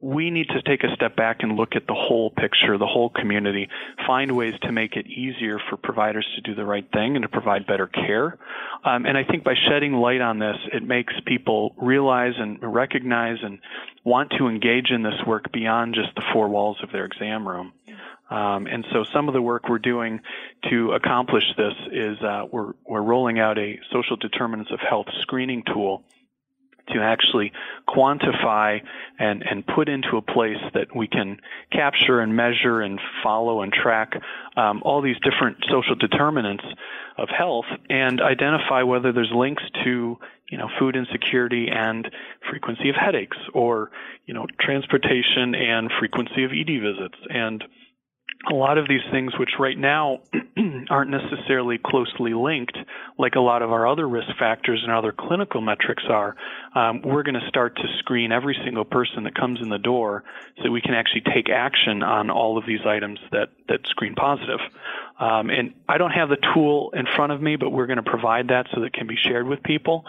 we 0.00 0.30
need 0.30 0.46
to 0.48 0.62
take 0.62 0.84
a 0.84 0.94
step 0.94 1.16
back 1.16 1.38
and 1.40 1.56
look 1.56 1.74
at 1.74 1.86
the 1.88 1.94
whole 1.94 2.30
picture, 2.30 2.78
the 2.78 2.86
whole 2.86 3.10
community, 3.10 3.68
find 4.06 4.36
ways 4.36 4.54
to 4.62 4.70
make 4.70 4.94
it 4.94 5.06
easier 5.08 5.58
for 5.68 5.76
providers 5.76 6.26
to 6.36 6.40
do 6.40 6.54
the 6.54 6.64
right 6.64 6.86
thing 6.92 7.16
and 7.16 7.22
to 7.24 7.28
provide 7.28 7.66
better 7.66 7.88
care. 7.88 8.38
Um, 8.84 9.06
and 9.06 9.18
I 9.18 9.24
think 9.24 9.44
by 9.44 9.54
shedding 9.68 9.92
light 9.92 10.20
on 10.20 10.38
this, 10.38 10.56
it 10.72 10.82
makes 10.82 11.12
people 11.26 11.74
realize 11.76 12.34
and 12.38 12.58
recognize 12.62 13.38
and 13.42 13.58
want 14.04 14.32
to 14.38 14.48
engage 14.48 14.90
in 14.90 15.02
this 15.02 15.20
work 15.26 15.52
beyond 15.52 15.94
just 15.94 16.14
the 16.14 16.22
four 16.32 16.48
walls 16.48 16.78
of 16.82 16.92
their 16.92 17.04
exam 17.04 17.46
room. 17.46 17.72
Um, 18.30 18.66
and 18.66 18.84
so 18.92 19.04
some 19.12 19.28
of 19.28 19.34
the 19.34 19.40
work 19.40 19.68
we're 19.68 19.78
doing 19.78 20.20
to 20.68 20.92
accomplish 20.92 21.44
this 21.56 21.72
is 21.90 22.18
uh, 22.22 22.44
we're, 22.50 22.74
we're 22.86 23.02
rolling 23.02 23.38
out 23.38 23.58
a 23.58 23.80
social 23.90 24.16
determinants 24.16 24.70
of 24.70 24.80
health 24.80 25.06
screening 25.22 25.62
tool 25.72 26.04
to 26.92 27.00
actually 27.00 27.52
quantify 27.88 28.80
and, 29.18 29.42
and 29.42 29.66
put 29.66 29.88
into 29.88 30.16
a 30.16 30.22
place 30.22 30.62
that 30.74 30.94
we 30.94 31.06
can 31.06 31.38
capture 31.72 32.20
and 32.20 32.36
measure 32.36 32.80
and 32.80 33.00
follow 33.22 33.62
and 33.62 33.72
track 33.72 34.20
um, 34.56 34.82
all 34.84 35.02
these 35.02 35.16
different 35.20 35.58
social 35.70 35.94
determinants 35.94 36.64
of 37.16 37.28
health 37.28 37.66
and 37.90 38.20
identify 38.20 38.82
whether 38.82 39.12
there's 39.12 39.32
links 39.34 39.62
to 39.84 40.16
you 40.50 40.56
know 40.56 40.68
food 40.78 40.96
insecurity 40.96 41.68
and 41.68 42.10
frequency 42.48 42.88
of 42.88 42.96
headaches 42.96 43.36
or 43.52 43.90
you 44.26 44.34
know 44.34 44.46
transportation 44.60 45.54
and 45.54 45.90
frequency 45.98 46.44
of 46.44 46.52
ED 46.52 46.80
visits 46.80 47.18
and 47.28 47.64
a 48.50 48.54
lot 48.54 48.78
of 48.78 48.86
these 48.88 49.02
things, 49.10 49.36
which 49.36 49.50
right 49.58 49.76
now 49.76 50.20
aren't 50.90 51.10
necessarily 51.10 51.76
closely 51.76 52.34
linked, 52.34 52.78
like 53.18 53.34
a 53.34 53.40
lot 53.40 53.62
of 53.62 53.72
our 53.72 53.86
other 53.86 54.08
risk 54.08 54.28
factors 54.38 54.80
and 54.84 54.92
other 54.92 55.12
clinical 55.12 55.60
metrics 55.60 56.04
are, 56.08 56.36
um, 56.74 57.02
we're 57.02 57.24
going 57.24 57.38
to 57.38 57.46
start 57.48 57.74
to 57.76 57.82
screen 57.98 58.30
every 58.30 58.56
single 58.64 58.84
person 58.84 59.24
that 59.24 59.34
comes 59.34 59.60
in 59.60 59.68
the 59.68 59.78
door 59.78 60.22
so 60.62 60.70
we 60.70 60.80
can 60.80 60.94
actually 60.94 61.22
take 61.34 61.50
action 61.50 62.02
on 62.04 62.30
all 62.30 62.56
of 62.56 62.64
these 62.64 62.86
items 62.86 63.18
that, 63.32 63.48
that 63.68 63.80
screen 63.88 64.14
positive. 64.14 64.60
Um, 65.18 65.50
and 65.50 65.74
I 65.88 65.98
don't 65.98 66.12
have 66.12 66.28
the 66.28 66.38
tool 66.54 66.92
in 66.94 67.06
front 67.16 67.32
of 67.32 67.42
me, 67.42 67.56
but 67.56 67.70
we're 67.70 67.86
going 67.86 68.02
to 68.02 68.08
provide 68.08 68.48
that 68.48 68.66
so 68.72 68.80
that 68.80 68.86
it 68.86 68.92
can 68.92 69.08
be 69.08 69.16
shared 69.16 69.48
with 69.48 69.64
people. 69.64 70.04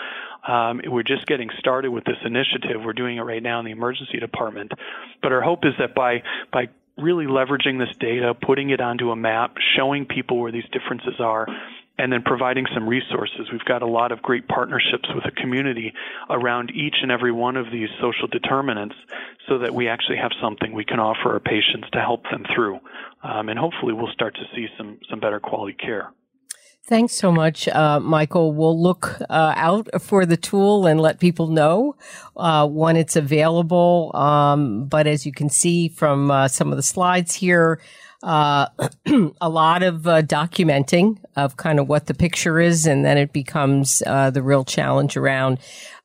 Um, 0.48 0.82
we're 0.86 1.04
just 1.04 1.26
getting 1.26 1.50
started 1.58 1.90
with 1.90 2.06
this 2.06 2.18
initiative. 2.24 2.82
We're 2.84 2.94
doing 2.94 3.18
it 3.18 3.22
right 3.22 3.42
now 3.42 3.60
in 3.60 3.66
the 3.66 3.72
emergency 3.72 4.20
department. 4.20 4.72
But 5.22 5.32
our 5.32 5.42
hope 5.42 5.66
is 5.66 5.74
that 5.80 5.96
by, 5.96 6.24
by 6.54 6.70
really 7.02 7.26
leveraging 7.26 7.80
this 7.80 7.96
data, 8.00 8.34
putting 8.34 8.70
it 8.70 8.82
onto 8.82 9.12
a 9.12 9.16
map, 9.16 9.56
showing 9.76 10.06
people 10.06 10.40
where 10.40 10.52
these 10.52 10.68
differences 10.72 11.20
are, 11.20 11.48
and 11.98 12.14
then 12.14 12.24
providing 12.24 12.66
some 12.74 12.88
resources. 12.88 13.52
We've 13.52 13.66
got 13.66 13.82
a 13.82 13.88
lot 13.88 14.14
of 14.14 14.22
great 14.22 14.48
partnerships 14.48 15.10
with 15.14 15.26
the 15.26 15.32
community 15.32 15.94
around 16.30 16.72
each 16.72 16.96
and 17.02 17.12
every 17.12 17.32
one 17.32 17.58
of 17.58 17.72
these 17.72 17.90
social 18.00 18.28
determinants 18.28 18.96
so 19.48 19.60
that 19.60 19.74
we 19.74 19.90
actually 19.90 20.18
have 20.18 20.32
something 20.42 20.72
we 20.72 20.86
can 20.86 21.00
offer 21.00 21.34
our 21.34 21.40
patients 21.42 21.90
to 21.92 22.00
help 22.00 22.24
them 22.32 22.46
through. 22.56 22.80
Um, 23.22 23.50
and 23.50 23.60
hopefully 23.60 23.94
we'll 23.94 24.14
start 24.14 24.36
to 24.36 24.44
see 24.56 24.68
some, 24.78 25.00
some 25.10 25.20
better 25.20 25.42
quality 25.42 25.74
care. 25.74 26.12
Thanks 26.90 27.14
so 27.14 27.32
much, 27.32 27.68
uh, 27.68 28.00
Michael. 28.00 28.52
We'll 28.52 28.82
look 28.82 29.22
uh, 29.30 29.54
out 29.56 30.02
for 30.02 30.26
the 30.26 30.36
tool 30.36 30.88
and 30.88 31.00
let 31.00 31.20
people 31.20 31.46
know 31.46 31.96
uh, 32.36 32.68
when 32.68 32.98
it's 32.98 33.16
available. 33.16 34.10
Um, 34.16 34.86
but 34.86 35.06
as 35.06 35.24
you 35.24 35.32
can 35.32 35.52
see 35.52 35.90
from 35.90 36.32
uh, 36.32 36.48
some 36.48 36.72
of 36.72 36.78
the 36.78 36.82
slides 36.82 37.36
here, 37.36 37.80
uh, 38.24 38.66
a 39.40 39.50
lot 39.50 39.84
of 39.84 40.08
uh, 40.08 40.24
documenting 40.24 41.20
of 41.36 41.58
kind 41.58 41.80
of 41.80 41.88
what 41.88 42.08
the 42.08 42.16
picture 42.16 42.60
is, 42.60 42.88
and 42.88 43.06
then 43.06 43.20
it 43.20 43.34
becomes 43.34 44.00
the 44.00 44.42
real 44.44 44.66
challenge 44.66 45.16
around 45.16 45.60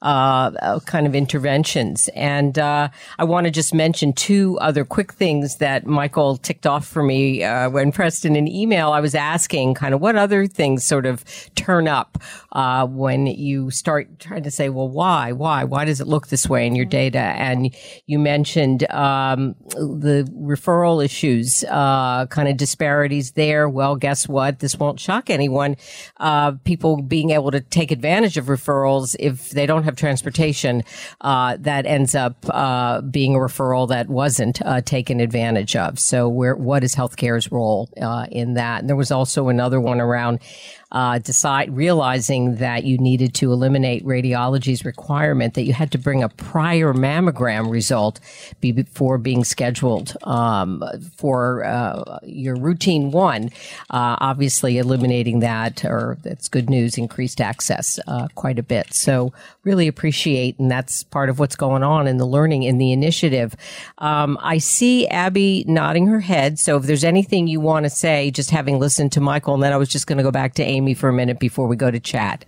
uh, 0.05 0.53
uh, 0.61 0.81
kind 0.81 1.07
of 1.07 1.15
interventions. 1.15 2.11
And 2.15 2.59
uh, 2.59 2.91
I 3.19 3.25
want 3.25 3.47
to 3.47 3.51
just 3.51 3.73
mention 3.73 4.13
two 4.13 4.59
other 4.61 4.85
quick 4.85 5.15
things 5.15 5.57
that 5.57 5.87
Michael 5.87 6.37
ticked 6.37 6.67
off 6.67 6.87
for 6.87 7.03
me 7.03 7.43
uh, 7.43 7.71
when 7.71 7.91
pressed 7.91 8.27
in 8.27 8.37
an 8.37 8.47
email. 8.47 8.93
I 8.93 9.01
was 9.01 9.15
asking 9.15 9.73
kind 9.73 9.95
of 9.95 10.03
what 10.03 10.15
other 10.15 10.47
things 10.47 10.85
sort 10.85 11.07
of 11.07 11.25
turn 11.55 11.89
up 11.89 12.19
uh, 12.53 12.87
when 12.87 13.27
you 13.27 13.71
start 13.71 14.19
trying 14.19 14.43
to 14.43 14.51
say, 14.51 14.69
well, 14.69 14.91
why, 14.91 15.33
why, 15.33 15.65
why 15.65 15.87
does 15.87 16.03
it 16.03 16.07
look 16.07 16.29
this 16.29 16.51
way 16.51 16.67
in 16.67 16.77
your 16.77 16.85
data? 16.85 17.19
And 17.19 17.75
you 18.05 18.19
mentioned 18.19 18.85
um, 18.91 19.55
the 19.71 20.31
referral 20.37 21.03
issues, 21.03 21.65
uh, 21.65 22.27
kind 22.27 22.49
of 22.49 22.59
disparities 22.59 23.33
there. 23.33 23.71
Well, 23.71 23.97
guess 23.97 24.29
what? 24.29 24.59
This 24.59 24.77
won't 24.77 25.01
shock 25.01 25.31
anyone. 25.31 25.77
people 26.65 27.01
being 27.01 27.31
able 27.31 27.51
to 27.53 27.63
take 27.63 27.91
advantage 27.91 28.37
of 28.37 28.47
referrals 28.47 29.17
if 29.19 29.49
they 29.49 29.65
don't 29.65 29.85
have 29.85 29.94
of 29.95 29.99
transportation 29.99 30.83
uh, 31.21 31.57
that 31.61 31.87
ends 31.87 32.15
up 32.15 32.37
uh, 32.51 33.01
being 33.01 33.35
a 33.35 33.39
referral 33.39 33.89
that 33.89 34.09
wasn't 34.09 34.61
uh, 34.63 34.81
taken 34.81 35.21
advantage 35.21 35.77
of. 35.77 35.99
So, 35.99 36.29
where 36.29 36.55
what 36.55 36.85
is 36.85 36.95
healthcare's 36.95 37.51
role 37.51 37.89
uh, 38.01 38.27
in 38.31 38.55
that? 38.55 38.81
And 38.81 38.89
there 38.89 38.97
was 38.97 39.11
also 39.11 39.49
another 39.49 39.81
one 39.81 40.01
around 40.01 40.41
uh, 40.95 41.19
decide 41.19 41.77
realizing 41.77 42.57
that 42.57 42.85
you 42.85 42.97
needed 42.97 43.35
to 43.35 43.53
eliminate 43.53 44.05
radiology's 44.05 44.85
requirement 44.85 45.55
that 45.55 45.65
you 45.65 45.73
had 45.73 45.91
to 45.91 45.99
bring 45.99 46.23
a 46.23 46.29
prior 46.29 46.95
mammogram 46.95 47.69
result 47.69 48.21
before 48.61 49.19
being 49.19 49.43
scheduled 49.43 50.17
um, 50.23 50.85
for 51.17 51.65
uh, 51.65 52.21
your 52.23 52.55
routine 52.55 53.11
one. 53.11 53.47
Uh, 53.91 54.15
obviously, 54.21 54.79
eliminating 54.79 55.41
that, 55.41 55.85
or 55.85 56.17
that's 56.23 56.49
good 56.49 56.71
news, 56.71 56.97
increased 56.97 57.41
access 57.41 57.99
uh, 58.07 58.29
quite 58.37 58.61
a 58.61 58.63
bit. 58.63 58.95
So, 58.95 59.33
really 59.65 59.89
appreciate, 59.89 60.57
and 60.61 60.71
that's 60.71 61.03
part 61.03 61.29
of 61.29 61.41
what's 61.41 61.57
going 61.57 61.83
on 61.83 62.07
in 62.07 62.19
the 62.19 62.27
learning 62.27 62.63
in 62.63 62.79
the 62.79 62.93
initiative. 62.93 63.57
Um, 63.99 64.39
I 64.41 64.59
see 64.59 65.09
Abby 65.09 65.65
nodding 65.67 66.07
her 66.07 66.21
head. 66.21 66.61
So, 66.61 66.77
if 66.77 66.85
there's 66.85 67.03
anything 67.03 67.49
you 67.49 67.59
want 67.59 67.85
to 67.85 67.91
say, 67.91 68.31
just 68.31 68.51
having 68.51 68.79
listened 68.79 69.11
to 69.13 69.21
Michael, 69.21 69.55
and 69.55 69.63
then 69.63 69.73
I 69.73 69.77
was 69.77 69.89
just 69.89 70.07
going 70.07 70.19
to 70.19 70.25
go 70.25 70.31
back 70.31 70.55
to 70.55 70.63
Amy 70.63 70.84
me 70.85 70.95
for 70.95 71.09
a 71.09 71.13
minute 71.13 71.39
before 71.39 71.67
we 71.67 71.77
go 71.77 71.91
to 71.91 72.01
chat. 72.01 72.45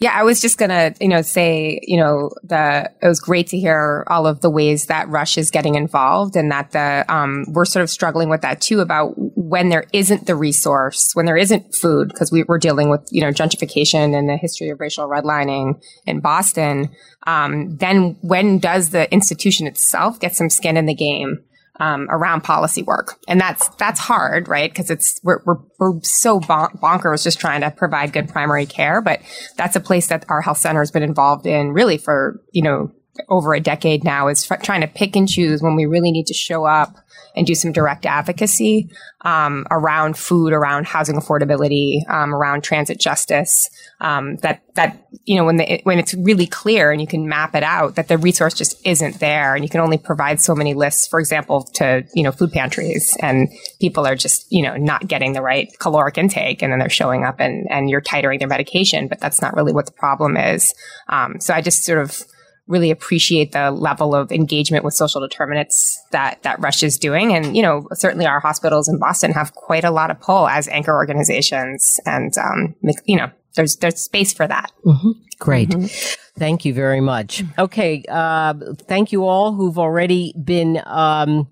Yeah, 0.00 0.12
I 0.14 0.22
was 0.22 0.40
just 0.40 0.56
gonna, 0.56 0.94
you 0.98 1.08
know, 1.08 1.20
say, 1.20 1.78
you 1.82 2.00
know, 2.00 2.30
the 2.42 2.90
it 3.02 3.06
was 3.06 3.20
great 3.20 3.48
to 3.48 3.58
hear 3.58 4.02
all 4.06 4.26
of 4.26 4.40
the 4.40 4.48
ways 4.48 4.86
that 4.86 5.06
Rush 5.10 5.36
is 5.36 5.50
getting 5.50 5.74
involved, 5.74 6.36
and 6.36 6.50
that 6.50 6.70
the 6.70 7.04
um, 7.14 7.44
we're 7.48 7.66
sort 7.66 7.82
of 7.82 7.90
struggling 7.90 8.30
with 8.30 8.40
that 8.40 8.62
too 8.62 8.80
about 8.80 9.12
when 9.36 9.68
there 9.68 9.84
isn't 9.92 10.26
the 10.26 10.34
resource, 10.34 11.10
when 11.12 11.26
there 11.26 11.36
isn't 11.36 11.74
food, 11.74 12.08
because 12.08 12.32
we, 12.32 12.46
are 12.48 12.56
dealing 12.56 12.88
with 12.88 13.06
you 13.10 13.20
know 13.20 13.28
gentrification 13.28 14.16
and 14.18 14.26
the 14.26 14.38
history 14.38 14.70
of 14.70 14.80
racial 14.80 15.06
redlining 15.06 15.82
in 16.06 16.20
Boston. 16.20 16.88
Um, 17.26 17.76
then 17.76 18.16
when 18.22 18.58
does 18.58 18.90
the 18.90 19.12
institution 19.12 19.66
itself 19.66 20.18
get 20.18 20.34
some 20.34 20.48
skin 20.48 20.78
in 20.78 20.86
the 20.86 20.94
game? 20.94 21.44
Um, 21.80 22.06
around 22.10 22.42
policy 22.42 22.82
work, 22.82 23.18
and 23.26 23.40
that's 23.40 23.68
that's 23.70 23.98
hard, 23.98 24.48
right? 24.48 24.70
Because 24.70 24.90
it's 24.90 25.18
we're, 25.24 25.40
we're 25.44 25.56
we're 25.78 26.00
so 26.02 26.38
bon- 26.38 26.78
bonkers 26.82 27.24
just 27.24 27.40
trying 27.40 27.62
to 27.62 27.70
provide 27.70 28.12
good 28.12 28.28
primary 28.28 28.66
care, 28.66 29.00
but 29.00 29.20
that's 29.56 29.74
a 29.74 29.80
place 29.80 30.08
that 30.08 30.26
our 30.28 30.42
health 30.42 30.58
center 30.58 30.80
has 30.80 30.90
been 30.90 31.02
involved 31.02 31.46
in 31.46 31.72
really 31.72 31.96
for 31.96 32.40
you 32.52 32.62
know 32.62 32.92
over 33.28 33.54
a 33.54 33.60
decade 33.60 34.04
now 34.04 34.28
is 34.28 34.50
f- 34.50 34.62
trying 34.62 34.82
to 34.82 34.86
pick 34.86 35.16
and 35.16 35.28
choose 35.28 35.62
when 35.62 35.74
we 35.74 35.86
really 35.86 36.12
need 36.12 36.26
to 36.26 36.34
show 36.34 36.64
up 36.64 36.96
and 37.36 37.46
do 37.46 37.54
some 37.54 37.72
direct 37.72 38.06
advocacy 38.06 38.90
um, 39.22 39.66
around 39.70 40.16
food, 40.16 40.52
around 40.52 40.86
housing 40.86 41.16
affordability, 41.16 42.08
um, 42.08 42.34
around 42.34 42.62
transit 42.62 42.98
justice. 42.98 43.68
Um, 44.00 44.36
that 44.36 44.62
that 44.76 45.06
you 45.24 45.36
know 45.36 45.44
when 45.44 45.58
the, 45.58 45.80
when 45.84 45.98
it's 45.98 46.14
really 46.14 46.46
clear 46.46 46.90
and 46.90 47.00
you 47.00 47.06
can 47.06 47.28
map 47.28 47.54
it 47.54 47.62
out 47.62 47.96
that 47.96 48.08
the 48.08 48.16
resource 48.16 48.54
just 48.54 48.84
isn't 48.86 49.20
there, 49.20 49.54
and 49.54 49.64
you 49.64 49.68
can 49.68 49.80
only 49.80 49.98
provide 49.98 50.40
so 50.40 50.54
many 50.54 50.74
lists, 50.74 51.06
for 51.06 51.20
example, 51.20 51.62
to 51.74 52.04
you 52.14 52.22
know 52.22 52.32
food 52.32 52.52
pantries, 52.52 53.16
and 53.20 53.48
people 53.80 54.06
are 54.06 54.16
just 54.16 54.50
you 54.50 54.62
know 54.62 54.76
not 54.76 55.06
getting 55.06 55.32
the 55.32 55.42
right 55.42 55.68
caloric 55.78 56.16
intake, 56.16 56.62
and 56.62 56.72
then 56.72 56.78
they're 56.78 56.88
showing 56.88 57.24
up 57.24 57.40
and 57.40 57.66
and 57.70 57.90
you're 57.90 58.00
titering 58.00 58.38
their 58.38 58.48
medication, 58.48 59.08
but 59.08 59.20
that's 59.20 59.42
not 59.42 59.54
really 59.54 59.72
what 59.72 59.86
the 59.86 59.92
problem 59.92 60.36
is. 60.36 60.74
Um, 61.08 61.40
so 61.40 61.52
I 61.52 61.60
just 61.60 61.84
sort 61.84 61.98
of 61.98 62.24
really 62.70 62.90
appreciate 62.90 63.52
the 63.52 63.70
level 63.70 64.14
of 64.14 64.30
engagement 64.32 64.84
with 64.84 64.94
social 64.94 65.20
determinants 65.20 66.02
that 66.12 66.42
that 66.42 66.60
Rush 66.60 66.82
is 66.82 66.96
doing. 66.96 67.34
And 67.34 67.56
you 67.56 67.62
know, 67.62 67.86
certainly 67.92 68.26
our 68.26 68.40
hospitals 68.40 68.88
in 68.88 68.98
Boston 68.98 69.32
have 69.32 69.54
quite 69.54 69.84
a 69.84 69.90
lot 69.90 70.10
of 70.10 70.20
pull 70.20 70.48
as 70.48 70.68
anchor 70.68 70.94
organizations, 70.94 72.00
and 72.06 72.32
um, 72.38 72.74
you 73.04 73.16
know, 73.16 73.30
there's 73.54 73.76
there's 73.76 74.00
space 74.00 74.32
for 74.32 74.46
that. 74.46 74.70
Mm-hmm. 74.86 75.10
Great. 75.38 75.70
Mm-hmm. 75.70 76.38
Thank 76.38 76.64
you 76.64 76.72
very 76.72 77.00
much. 77.00 77.42
Okay. 77.58 78.04
Uh, 78.08 78.54
thank 78.86 79.12
you 79.12 79.26
all 79.26 79.52
who've 79.52 79.78
already 79.78 80.34
been. 80.42 80.80
Um, 80.86 81.48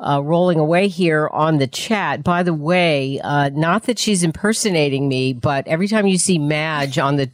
uh, 0.00 0.20
rolling 0.22 0.60
away 0.60 0.86
here 0.86 1.28
on 1.32 1.58
the 1.58 1.66
chat. 1.66 2.22
By 2.22 2.44
the 2.44 2.54
way, 2.54 3.20
uh, 3.20 3.48
not 3.48 3.82
that 3.84 3.98
she's 3.98 4.22
impersonating 4.22 5.08
me, 5.08 5.32
but 5.32 5.66
every 5.66 5.88
time 5.88 6.06
you 6.06 6.18
see 6.18 6.38
Madge 6.38 6.98
on 6.98 7.16
the 7.16 7.28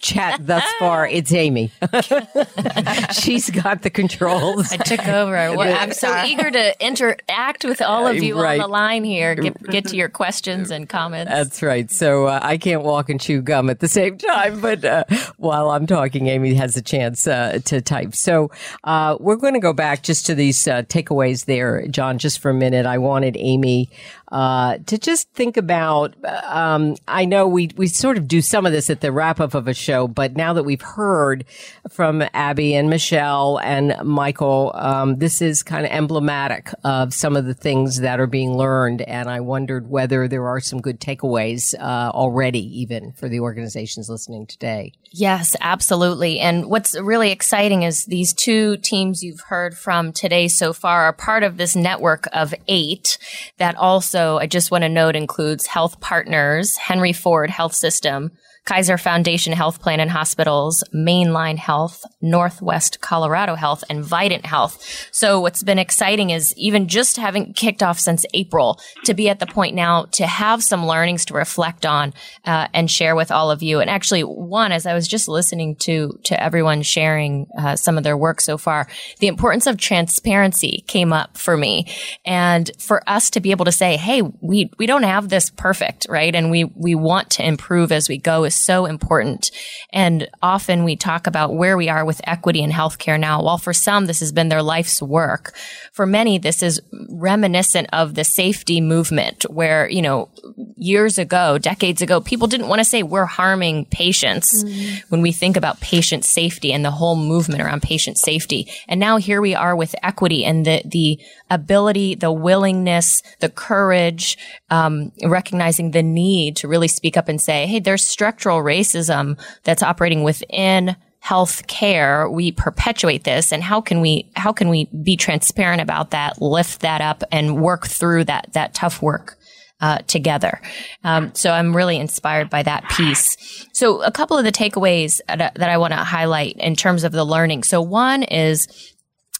chat 0.00 0.46
thus 0.46 0.64
far, 0.78 1.06
it's 1.10 1.32
Amy. 1.32 1.70
She's 3.12 3.50
got 3.50 3.82
the 3.82 3.90
controls. 3.92 4.72
I 4.72 4.76
took 4.76 5.06
over. 5.06 5.36
I'm 5.36 5.92
so 5.92 6.24
eager 6.24 6.50
to 6.50 6.86
interact 6.86 7.64
with 7.64 7.82
all 7.82 8.06
of 8.06 8.22
you 8.22 8.40
right. 8.40 8.60
on 8.60 8.66
the 8.66 8.72
line 8.72 9.04
here. 9.04 9.34
Get, 9.34 9.62
get 9.64 9.84
to 9.86 9.96
your 9.96 10.08
questions 10.08 10.70
and 10.70 10.88
comments. 10.88 11.30
That's 11.30 11.62
right. 11.62 11.90
So 11.90 12.26
uh, 12.26 12.40
I 12.42 12.58
can't 12.58 12.82
walk 12.82 13.08
and 13.08 13.20
chew 13.20 13.42
gum 13.42 13.70
at 13.70 13.80
the 13.80 13.88
same 13.88 14.18
time, 14.18 14.60
but 14.60 14.84
uh, 14.84 15.04
while 15.36 15.70
I'm 15.70 15.86
talking, 15.86 16.26
Amy 16.28 16.54
has 16.54 16.76
a 16.76 16.82
chance 16.82 17.26
uh, 17.26 17.60
to 17.64 17.80
type. 17.80 18.14
So 18.14 18.50
uh, 18.84 19.16
we're 19.20 19.36
going 19.36 19.54
to 19.54 19.60
go 19.60 19.72
back 19.72 20.02
just 20.02 20.26
to 20.26 20.34
these 20.34 20.66
uh, 20.68 20.82
takeaways 20.82 21.44
there, 21.46 21.86
John, 21.88 22.18
just 22.18 22.40
for 22.40 22.50
a 22.50 22.54
minute. 22.54 22.86
I 22.86 22.98
wanted 22.98 23.36
Amy 23.38 23.90
uh, 24.30 24.78
to 24.86 24.98
just 24.98 25.30
think 25.32 25.56
about. 25.56 26.14
Um, 26.44 26.96
I 27.06 27.24
know 27.24 27.46
we 27.46 27.70
we 27.76 27.86
sort 27.86 28.18
of 28.18 28.28
do 28.28 28.42
some 28.42 28.66
of 28.66 28.72
this 28.72 28.90
at 28.90 29.00
the 29.00 29.12
wrap 29.12 29.40
up 29.40 29.54
of 29.54 29.68
a 29.68 29.74
show, 29.74 30.06
but 30.06 30.36
now 30.36 30.52
that 30.52 30.64
we've 30.64 30.82
heard 30.82 31.44
from 31.90 32.22
Abby 32.34 32.74
and 32.74 32.90
Michelle 32.90 33.58
and 33.60 33.96
Michael, 34.04 34.72
um, 34.74 35.18
this 35.18 35.40
is 35.40 35.62
kind 35.62 35.86
of 35.86 35.92
emblematic 35.92 36.70
of 36.84 37.14
some 37.14 37.36
of 37.36 37.46
the 37.46 37.54
things 37.54 38.00
that 38.00 38.20
are 38.20 38.26
being 38.26 38.56
learned, 38.56 39.02
and 39.02 39.30
I 39.30 39.40
wondered 39.40 39.88
whether 39.88 40.28
there 40.28 40.46
are 40.46 40.60
some 40.60 40.80
good 40.80 41.00
takeaways 41.00 41.74
uh, 41.78 42.10
already, 42.12 42.80
even 42.80 43.12
for 43.12 43.28
the 43.28 43.40
organizations 43.40 44.10
listening 44.10 44.46
today. 44.46 44.92
Yes, 45.10 45.56
absolutely. 45.60 46.38
And 46.38 46.66
what's 46.66 46.98
really 46.98 47.30
exciting 47.30 47.82
is 47.82 48.04
these 48.04 48.34
two 48.34 48.76
teams 48.78 49.22
you've 49.22 49.40
heard 49.40 49.76
from 49.76 50.12
today 50.12 50.48
so 50.48 50.72
far 50.72 51.04
are 51.04 51.12
part 51.12 51.42
of 51.42 51.56
this 51.56 51.74
network 51.74 52.28
of 52.32 52.54
eight 52.66 53.16
that 53.56 53.76
also, 53.76 54.38
I 54.38 54.46
just 54.46 54.70
want 54.70 54.82
to 54.82 54.88
note, 54.88 55.16
includes 55.16 55.66
Health 55.66 56.00
Partners, 56.00 56.76
Henry 56.76 57.12
Ford 57.14 57.48
Health 57.48 57.74
System, 57.74 58.32
Kaiser 58.68 58.98
Foundation 58.98 59.54
Health 59.54 59.80
Plan 59.80 59.98
and 59.98 60.10
Hospitals, 60.10 60.84
Mainline 60.94 61.56
Health, 61.56 62.04
Northwest 62.20 63.00
Colorado 63.00 63.54
Health, 63.54 63.82
and 63.88 64.04
Vidant 64.04 64.44
Health. 64.44 65.08
So 65.10 65.40
what's 65.40 65.62
been 65.62 65.78
exciting 65.78 66.28
is 66.28 66.54
even 66.58 66.86
just 66.86 67.16
having 67.16 67.54
kicked 67.54 67.82
off 67.82 67.98
since 67.98 68.26
April 68.34 68.78
to 69.06 69.14
be 69.14 69.30
at 69.30 69.38
the 69.38 69.46
point 69.46 69.74
now 69.74 70.04
to 70.12 70.26
have 70.26 70.62
some 70.62 70.84
learnings 70.84 71.24
to 71.24 71.34
reflect 71.34 71.86
on 71.86 72.12
uh, 72.44 72.68
and 72.74 72.90
share 72.90 73.16
with 73.16 73.32
all 73.32 73.50
of 73.50 73.62
you. 73.62 73.80
And 73.80 73.88
actually, 73.88 74.20
one, 74.20 74.70
as 74.70 74.84
I 74.84 74.92
was 74.92 75.08
just 75.08 75.28
listening 75.28 75.74
to 75.76 76.20
to 76.24 76.38
everyone 76.38 76.82
sharing 76.82 77.46
uh, 77.56 77.74
some 77.76 77.96
of 77.96 78.04
their 78.04 78.18
work 78.18 78.42
so 78.42 78.58
far, 78.58 78.86
the 79.20 79.28
importance 79.28 79.66
of 79.66 79.78
transparency 79.78 80.84
came 80.86 81.10
up 81.10 81.38
for 81.38 81.56
me, 81.56 81.86
and 82.26 82.70
for 82.78 83.02
us 83.08 83.30
to 83.30 83.40
be 83.40 83.50
able 83.50 83.64
to 83.64 83.72
say, 83.72 83.96
"Hey, 83.96 84.20
we 84.42 84.70
we 84.78 84.84
don't 84.84 85.04
have 85.04 85.30
this 85.30 85.48
perfect, 85.48 86.06
right?" 86.10 86.34
And 86.34 86.50
we 86.50 86.64
we 86.64 86.94
want 86.94 87.30
to 87.30 87.46
improve 87.46 87.92
as 87.92 88.10
we 88.10 88.18
go 88.18 88.44
so 88.58 88.86
important. 88.86 89.50
And 89.92 90.28
often 90.42 90.84
we 90.84 90.96
talk 90.96 91.26
about 91.26 91.54
where 91.54 91.76
we 91.76 91.88
are 91.88 92.04
with 92.04 92.20
equity 92.24 92.62
in 92.62 92.70
healthcare 92.70 93.18
now. 93.18 93.42
While 93.42 93.58
for 93.58 93.72
some, 93.72 94.06
this 94.06 94.20
has 94.20 94.32
been 94.32 94.48
their 94.48 94.62
life's 94.62 95.02
work. 95.02 95.54
For 95.92 96.06
many, 96.06 96.38
this 96.38 96.62
is 96.62 96.80
reminiscent 97.10 97.88
of 97.92 98.14
the 98.14 98.24
safety 98.24 98.80
movement 98.80 99.44
where, 99.50 99.88
you 99.90 100.02
know, 100.02 100.30
years 100.76 101.18
ago, 101.18 101.58
decades 101.58 102.02
ago, 102.02 102.20
people 102.20 102.48
didn't 102.48 102.68
want 102.68 102.78
to 102.78 102.84
say 102.84 103.02
we're 103.02 103.26
harming 103.26 103.84
patients 103.86 104.64
mm-hmm. 104.64 104.96
when 105.08 105.22
we 105.22 105.32
think 105.32 105.56
about 105.56 105.80
patient 105.80 106.24
safety 106.24 106.72
and 106.72 106.84
the 106.84 106.90
whole 106.90 107.16
movement 107.16 107.62
around 107.62 107.82
patient 107.82 108.18
safety. 108.18 108.70
And 108.88 108.98
now 108.98 109.16
here 109.18 109.40
we 109.40 109.54
are 109.54 109.76
with 109.76 109.94
equity 110.02 110.44
and 110.44 110.64
the, 110.64 110.82
the 110.84 111.20
ability, 111.50 112.14
the 112.14 112.32
willingness, 112.32 113.22
the 113.40 113.48
courage, 113.48 114.38
um, 114.70 115.12
recognizing 115.24 115.90
the 115.90 116.02
need 116.02 116.56
to 116.56 116.68
really 116.68 116.88
speak 116.88 117.16
up 117.16 117.28
and 117.28 117.40
say, 117.40 117.66
Hey, 117.66 117.80
there's 117.80 118.04
structural 118.04 118.47
racism 118.56 119.38
that's 119.64 119.82
operating 119.82 120.22
within 120.22 120.96
health 121.20 121.66
care 121.66 122.30
we 122.30 122.52
perpetuate 122.52 123.24
this 123.24 123.52
and 123.52 123.62
how 123.62 123.80
can 123.80 124.00
we 124.00 124.30
how 124.36 124.52
can 124.52 124.68
we 124.68 124.84
be 125.02 125.16
transparent 125.16 125.82
about 125.82 126.12
that 126.12 126.40
lift 126.40 126.80
that 126.80 127.00
up 127.00 127.24
and 127.32 127.60
work 127.60 127.86
through 127.86 128.24
that 128.24 128.48
that 128.52 128.72
tough 128.72 129.02
work 129.02 129.36
uh, 129.80 129.98
together. 130.08 130.60
Um, 131.04 131.32
so 131.34 131.52
I'm 131.52 131.76
really 131.76 131.98
inspired 131.98 132.50
by 132.50 132.62
that 132.64 132.88
piece. 132.90 133.66
So 133.72 134.02
a 134.02 134.10
couple 134.10 134.36
of 134.36 134.44
the 134.44 134.52
takeaways 134.52 135.20
that, 135.28 135.54
that 135.54 135.70
I 135.70 135.78
want 135.78 135.92
to 135.92 135.98
highlight 135.98 136.56
in 136.56 136.74
terms 136.74 137.04
of 137.04 137.12
the 137.12 137.24
learning. 137.24 137.62
So 137.62 137.80
one 137.80 138.24
is 138.24 138.66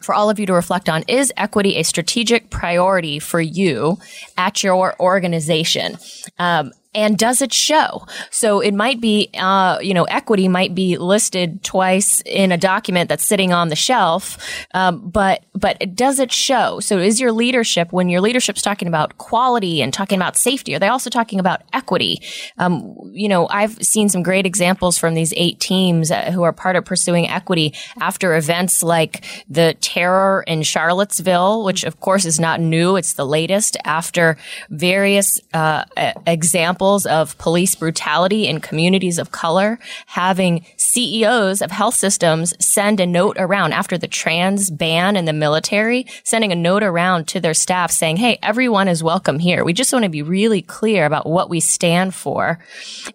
for 0.01 0.15
all 0.15 0.31
of 0.31 0.39
you 0.39 0.47
to 0.47 0.53
reflect 0.53 0.89
on 0.89 1.03
is 1.09 1.33
equity 1.37 1.77
a 1.77 1.83
strategic 1.83 2.51
priority 2.51 3.19
for 3.19 3.41
you 3.41 3.99
at 4.37 4.63
your 4.63 4.95
organization 5.01 5.99
um, 6.39 6.71
and 6.95 7.19
does 7.19 7.43
it 7.43 7.53
show? 7.53 8.07
So 8.31 8.61
it 8.61 8.73
might 8.73 9.01
be, 9.01 9.31
uh, 9.39 9.79
you 9.81 9.93
know, 9.93 10.05
equity 10.05 10.49
might 10.49 10.75
be 10.75 10.97
listed 10.97 11.63
twice 11.63 12.23
in 12.25 12.51
a 12.51 12.57
document 12.57 13.09
that's 13.11 13.27
sitting 13.27 13.53
on 13.53 13.69
the 13.69 13.77
shelf, 13.77 14.39
um, 14.73 15.09
but 15.11 15.45
but 15.55 15.95
does 15.95 16.19
it 16.19 16.33
show? 16.33 16.81
So 16.81 16.99
is 16.99 17.21
your 17.21 17.33
leadership 17.33 17.93
when 17.93 18.09
your 18.09 18.21
leadership's 18.21 18.63
talking 18.63 18.89
about 18.89 19.19
quality 19.19 19.83
and 19.83 19.93
talking 19.93 20.17
about 20.19 20.37
safety? 20.37 20.75
Are 20.75 20.79
they 20.79 20.89
also 20.89 21.11
talking 21.11 21.39
about 21.39 21.63
equity? 21.73 22.23
Um, 22.57 22.97
you 23.13 23.29
know, 23.29 23.49
I've 23.49 23.77
seen 23.83 24.09
some 24.09 24.23
great 24.23 24.47
examples 24.47 24.97
from 24.97 25.15
these 25.15 25.35
eight 25.37 25.61
teams 25.61 26.11
uh, 26.11 26.31
who 26.31 26.43
are 26.43 26.53
part 26.53 26.77
of 26.77 26.85
pursuing 26.85 27.29
equity 27.29 27.75
after 28.01 28.35
events 28.35 28.83
like 28.83 29.25
the 29.49 29.77
terror 29.81 30.43
in 30.47 30.63
Charlottesville, 30.63 31.65
which 31.65 31.85
of 31.85 32.01
course 32.01 32.25
is 32.25 32.41
not 32.41 32.61
new; 32.61 32.97
it's 32.97 33.13
the 33.13 33.27
latest. 33.27 33.77
After 33.85 34.39
various 34.71 35.41
uh, 35.53 35.85
examples 36.27 36.78
examples 36.79 37.07
of 37.07 37.37
police 37.39 37.75
brutality 37.75 38.47
in 38.47 38.61
communities 38.61 39.19
of 39.19 39.33
color, 39.33 39.81
having 40.07 40.65
CEOs 40.77 41.61
of 41.61 41.73
health 41.73 41.97
systems 41.97 42.55
send 42.65 43.01
a 43.01 43.07
note 43.07 43.37
around 43.37 43.73
after 43.73 43.99
the 43.99 44.07
trans 44.07 44.71
ban 44.71 45.17
in 45.17 45.25
the 45.25 45.33
military, 45.33 46.07
sending 46.23 46.53
a 46.53 46.55
note 46.55 46.85
around 46.85 47.27
to 47.27 47.41
their 47.41 47.53
staff 47.53 47.91
saying, 47.91 48.17
Hey, 48.17 48.39
everyone 48.45 48.87
is 48.87 49.03
welcome 49.03 49.41
here. 49.41 49.65
We 49.65 49.73
just 49.73 49.93
want 49.93 50.05
to 50.05 50.09
be 50.09 50.23
really 50.23 50.63
clear 50.63 51.05
about 51.05 51.27
what 51.27 51.51
we 51.51 51.59
stand 51.59 52.15
for. 52.15 52.61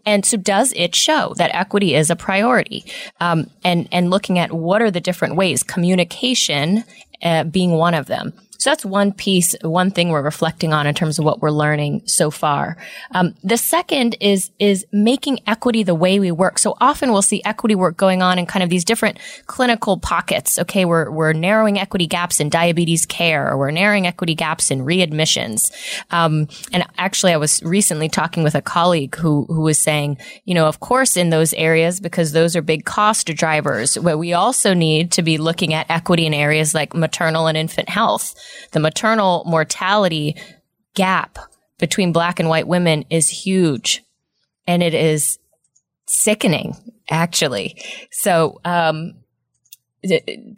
And 0.06 0.26
so 0.26 0.36
does 0.36 0.74
it 0.76 0.94
show 0.94 1.34
that 1.38 1.56
equity 1.56 1.96
is 1.96 2.10
a 2.10 2.18
priority? 2.18 2.84
Um, 3.22 3.50
and, 3.64 3.88
and 3.94 4.10
looking 4.10 4.40
at 4.40 4.52
what 4.52 4.82
are 4.82 4.92
the 4.92 5.00
different 5.00 5.38
ways, 5.38 5.64
communication 5.64 6.84
uh, 7.22 7.46
being 7.46 7.72
one 7.72 7.94
of 7.94 8.08
them. 8.08 8.34
So 8.64 8.70
that's 8.70 8.86
one 8.86 9.12
piece, 9.12 9.56
one 9.62 9.92
thing 9.92 10.08
we're 10.08 10.22
reflecting 10.22 10.72
on 10.72 10.88
in 10.88 10.96
terms 10.96 11.20
of 11.20 11.26
what 11.26 11.42
we're 11.42 11.52
learning 11.52 12.04
so 12.06 12.32
far. 12.32 12.78
Um, 13.12 13.36
the 13.44 13.58
second 13.58 14.16
is 14.22 14.52
is 14.58 14.86
making 14.94 15.42
equity 15.46 15.84
the 15.84 15.94
way 15.94 16.18
we 16.18 16.32
work. 16.32 16.58
So 16.58 16.78
often 16.80 17.12
we'll 17.12 17.24
see 17.24 17.44
equity 17.44 17.76
work 17.76 17.98
going 17.98 18.22
on 18.22 18.40
in 18.40 18.46
kind 18.46 18.64
of 18.64 18.70
these 18.70 18.86
different 18.86 19.20
clinical 19.48 19.98
pockets. 19.98 20.58
Okay, 20.60 20.86
we're 20.86 21.12
we're 21.12 21.34
narrowing 21.34 21.78
equity 21.78 22.08
gaps 22.08 22.40
in 22.40 22.48
diabetes 22.48 23.06
care, 23.06 23.52
or 23.52 23.58
we're 23.58 23.72
narrowing 23.72 24.08
equity 24.08 24.34
gaps 24.34 24.72
in 24.72 24.80
readmissions. 24.80 25.70
Um, 26.12 26.48
and 26.72 26.86
actually, 26.98 27.34
I 27.34 27.38
was 27.38 27.62
recently 27.64 28.08
talking 28.08 28.44
with 28.44 28.56
a 28.56 28.62
colleague 28.62 29.14
who 29.18 29.44
who 29.50 29.60
was 29.60 29.78
saying, 29.78 30.20
you 30.46 30.54
know, 30.54 30.68
of 30.68 30.80
course, 30.80 31.18
in 31.18 31.32
those 31.32 31.54
areas 31.56 32.00
because 32.00 32.32
those 32.32 32.56
are 32.56 32.62
big 32.62 32.86
cost 32.86 33.28
drivers, 33.28 33.98
but 33.98 34.18
we 34.18 34.32
also 34.32 34.74
need 34.74 35.12
to 35.12 35.22
be 35.22 35.38
looking 35.38 35.74
at 35.74 35.86
equity 35.90 36.26
in 36.26 36.34
areas 36.34 36.74
like 36.74 36.94
maternal 36.94 37.48
and 37.48 37.58
infant 37.58 37.90
health 37.90 38.34
the 38.72 38.80
maternal 38.80 39.44
mortality 39.46 40.36
gap 40.94 41.38
between 41.80 42.12
black 42.12 42.40
and 42.40 42.50
white 42.50 42.68
women 42.68 43.04
is 43.10 43.30
huge 43.30 44.04
and 44.68 44.82
it 44.84 44.94
is 44.94 45.40
sickening 46.08 46.76
actually. 47.10 47.82
So 48.12 48.60
um, 48.64 49.14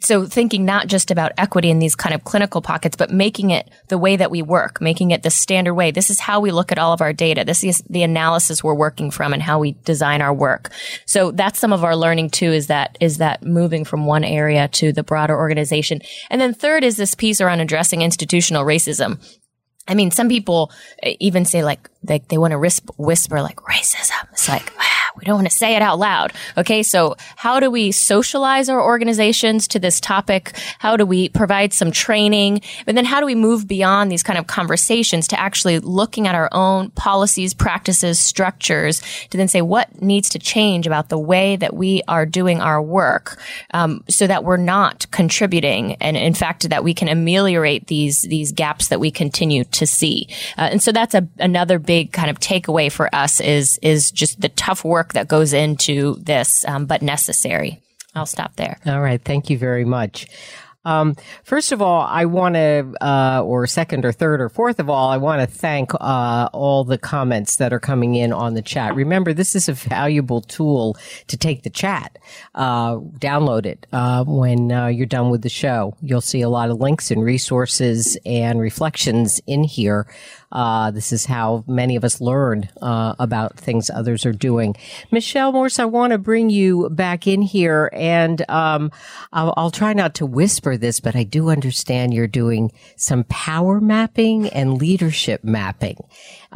so 0.00 0.26
thinking 0.26 0.64
not 0.64 0.88
just 0.88 1.10
about 1.10 1.32
equity 1.38 1.70
in 1.70 1.78
these 1.78 1.94
kind 1.94 2.14
of 2.14 2.24
clinical 2.24 2.60
pockets, 2.60 2.96
but 2.96 3.10
making 3.10 3.50
it 3.50 3.70
the 3.88 3.98
way 3.98 4.16
that 4.16 4.30
we 4.30 4.42
work, 4.42 4.80
making 4.80 5.12
it 5.12 5.22
the 5.22 5.30
standard 5.30 5.74
way. 5.74 5.90
This 5.90 6.10
is 6.10 6.18
how 6.18 6.40
we 6.40 6.50
look 6.50 6.72
at 6.72 6.78
all 6.78 6.92
of 6.92 7.00
our 7.00 7.12
data. 7.12 7.44
This 7.44 7.62
is 7.62 7.82
the 7.88 8.02
analysis 8.02 8.64
we're 8.64 8.74
working 8.74 9.10
from 9.10 9.32
and 9.32 9.42
how 9.42 9.60
we 9.60 9.72
design 9.84 10.20
our 10.20 10.34
work. 10.34 10.70
So 11.04 11.30
that's 11.30 11.60
some 11.60 11.72
of 11.72 11.84
our 11.84 11.94
learning 11.94 12.30
too, 12.30 12.52
is 12.52 12.66
that, 12.66 12.98
is 13.00 13.18
that 13.18 13.44
moving 13.44 13.84
from 13.84 14.04
one 14.06 14.24
area 14.24 14.68
to 14.68 14.92
the 14.92 15.04
broader 15.04 15.36
organization. 15.36 16.00
And 16.28 16.40
then 16.40 16.52
third 16.52 16.82
is 16.82 16.96
this 16.96 17.14
piece 17.14 17.40
around 17.40 17.60
addressing 17.60 18.02
institutional 18.02 18.64
racism. 18.64 19.24
I 19.88 19.94
mean, 19.94 20.10
some 20.10 20.28
people 20.28 20.72
even 21.04 21.44
say 21.44 21.62
like, 21.62 21.88
they, 22.02 22.18
they 22.28 22.38
want 22.38 22.50
to 22.50 22.58
whisper, 22.58 23.40
like 23.40 23.58
racism. 23.58 24.26
It's 24.32 24.48
like, 24.48 24.72
we 25.16 25.24
don't 25.24 25.36
want 25.36 25.50
to 25.50 25.56
say 25.56 25.76
it 25.76 25.82
out 25.82 25.98
loud. 25.98 26.32
Okay. 26.56 26.82
So 26.82 27.16
how 27.36 27.60
do 27.60 27.70
we 27.70 27.92
socialize 27.92 28.68
our 28.68 28.82
organizations 28.82 29.68
to 29.68 29.78
this 29.78 30.00
topic? 30.00 30.58
How 30.78 30.96
do 30.96 31.06
we 31.06 31.28
provide 31.28 31.72
some 31.72 31.90
training? 31.90 32.60
And 32.86 32.96
then 32.96 33.04
how 33.04 33.20
do 33.20 33.26
we 33.26 33.34
move 33.34 33.66
beyond 33.66 34.10
these 34.10 34.22
kind 34.22 34.38
of 34.38 34.46
conversations 34.46 35.28
to 35.28 35.40
actually 35.40 35.78
looking 35.78 36.26
at 36.26 36.34
our 36.34 36.48
own 36.52 36.90
policies, 36.90 37.54
practices, 37.54 38.18
structures 38.18 39.02
to 39.30 39.38
then 39.38 39.48
say 39.48 39.62
what 39.62 40.02
needs 40.02 40.28
to 40.30 40.38
change 40.38 40.86
about 40.86 41.08
the 41.08 41.18
way 41.18 41.56
that 41.56 41.74
we 41.74 42.02
are 42.08 42.26
doing 42.26 42.60
our 42.60 42.80
work 42.82 43.38
um, 43.72 44.04
so 44.08 44.26
that 44.26 44.44
we're 44.44 44.56
not 44.56 45.10
contributing 45.10 45.94
and 46.00 46.16
in 46.16 46.34
fact 46.34 46.68
that 46.68 46.84
we 46.84 46.94
can 46.94 47.08
ameliorate 47.08 47.86
these 47.86 48.22
these 48.22 48.52
gaps 48.52 48.88
that 48.88 49.00
we 49.00 49.10
continue 49.10 49.64
to 49.64 49.86
see. 49.86 50.28
Uh, 50.58 50.68
and 50.72 50.82
so 50.82 50.92
that's 50.92 51.14
a, 51.14 51.26
another 51.38 51.78
big 51.78 52.12
kind 52.12 52.30
of 52.30 52.38
takeaway 52.40 52.90
for 52.90 53.12
us 53.14 53.40
is 53.40 53.78
is 53.82 54.10
just 54.10 54.40
the 54.40 54.48
tough 54.50 54.84
work 54.84 55.05
work 55.06 55.12
that 55.12 55.28
goes 55.28 55.52
into 55.52 56.16
this, 56.16 56.64
um, 56.66 56.86
but 56.86 57.00
necessary. 57.02 57.80
I'll 58.14 58.26
stop 58.26 58.56
there. 58.56 58.78
All 58.86 59.00
right. 59.00 59.22
Thank 59.22 59.50
you 59.50 59.58
very 59.58 59.84
much. 59.84 60.26
Um, 60.86 61.16
first 61.42 61.72
of 61.72 61.82
all, 61.82 62.02
I 62.02 62.24
want 62.24 62.54
to, 62.54 62.94
uh, 63.00 63.42
or 63.44 63.66
second 63.66 64.04
or 64.04 64.12
third 64.12 64.40
or 64.40 64.48
fourth 64.48 64.78
of 64.78 64.88
all, 64.88 65.10
I 65.10 65.16
want 65.16 65.40
to 65.40 65.46
thank 65.46 65.92
uh, 65.94 66.48
all 66.52 66.84
the 66.84 66.96
comments 66.96 67.56
that 67.56 67.72
are 67.72 67.80
coming 67.80 68.14
in 68.14 68.32
on 68.32 68.54
the 68.54 68.62
chat. 68.62 68.94
Remember, 68.94 69.34
this 69.34 69.56
is 69.56 69.68
a 69.68 69.72
valuable 69.72 70.40
tool 70.40 70.96
to 71.26 71.36
take 71.36 71.64
the 71.64 71.70
chat. 71.70 72.18
Uh, 72.54 72.98
download 73.18 73.66
it 73.66 73.86
uh, 73.92 74.24
when 74.24 74.70
uh, 74.70 74.86
you're 74.86 75.06
done 75.06 75.30
with 75.30 75.42
the 75.42 75.48
show. 75.48 75.96
You'll 76.00 76.20
see 76.20 76.40
a 76.40 76.48
lot 76.48 76.70
of 76.70 76.78
links 76.78 77.10
and 77.10 77.22
resources 77.22 78.16
and 78.24 78.60
reflections 78.60 79.40
in 79.46 79.64
here. 79.64 80.06
Uh, 80.52 80.90
this 80.90 81.12
is 81.12 81.26
how 81.26 81.64
many 81.66 81.96
of 81.96 82.04
us 82.04 82.20
learn 82.20 82.68
uh, 82.80 83.14
about 83.18 83.56
things 83.58 83.90
others 83.90 84.24
are 84.24 84.32
doing. 84.32 84.76
Michelle 85.10 85.52
Morse, 85.52 85.78
I 85.78 85.84
want 85.84 86.12
to 86.12 86.18
bring 86.18 86.50
you 86.50 86.88
back 86.90 87.26
in 87.26 87.42
here, 87.42 87.90
and 87.92 88.48
um, 88.48 88.92
I'll, 89.32 89.52
I'll, 89.56 89.70
try 89.70 89.92
not 89.92 90.14
to 90.14 90.26
whisper 90.26 90.75
this, 90.76 91.00
but 91.00 91.16
I 91.16 91.22
do 91.22 91.50
understand 91.50 92.14
you're 92.14 92.26
doing 92.26 92.72
some 92.96 93.24
power 93.24 93.80
mapping 93.80 94.48
and 94.48 94.78
leadership 94.78 95.44
mapping 95.44 95.98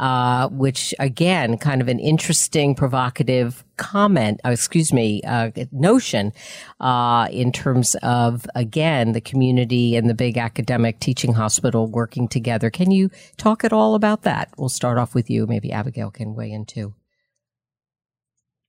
uh, 0.01 0.49
which 0.49 0.95
again, 0.97 1.57
kind 1.57 1.79
of 1.79 1.87
an 1.87 1.99
interesting, 1.99 2.73
provocative 2.73 3.63
comment, 3.77 4.41
uh, 4.43 4.49
excuse 4.49 4.91
me, 4.91 5.21
uh, 5.27 5.51
notion 5.71 6.33
uh, 6.79 7.27
in 7.31 7.51
terms 7.51 7.95
of 8.01 8.47
again 8.55 9.11
the 9.11 9.21
community 9.21 9.95
and 9.95 10.09
the 10.09 10.15
big 10.15 10.39
academic 10.39 10.99
teaching 10.99 11.33
hospital 11.33 11.87
working 11.87 12.27
together. 12.27 12.71
Can 12.71 12.89
you 12.89 13.11
talk 13.37 13.63
at 13.63 13.71
all 13.71 13.93
about 13.93 14.23
that? 14.23 14.49
We'll 14.57 14.69
start 14.69 14.97
off 14.97 15.13
with 15.13 15.29
you. 15.29 15.45
Maybe 15.45 15.71
Abigail 15.71 16.09
can 16.09 16.33
weigh 16.33 16.51
in 16.51 16.65
too. 16.65 16.95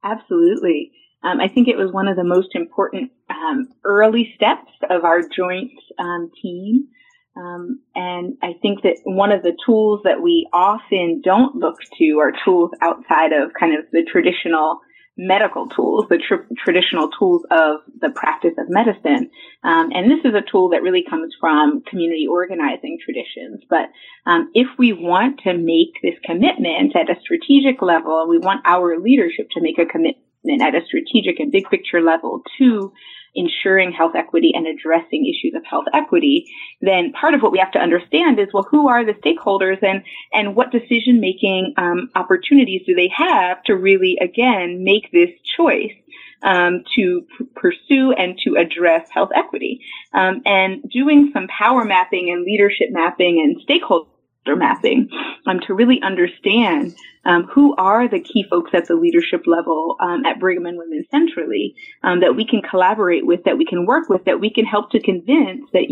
Absolutely. 0.05 0.93
Um, 1.25 1.41
I 1.41 1.49
think 1.49 1.69
it 1.69 1.77
was 1.77 1.93
one 1.93 2.09
of 2.09 2.17
the 2.17 2.25
most 2.25 2.55
important 2.55 3.13
um, 3.31 3.69
early 3.85 4.33
steps 4.37 4.71
of 4.91 5.05
our 5.05 5.23
joint 5.23 5.73
um, 5.99 6.31
team. 6.41 6.89
Um, 7.37 7.81
and 7.95 8.37
I 8.43 8.55
think 8.61 8.83
that 8.83 8.97
one 9.05 9.33
of 9.33 9.43
the 9.43 9.57
tools 9.65 10.01
that 10.05 10.21
we 10.21 10.49
often 10.53 11.23
don't 11.25 11.57
look 11.57 11.77
to 11.99 12.19
are 12.19 12.33
tools 12.45 12.73
outside 12.83 13.33
of 13.33 13.53
kind 13.59 13.75
of 13.79 13.87
the 13.91 14.05
traditional 14.11 14.81
medical 15.17 15.69
tools, 15.69 16.07
the 16.09 16.19
tr- 16.19 16.49
traditional 16.65 17.11
tools 17.19 17.43
of 17.51 17.81
the 18.01 18.11
practice 18.11 18.55
of 18.59 18.67
medicine. 18.69 19.31
Um, 19.63 19.91
and 19.93 20.11
this 20.11 20.25
is 20.25 20.35
a 20.35 20.43
tool 20.51 20.71
that 20.71 20.83
really 20.83 21.05
comes 21.09 21.35
from 21.39 21.83
community 21.83 22.27
organizing 22.31 22.99
traditions. 23.03 23.63
But 23.69 23.91
um, 24.27 24.51
if 24.55 24.69
we 24.79 24.93
want 24.93 25.41
to 25.45 25.53
make 25.57 26.01
this 26.03 26.19
commitment 26.25 26.97
at 26.97 27.11
a 27.11 27.21
strategic 27.21 27.83
level, 27.83 28.27
we 28.29 28.39
want 28.39 28.63
our 28.65 28.99
leadership 28.99 29.49
to 29.53 29.61
make 29.61 29.79
a 29.79 29.87
commitment 30.43 30.75
at 30.75 30.83
a 30.83 30.87
strategic 30.87 31.41
and 31.41 31.53
big 31.53 31.69
picture 31.71 32.01
level 32.01 32.43
to 32.59 32.93
ensuring 33.35 33.93
health 33.93 34.13
equity 34.15 34.53
and 34.55 34.67
addressing 34.67 35.27
issues 35.27 35.55
of 35.55 35.65
health 35.65 35.87
equity, 35.95 36.47
then 36.81 37.13
part 37.13 37.35
of 37.35 37.41
what 37.41 37.53
we 37.53 37.59
have 37.59 37.73
to 37.73 37.79
understand 37.79 38.39
is, 38.39 38.49
well, 38.53 38.67
who 38.71 38.89
are 38.89 39.05
the 39.05 39.15
stakeholders 39.15 39.83
and, 39.83 40.03
and 40.33 40.55
what 40.55 40.71
decision 40.71 41.21
making 41.21 41.75
um, 41.79 42.11
opportunities 42.15 42.83
do 42.87 42.95
they 42.95 43.09
have 43.15 43.63
to 43.65 43.75
really, 43.75 44.19
again, 44.21 44.85
make 44.85 45.11
this 45.13 45.31
choice? 45.57 45.93
Um, 46.45 46.83
to 46.97 47.25
p- 47.39 47.45
pursue 47.55 48.11
and 48.19 48.37
to 48.45 48.57
address 48.57 49.09
health 49.13 49.31
equity. 49.33 49.79
Um, 50.13 50.43
and 50.45 50.83
doing 50.91 51.31
some 51.33 51.47
power 51.47 51.85
mapping 51.85 52.33
and 52.33 52.45
leadership 52.45 52.89
mapping 52.91 53.41
and 53.41 53.63
stakeholder 53.63 54.11
mapping 54.47 55.09
um, 55.47 55.61
to 55.67 55.75
really 55.75 56.01
understand 56.03 56.95
um, 57.25 57.45
who 57.45 57.75
are 57.77 58.09
the 58.09 58.21
key 58.21 58.45
folks 58.49 58.71
at 58.75 58.89
the 58.89 58.95
leadership 58.95 59.47
level 59.47 59.97
um, 60.01 60.25
at 60.25 60.41
Brigham 60.41 60.67
and 60.67 60.79
Women 60.79 61.05
centrally 61.11 61.75
um, 62.03 62.21
that 62.21 62.35
we 62.35 62.47
can 62.47 62.63
collaborate 62.63 63.25
with, 63.25 63.45
that 63.45 63.59
we 63.59 63.65
can 63.65 63.87
work 63.87 64.09
with, 64.09 64.25
that 64.25 64.41
we 64.41 64.51
can 64.51 64.65
help 64.65 64.91
to 64.91 65.01
convince 65.01 65.63
that 65.73 65.87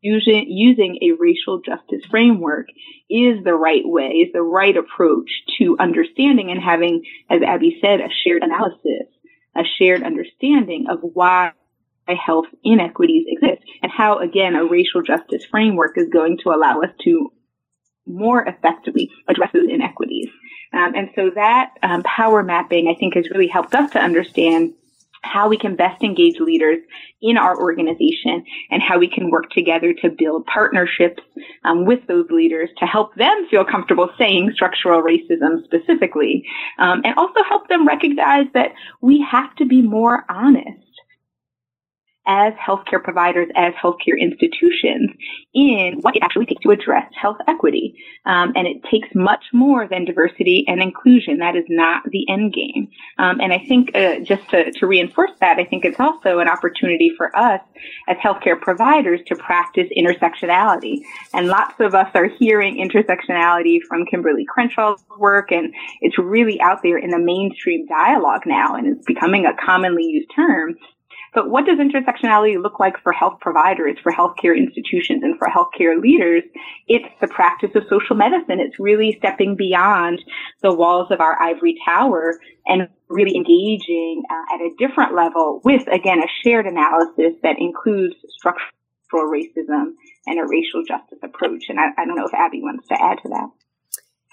using, 0.00 0.46
using 0.48 0.98
a 1.02 1.12
racial 1.20 1.60
justice 1.60 2.02
framework 2.10 2.66
is 3.10 3.44
the 3.44 3.54
right 3.54 3.82
way, 3.84 4.08
is 4.08 4.32
the 4.32 4.42
right 4.42 4.76
approach 4.76 5.30
to 5.58 5.76
understanding 5.78 6.50
and 6.50 6.62
having, 6.62 7.04
as 7.28 7.42
Abby 7.42 7.78
said, 7.80 8.00
a 8.00 8.08
shared 8.24 8.42
analysis, 8.42 9.08
a 9.54 9.62
shared 9.78 10.02
understanding 10.02 10.86
of 10.90 11.00
why 11.02 11.52
health 12.14 12.46
inequities 12.64 13.24
exist 13.28 13.62
and 13.82 13.92
how, 13.92 14.18
again, 14.18 14.56
a 14.56 14.64
racial 14.64 15.02
justice 15.02 15.44
framework 15.50 15.96
is 15.96 16.08
going 16.12 16.38
to 16.42 16.50
allow 16.50 16.80
us 16.80 16.90
to 17.04 17.30
more 18.14 18.42
effectively 18.46 19.10
addresses 19.28 19.68
inequities. 19.68 20.28
Um, 20.72 20.94
and 20.94 21.10
so 21.14 21.30
that 21.34 21.74
um, 21.82 22.02
power 22.04 22.42
mapping, 22.42 22.88
I 22.88 22.98
think, 22.98 23.14
has 23.14 23.28
really 23.30 23.48
helped 23.48 23.74
us 23.74 23.90
to 23.92 23.98
understand 23.98 24.74
how 25.22 25.48
we 25.48 25.58
can 25.58 25.76
best 25.76 26.02
engage 26.02 26.40
leaders 26.40 26.78
in 27.20 27.36
our 27.36 27.58
organization 27.60 28.44
and 28.70 28.82
how 28.82 28.98
we 28.98 29.08
can 29.08 29.30
work 29.30 29.50
together 29.50 29.92
to 29.92 30.08
build 30.08 30.46
partnerships 30.46 31.22
um, 31.64 31.84
with 31.84 32.06
those 32.06 32.26
leaders 32.30 32.70
to 32.78 32.86
help 32.86 33.14
them 33.16 33.46
feel 33.50 33.64
comfortable 33.64 34.08
saying 34.16 34.50
structural 34.54 35.02
racism 35.02 35.62
specifically 35.64 36.44
um, 36.78 37.02
and 37.04 37.14
also 37.16 37.42
help 37.48 37.68
them 37.68 37.86
recognize 37.86 38.46
that 38.54 38.72
we 39.02 39.24
have 39.30 39.54
to 39.56 39.66
be 39.66 39.82
more 39.82 40.24
honest 40.30 40.80
as 42.30 42.54
healthcare 42.54 43.02
providers, 43.02 43.48
as 43.56 43.74
healthcare 43.74 44.18
institutions 44.18 45.10
in 45.52 45.98
what 46.02 46.14
it 46.14 46.22
actually 46.22 46.46
takes 46.46 46.62
to 46.62 46.70
address 46.70 47.10
health 47.20 47.38
equity. 47.48 47.96
Um, 48.24 48.52
and 48.54 48.68
it 48.68 48.84
takes 48.88 49.08
much 49.16 49.46
more 49.52 49.88
than 49.88 50.04
diversity 50.04 50.64
and 50.68 50.80
inclusion. 50.80 51.38
That 51.38 51.56
is 51.56 51.64
not 51.68 52.04
the 52.08 52.24
end 52.28 52.54
game. 52.54 52.88
Um, 53.18 53.40
and 53.40 53.52
I 53.52 53.58
think 53.58 53.96
uh, 53.96 54.20
just 54.20 54.48
to, 54.50 54.70
to 54.70 54.86
reinforce 54.86 55.32
that, 55.40 55.58
I 55.58 55.64
think 55.64 55.84
it's 55.84 55.98
also 55.98 56.38
an 56.38 56.48
opportunity 56.48 57.10
for 57.16 57.36
us 57.36 57.60
as 58.08 58.16
healthcare 58.18 58.60
providers 58.60 59.20
to 59.26 59.34
practice 59.34 59.88
intersectionality. 59.96 61.00
And 61.34 61.48
lots 61.48 61.74
of 61.80 61.96
us 61.96 62.10
are 62.14 62.28
hearing 62.28 62.76
intersectionality 62.76 63.78
from 63.88 64.06
Kimberly 64.06 64.46
Crenshaw's 64.46 65.02
work, 65.18 65.50
and 65.50 65.74
it's 66.00 66.16
really 66.18 66.60
out 66.60 66.82
there 66.84 66.98
in 66.98 67.10
the 67.10 67.18
mainstream 67.18 67.86
dialogue 67.86 68.42
now, 68.46 68.76
and 68.76 68.86
it's 68.86 69.06
becoming 69.06 69.46
a 69.46 69.54
commonly 69.64 70.04
used 70.04 70.30
term. 70.34 70.76
But 71.32 71.48
what 71.48 71.64
does 71.66 71.78
intersectionality 71.78 72.60
look 72.60 72.80
like 72.80 73.00
for 73.02 73.12
health 73.12 73.38
providers, 73.40 73.96
for 74.02 74.12
healthcare 74.12 74.56
institutions, 74.56 75.22
and 75.22 75.38
for 75.38 75.48
healthcare 75.48 76.00
leaders? 76.00 76.42
It's 76.88 77.08
the 77.20 77.28
practice 77.28 77.70
of 77.74 77.84
social 77.88 78.16
medicine. 78.16 78.58
It's 78.60 78.78
really 78.80 79.16
stepping 79.18 79.56
beyond 79.56 80.20
the 80.62 80.74
walls 80.74 81.08
of 81.10 81.20
our 81.20 81.40
ivory 81.40 81.76
tower 81.86 82.38
and 82.66 82.88
really 83.08 83.36
engaging 83.36 84.22
uh, 84.30 84.54
at 84.54 84.60
a 84.60 84.70
different 84.78 85.14
level 85.14 85.60
with, 85.64 85.82
again, 85.92 86.18
a 86.20 86.28
shared 86.42 86.66
analysis 86.66 87.38
that 87.42 87.56
includes 87.58 88.14
structural 88.28 89.30
racism 89.30 89.94
and 90.26 90.38
a 90.38 90.46
racial 90.48 90.82
justice 90.86 91.18
approach. 91.22 91.64
And 91.68 91.78
I, 91.78 91.88
I 91.96 92.04
don't 92.04 92.16
know 92.16 92.26
if 92.26 92.34
Abby 92.34 92.60
wants 92.60 92.88
to 92.88 92.94
add 93.00 93.18
to 93.22 93.28
that. 93.30 93.50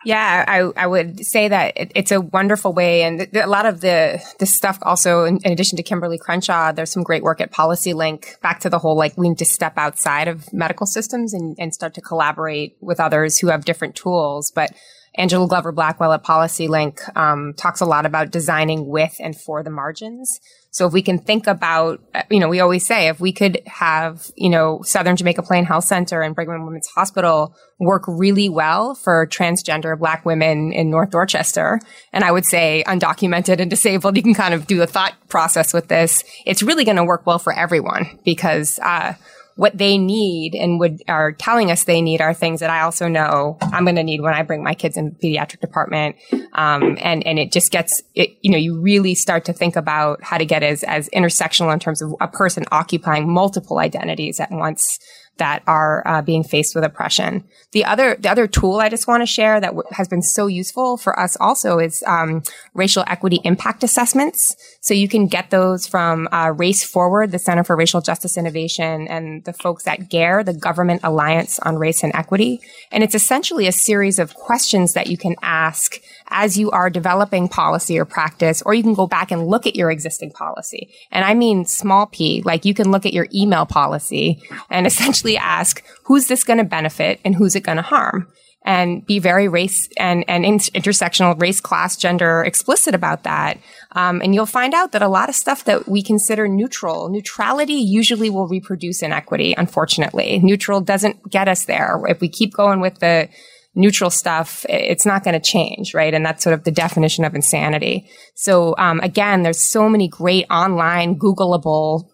Yeah, 0.05 0.45
I, 0.47 0.59
I 0.83 0.87
would 0.87 1.25
say 1.25 1.47
that 1.47 1.75
it, 1.75 1.91
it's 1.95 2.11
a 2.11 2.21
wonderful 2.21 2.71
way. 2.71 3.01
And 3.01 3.19
th- 3.19 3.43
a 3.43 3.47
lot 3.47 3.65
of 3.65 3.81
the, 3.81 4.23
the 4.39 4.45
stuff 4.45 4.77
also, 4.83 5.25
in, 5.25 5.39
in, 5.43 5.51
addition 5.51 5.75
to 5.77 5.83
Kimberly 5.83 6.19
Crenshaw, 6.19 6.71
there's 6.71 6.91
some 6.91 7.03
great 7.03 7.23
work 7.23 7.41
at 7.41 7.51
Policy 7.51 7.93
Link 7.93 8.37
back 8.41 8.59
to 8.61 8.69
the 8.69 8.77
whole, 8.77 8.95
like, 8.95 9.17
we 9.17 9.29
need 9.29 9.39
to 9.39 9.45
step 9.45 9.73
outside 9.75 10.27
of 10.27 10.53
medical 10.53 10.85
systems 10.85 11.33
and, 11.33 11.55
and 11.59 11.73
start 11.73 11.95
to 11.95 12.01
collaborate 12.01 12.77
with 12.79 12.99
others 12.99 13.39
who 13.39 13.47
have 13.47 13.65
different 13.65 13.95
tools. 13.95 14.51
But 14.51 14.71
Angela 15.15 15.47
Glover 15.47 15.71
Blackwell 15.71 16.13
at 16.13 16.23
Policy 16.23 16.67
Link 16.67 16.99
um, 17.17 17.53
talks 17.55 17.81
a 17.81 17.85
lot 17.85 18.05
about 18.05 18.31
designing 18.31 18.87
with 18.87 19.15
and 19.19 19.35
for 19.35 19.63
the 19.63 19.69
margins. 19.69 20.39
So 20.69 20.85
if 20.85 20.93
we 20.93 21.01
can 21.01 21.17
think 21.17 21.47
about, 21.47 22.01
uh, 22.13 22.21
you 22.29 22.39
know, 22.39 22.49
we 22.49 22.59
always 22.59 22.85
say 22.85 23.07
if 23.07 23.19
we 23.19 23.31
could 23.31 23.61
have, 23.65 24.29
you 24.35 24.49
know, 24.49 24.81
Southern 24.83 25.15
Jamaica 25.15 25.41
Plain 25.41 25.65
Health 25.65 25.85
Center 25.85 26.21
and 26.21 26.35
Brigham 26.35 26.53
and 26.53 26.65
Women's 26.65 26.87
Hospital 26.89 27.55
work 27.79 28.03
really 28.07 28.47
well 28.47 28.93
for 28.93 29.25
transgender 29.25 29.97
black 29.97 30.23
women 30.23 30.71
in 30.73 30.91
North 30.91 31.09
Dorchester, 31.09 31.79
and 32.13 32.23
I 32.23 32.31
would 32.31 32.45
say 32.45 32.83
undocumented 32.85 33.59
and 33.59 33.71
disabled, 33.71 34.17
you 34.17 34.23
can 34.23 34.35
kind 34.35 34.53
of 34.53 34.67
do 34.67 34.77
the 34.77 34.85
thought 34.85 35.15
process 35.29 35.73
with 35.73 35.87
this. 35.87 36.23
It's 36.45 36.61
really 36.61 36.85
going 36.85 36.97
to 36.97 37.03
work 37.03 37.25
well 37.25 37.39
for 37.39 37.53
everyone 37.53 38.19
because, 38.23 38.77
uh, 38.79 39.13
what 39.57 39.77
they 39.77 39.97
need 39.97 40.55
and 40.55 40.79
would 40.79 41.01
are 41.07 41.33
telling 41.33 41.71
us 41.71 41.83
they 41.83 42.01
need 42.01 42.21
are 42.21 42.33
things 42.33 42.59
that 42.61 42.69
I 42.69 42.81
also 42.81 43.07
know 43.07 43.57
I'm 43.61 43.83
going 43.83 43.95
to 43.95 44.03
need 44.03 44.21
when 44.21 44.33
I 44.33 44.43
bring 44.43 44.63
my 44.63 44.75
kids 44.75 44.95
in 44.97 45.09
the 45.09 45.35
pediatric 45.35 45.59
department. 45.59 46.15
Um, 46.53 46.97
and 47.01 47.25
and 47.25 47.37
it 47.37 47.51
just 47.51 47.71
gets 47.71 48.01
it, 48.15 48.37
you 48.41 48.51
know 48.51 48.57
you 48.57 48.79
really 48.79 49.15
start 49.15 49.45
to 49.45 49.53
think 49.53 49.75
about 49.75 50.23
how 50.23 50.37
to 50.37 50.45
get 50.45 50.63
as 50.63 50.83
as 50.83 51.09
intersectional 51.09 51.73
in 51.73 51.79
terms 51.79 52.01
of 52.01 52.13
a 52.21 52.27
person 52.27 52.65
occupying 52.71 53.31
multiple 53.31 53.79
identities 53.79 54.39
at 54.39 54.51
once 54.51 54.99
that 55.37 55.63
are 55.67 56.07
uh, 56.07 56.21
being 56.21 56.43
faced 56.43 56.75
with 56.75 56.83
oppression. 56.83 57.43
The 57.71 57.85
other 57.85 58.15
the 58.19 58.29
other 58.29 58.47
tool 58.47 58.77
I 58.77 58.89
just 58.89 59.07
want 59.07 59.21
to 59.21 59.25
share 59.25 59.59
that 59.59 59.67
w- 59.67 59.83
has 59.91 60.07
been 60.07 60.21
so 60.21 60.47
useful 60.47 60.97
for 60.97 61.19
us 61.19 61.37
also 61.39 61.79
is 61.79 62.03
um, 62.07 62.43
racial 62.73 63.03
equity 63.07 63.39
impact 63.43 63.83
assessments. 63.83 64.55
So 64.81 64.93
you 64.93 65.07
can 65.07 65.27
get 65.27 65.49
those 65.49 65.87
from 65.87 66.27
uh, 66.31 66.53
Race 66.55 66.83
Forward, 66.83 67.31
the 67.31 67.39
Center 67.39 67.63
for 67.63 67.75
Racial 67.75 68.01
Justice 68.01 68.37
Innovation, 68.37 69.07
and 69.07 69.43
the 69.45 69.53
folks 69.53 69.87
at 69.87 70.09
GARE, 70.09 70.43
the 70.43 70.53
Government 70.53 71.01
Alliance 71.03 71.59
on 71.59 71.77
Race 71.77 72.03
and 72.03 72.13
Equity. 72.15 72.59
And 72.91 73.03
it's 73.03 73.15
essentially 73.15 73.67
a 73.67 73.71
series 73.71 74.19
of 74.19 74.33
questions 74.33 74.93
that 74.93 75.07
you 75.07 75.17
can 75.17 75.35
ask 75.41 75.99
as 76.29 76.57
you 76.57 76.71
are 76.71 76.89
developing 76.89 77.47
policy 77.47 77.97
or 77.97 78.05
practice, 78.05 78.61
or 78.63 78.73
you 78.73 78.83
can 78.83 78.93
go 78.93 79.07
back 79.07 79.31
and 79.31 79.47
look 79.47 79.65
at 79.65 79.75
your 79.75 79.89
existing 79.89 80.31
policy. 80.31 80.89
And 81.11 81.23
I 81.25 81.33
mean 81.33 81.65
small 81.65 82.07
p, 82.07 82.41
like 82.45 82.65
you 82.65 82.73
can 82.73 82.91
look 82.91 83.05
at 83.05 83.13
your 83.13 83.27
email 83.33 83.65
policy 83.65 84.41
and 84.69 84.85
essentially 84.85 85.37
ask, 85.37 85.83
who's 86.03 86.27
this 86.27 86.43
going 86.43 86.57
to 86.59 86.63
benefit 86.63 87.19
and 87.23 87.35
who's 87.35 87.55
it 87.55 87.63
going 87.63 87.77
to 87.77 87.81
harm? 87.81 88.27
And 88.65 89.05
be 89.05 89.19
very 89.19 89.47
race 89.47 89.87
and, 89.97 90.25
and 90.27 90.43
intersectional 90.43 91.39
race, 91.39 91.61
class, 91.61 91.95
gender 91.95 92.43
explicit 92.43 92.93
about 92.93 93.23
that. 93.23 93.59
Um, 93.93 94.19
and 94.21 94.35
you'll 94.35 94.45
find 94.45 94.73
out 94.73 94.91
that 94.91 95.01
a 95.01 95.07
lot 95.07 95.29
of 95.29 95.35
stuff 95.35 95.63
that 95.63 95.87
we 95.87 96.03
consider 96.03 96.49
neutral, 96.49 97.07
neutrality 97.07 97.75
usually 97.75 98.29
will 98.29 98.49
reproduce 98.49 99.01
inequity, 99.01 99.55
unfortunately. 99.57 100.39
Neutral 100.43 100.81
doesn't 100.81 101.31
get 101.31 101.47
us 101.47 101.63
there. 101.63 102.01
If 102.09 102.19
we 102.19 102.27
keep 102.27 102.53
going 102.53 102.81
with 102.81 102.99
the 102.99 103.29
neutral 103.77 104.09
stuff, 104.09 104.65
it's 104.67 105.05
not 105.05 105.23
going 105.23 105.39
to 105.39 105.39
change, 105.39 105.93
right? 105.93 106.13
And 106.13 106.25
that's 106.25 106.43
sort 106.43 106.55
of 106.55 106.63
the 106.63 106.71
definition 106.71 107.23
of 107.23 107.35
insanity. 107.35 108.09
So 108.33 108.75
um, 108.77 108.99
again, 109.01 109.43
there's 109.43 109.61
so 109.61 109.87
many 109.87 110.07
great 110.07 110.45
online 110.49 111.17
Googleable 111.17 112.09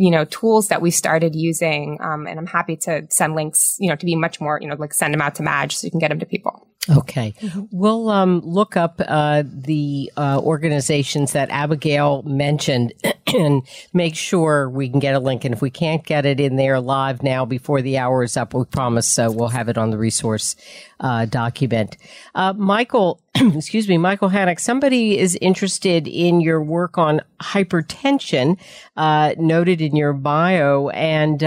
you 0.00 0.12
know 0.12 0.24
tools 0.26 0.68
that 0.68 0.80
we 0.80 0.92
started 0.92 1.34
using 1.34 1.98
um, 2.00 2.28
and 2.28 2.38
i'm 2.38 2.46
happy 2.46 2.76
to 2.76 3.04
send 3.10 3.34
links 3.34 3.76
you 3.80 3.88
know 3.88 3.96
to 3.96 4.06
be 4.06 4.14
much 4.14 4.40
more 4.40 4.56
you 4.62 4.68
know 4.68 4.76
like 4.76 4.94
send 4.94 5.12
them 5.12 5.20
out 5.20 5.34
to 5.34 5.42
madge 5.42 5.76
so 5.76 5.86
you 5.86 5.90
can 5.90 5.98
get 5.98 6.08
them 6.08 6.20
to 6.20 6.26
people 6.26 6.67
okay 6.90 7.34
we'll 7.70 8.08
um, 8.08 8.40
look 8.40 8.76
up 8.76 9.00
uh, 9.06 9.42
the 9.46 10.10
uh, 10.16 10.40
organizations 10.42 11.32
that 11.32 11.50
abigail 11.50 12.22
mentioned 12.22 12.92
and 13.34 13.62
make 13.92 14.14
sure 14.14 14.68
we 14.68 14.88
can 14.88 14.98
get 14.98 15.14
a 15.14 15.18
link. 15.18 15.44
And 15.44 15.54
if 15.54 15.60
we 15.60 15.70
can't 15.70 16.04
get 16.04 16.26
it 16.26 16.40
in 16.40 16.56
there 16.56 16.80
live 16.80 17.22
now 17.22 17.44
before 17.44 17.82
the 17.82 17.98
hour 17.98 18.22
is 18.22 18.36
up, 18.36 18.54
we 18.54 18.64
promise 18.64 19.18
uh, 19.18 19.28
we'll 19.30 19.48
have 19.48 19.68
it 19.68 19.78
on 19.78 19.90
the 19.90 19.98
resource 19.98 20.56
uh, 21.00 21.26
document. 21.26 21.96
Uh, 22.34 22.52
Michael, 22.54 23.20
excuse 23.34 23.88
me, 23.88 23.98
Michael 23.98 24.30
Hanak, 24.30 24.58
somebody 24.58 25.18
is 25.18 25.36
interested 25.40 26.08
in 26.08 26.40
your 26.40 26.62
work 26.62 26.98
on 26.98 27.20
hypertension, 27.40 28.58
uh, 28.96 29.34
noted 29.38 29.80
in 29.80 29.94
your 29.94 30.12
bio, 30.12 30.88
and 30.90 31.42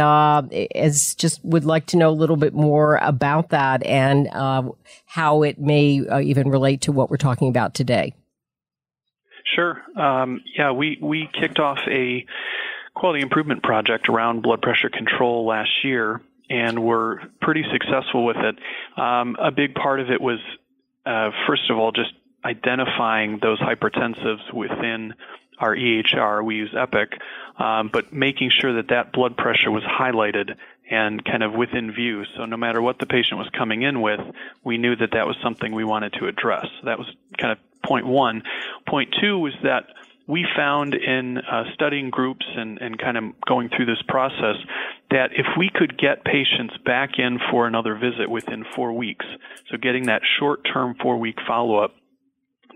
is 0.51 1.15
just 1.15 1.43
would 1.43 1.65
like 1.65 1.86
to 1.88 1.97
know 1.97 2.09
a 2.09 2.11
little 2.11 2.38
bit 2.38 2.53
more 2.53 2.97
about 2.97 3.49
that 3.49 3.84
and 3.84 4.29
how 5.12 5.43
it 5.43 5.59
may 5.59 6.01
even 6.24 6.47
relate 6.47 6.80
to 6.80 6.93
what 6.93 7.09
we're 7.09 7.18
talking 7.18 7.49
about 7.49 7.74
today. 7.74 8.14
Sure. 9.55 9.82
Um, 9.99 10.39
yeah, 10.57 10.72
we, 10.72 10.97
we 11.01 11.28
kicked 11.38 11.59
off 11.59 11.80
a 11.86 12.26
quality 12.95 13.22
improvement 13.22 13.62
project 13.62 14.07
around 14.07 14.41
blood 14.41 14.62
pressure 14.62 14.89
control 14.89 15.45
last 15.45 15.84
year, 15.84 16.22
and 16.49 16.82
we're 16.82 17.18
pretty 17.41 17.66
successful 17.74 18.24
with 18.24 18.38
it. 18.38 18.55
Um, 18.97 19.36
a 19.38 19.51
big 19.51 19.76
part 19.76 19.99
of 19.99 20.09
it 20.09 20.22
was, 20.22 20.39
uh, 21.05 21.32
first 21.45 21.70
of 21.70 21.78
all, 21.78 21.91
just 21.91 22.14
identifying 22.45 23.39
those 23.41 23.59
hypertensives 23.59 24.53
within 24.53 25.14
our 25.59 25.76
EHR. 25.76 26.41
We 26.41 26.55
use 26.55 26.74
Epic, 26.74 27.20
um, 27.59 27.89
but 27.91 28.14
making 28.14 28.51
sure 28.62 28.76
that 28.76 28.88
that 28.88 29.12
blood 29.12 29.36
pressure 29.36 29.72
was 29.72 29.84
highlighted 29.84 30.55
and 30.91 31.23
kind 31.23 31.41
of 31.41 31.53
within 31.53 31.91
view. 31.91 32.23
So 32.35 32.45
no 32.45 32.57
matter 32.57 32.81
what 32.81 32.99
the 32.99 33.05
patient 33.05 33.39
was 33.39 33.49
coming 33.57 33.81
in 33.81 34.01
with, 34.01 34.19
we 34.63 34.77
knew 34.77 34.95
that 34.97 35.11
that 35.13 35.25
was 35.25 35.37
something 35.41 35.73
we 35.73 35.85
wanted 35.85 36.13
to 36.19 36.27
address. 36.27 36.67
That 36.83 36.99
was 36.99 37.07
kind 37.39 37.53
of 37.53 37.57
point 37.83 38.05
one. 38.05 38.43
Point 38.87 39.15
two 39.19 39.39
was 39.39 39.53
that 39.63 39.85
we 40.27 40.45
found 40.55 40.93
in 40.93 41.37
uh, 41.39 41.63
studying 41.73 42.09
groups 42.09 42.45
and, 42.55 42.77
and 42.79 42.99
kind 42.99 43.17
of 43.17 43.23
going 43.47 43.69
through 43.69 43.85
this 43.85 44.01
process 44.07 44.55
that 45.09 45.31
if 45.33 45.45
we 45.57 45.69
could 45.73 45.97
get 45.97 46.23
patients 46.23 46.75
back 46.85 47.17
in 47.17 47.39
for 47.49 47.67
another 47.67 47.95
visit 47.95 48.29
within 48.29 48.63
four 48.75 48.93
weeks, 48.93 49.25
so 49.69 49.77
getting 49.77 50.05
that 50.05 50.21
short 50.39 50.61
term 50.71 50.95
four 51.01 51.17
week 51.17 51.37
follow 51.47 51.83
up, 51.83 51.95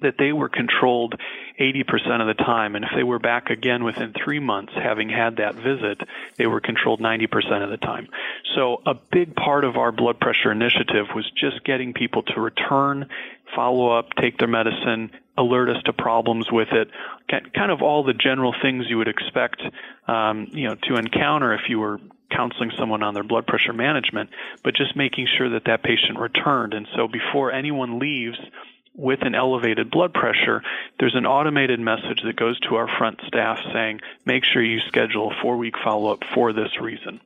that 0.01 0.15
they 0.17 0.33
were 0.33 0.49
controlled 0.49 1.15
80% 1.59 2.21
of 2.21 2.27
the 2.27 2.43
time. 2.43 2.75
And 2.75 2.83
if 2.83 2.91
they 2.95 3.03
were 3.03 3.19
back 3.19 3.49
again 3.49 3.83
within 3.83 4.13
three 4.13 4.39
months, 4.39 4.73
having 4.75 5.09
had 5.09 5.37
that 5.37 5.55
visit, 5.55 6.01
they 6.37 6.47
were 6.47 6.59
controlled 6.59 6.99
90% 6.99 7.63
of 7.63 7.69
the 7.69 7.77
time. 7.77 8.07
So 8.55 8.81
a 8.85 8.93
big 8.93 9.35
part 9.35 9.63
of 9.63 9.77
our 9.77 9.91
blood 9.91 10.19
pressure 10.19 10.51
initiative 10.51 11.07
was 11.15 11.29
just 11.31 11.63
getting 11.63 11.93
people 11.93 12.23
to 12.23 12.41
return, 12.41 13.09
follow 13.55 13.97
up, 13.97 14.09
take 14.19 14.37
their 14.37 14.47
medicine, 14.47 15.11
alert 15.37 15.69
us 15.69 15.81
to 15.83 15.93
problems 15.93 16.51
with 16.51 16.69
it, 16.71 16.89
kind 17.29 17.71
of 17.71 17.81
all 17.81 18.03
the 18.03 18.13
general 18.13 18.53
things 18.61 18.85
you 18.89 18.97
would 18.97 19.07
expect, 19.07 19.61
um, 20.07 20.47
you 20.51 20.67
know, 20.67 20.75
to 20.83 20.95
encounter 20.95 21.53
if 21.53 21.61
you 21.69 21.79
were 21.79 21.99
counseling 22.31 22.71
someone 22.77 23.03
on 23.03 23.13
their 23.13 23.23
blood 23.23 23.45
pressure 23.47 23.73
management, 23.73 24.29
but 24.63 24.75
just 24.75 24.95
making 24.95 25.27
sure 25.37 25.49
that 25.49 25.65
that 25.65 25.83
patient 25.83 26.19
returned. 26.19 26.73
And 26.73 26.87
so 26.95 27.07
before 27.07 27.51
anyone 27.51 27.99
leaves, 27.99 28.37
with 28.97 29.19
an 29.23 29.35
elevated 29.35 29.91
blood 29.91 30.13
pressure, 30.13 30.61
there's 30.99 31.15
an 31.15 31.25
automated 31.25 31.79
message 31.79 32.21
that 32.23 32.35
goes 32.35 32.59
to 32.61 32.75
our 32.75 32.87
front 32.97 33.19
staff 33.27 33.59
saying, 33.73 33.99
make 34.25 34.43
sure 34.45 34.63
you 34.63 34.79
schedule 34.87 35.31
a 35.31 35.41
four 35.41 35.57
week 35.57 35.75
follow 35.83 36.11
up 36.11 36.23
for 36.33 36.53
this 36.53 36.79
reason. 36.81 37.19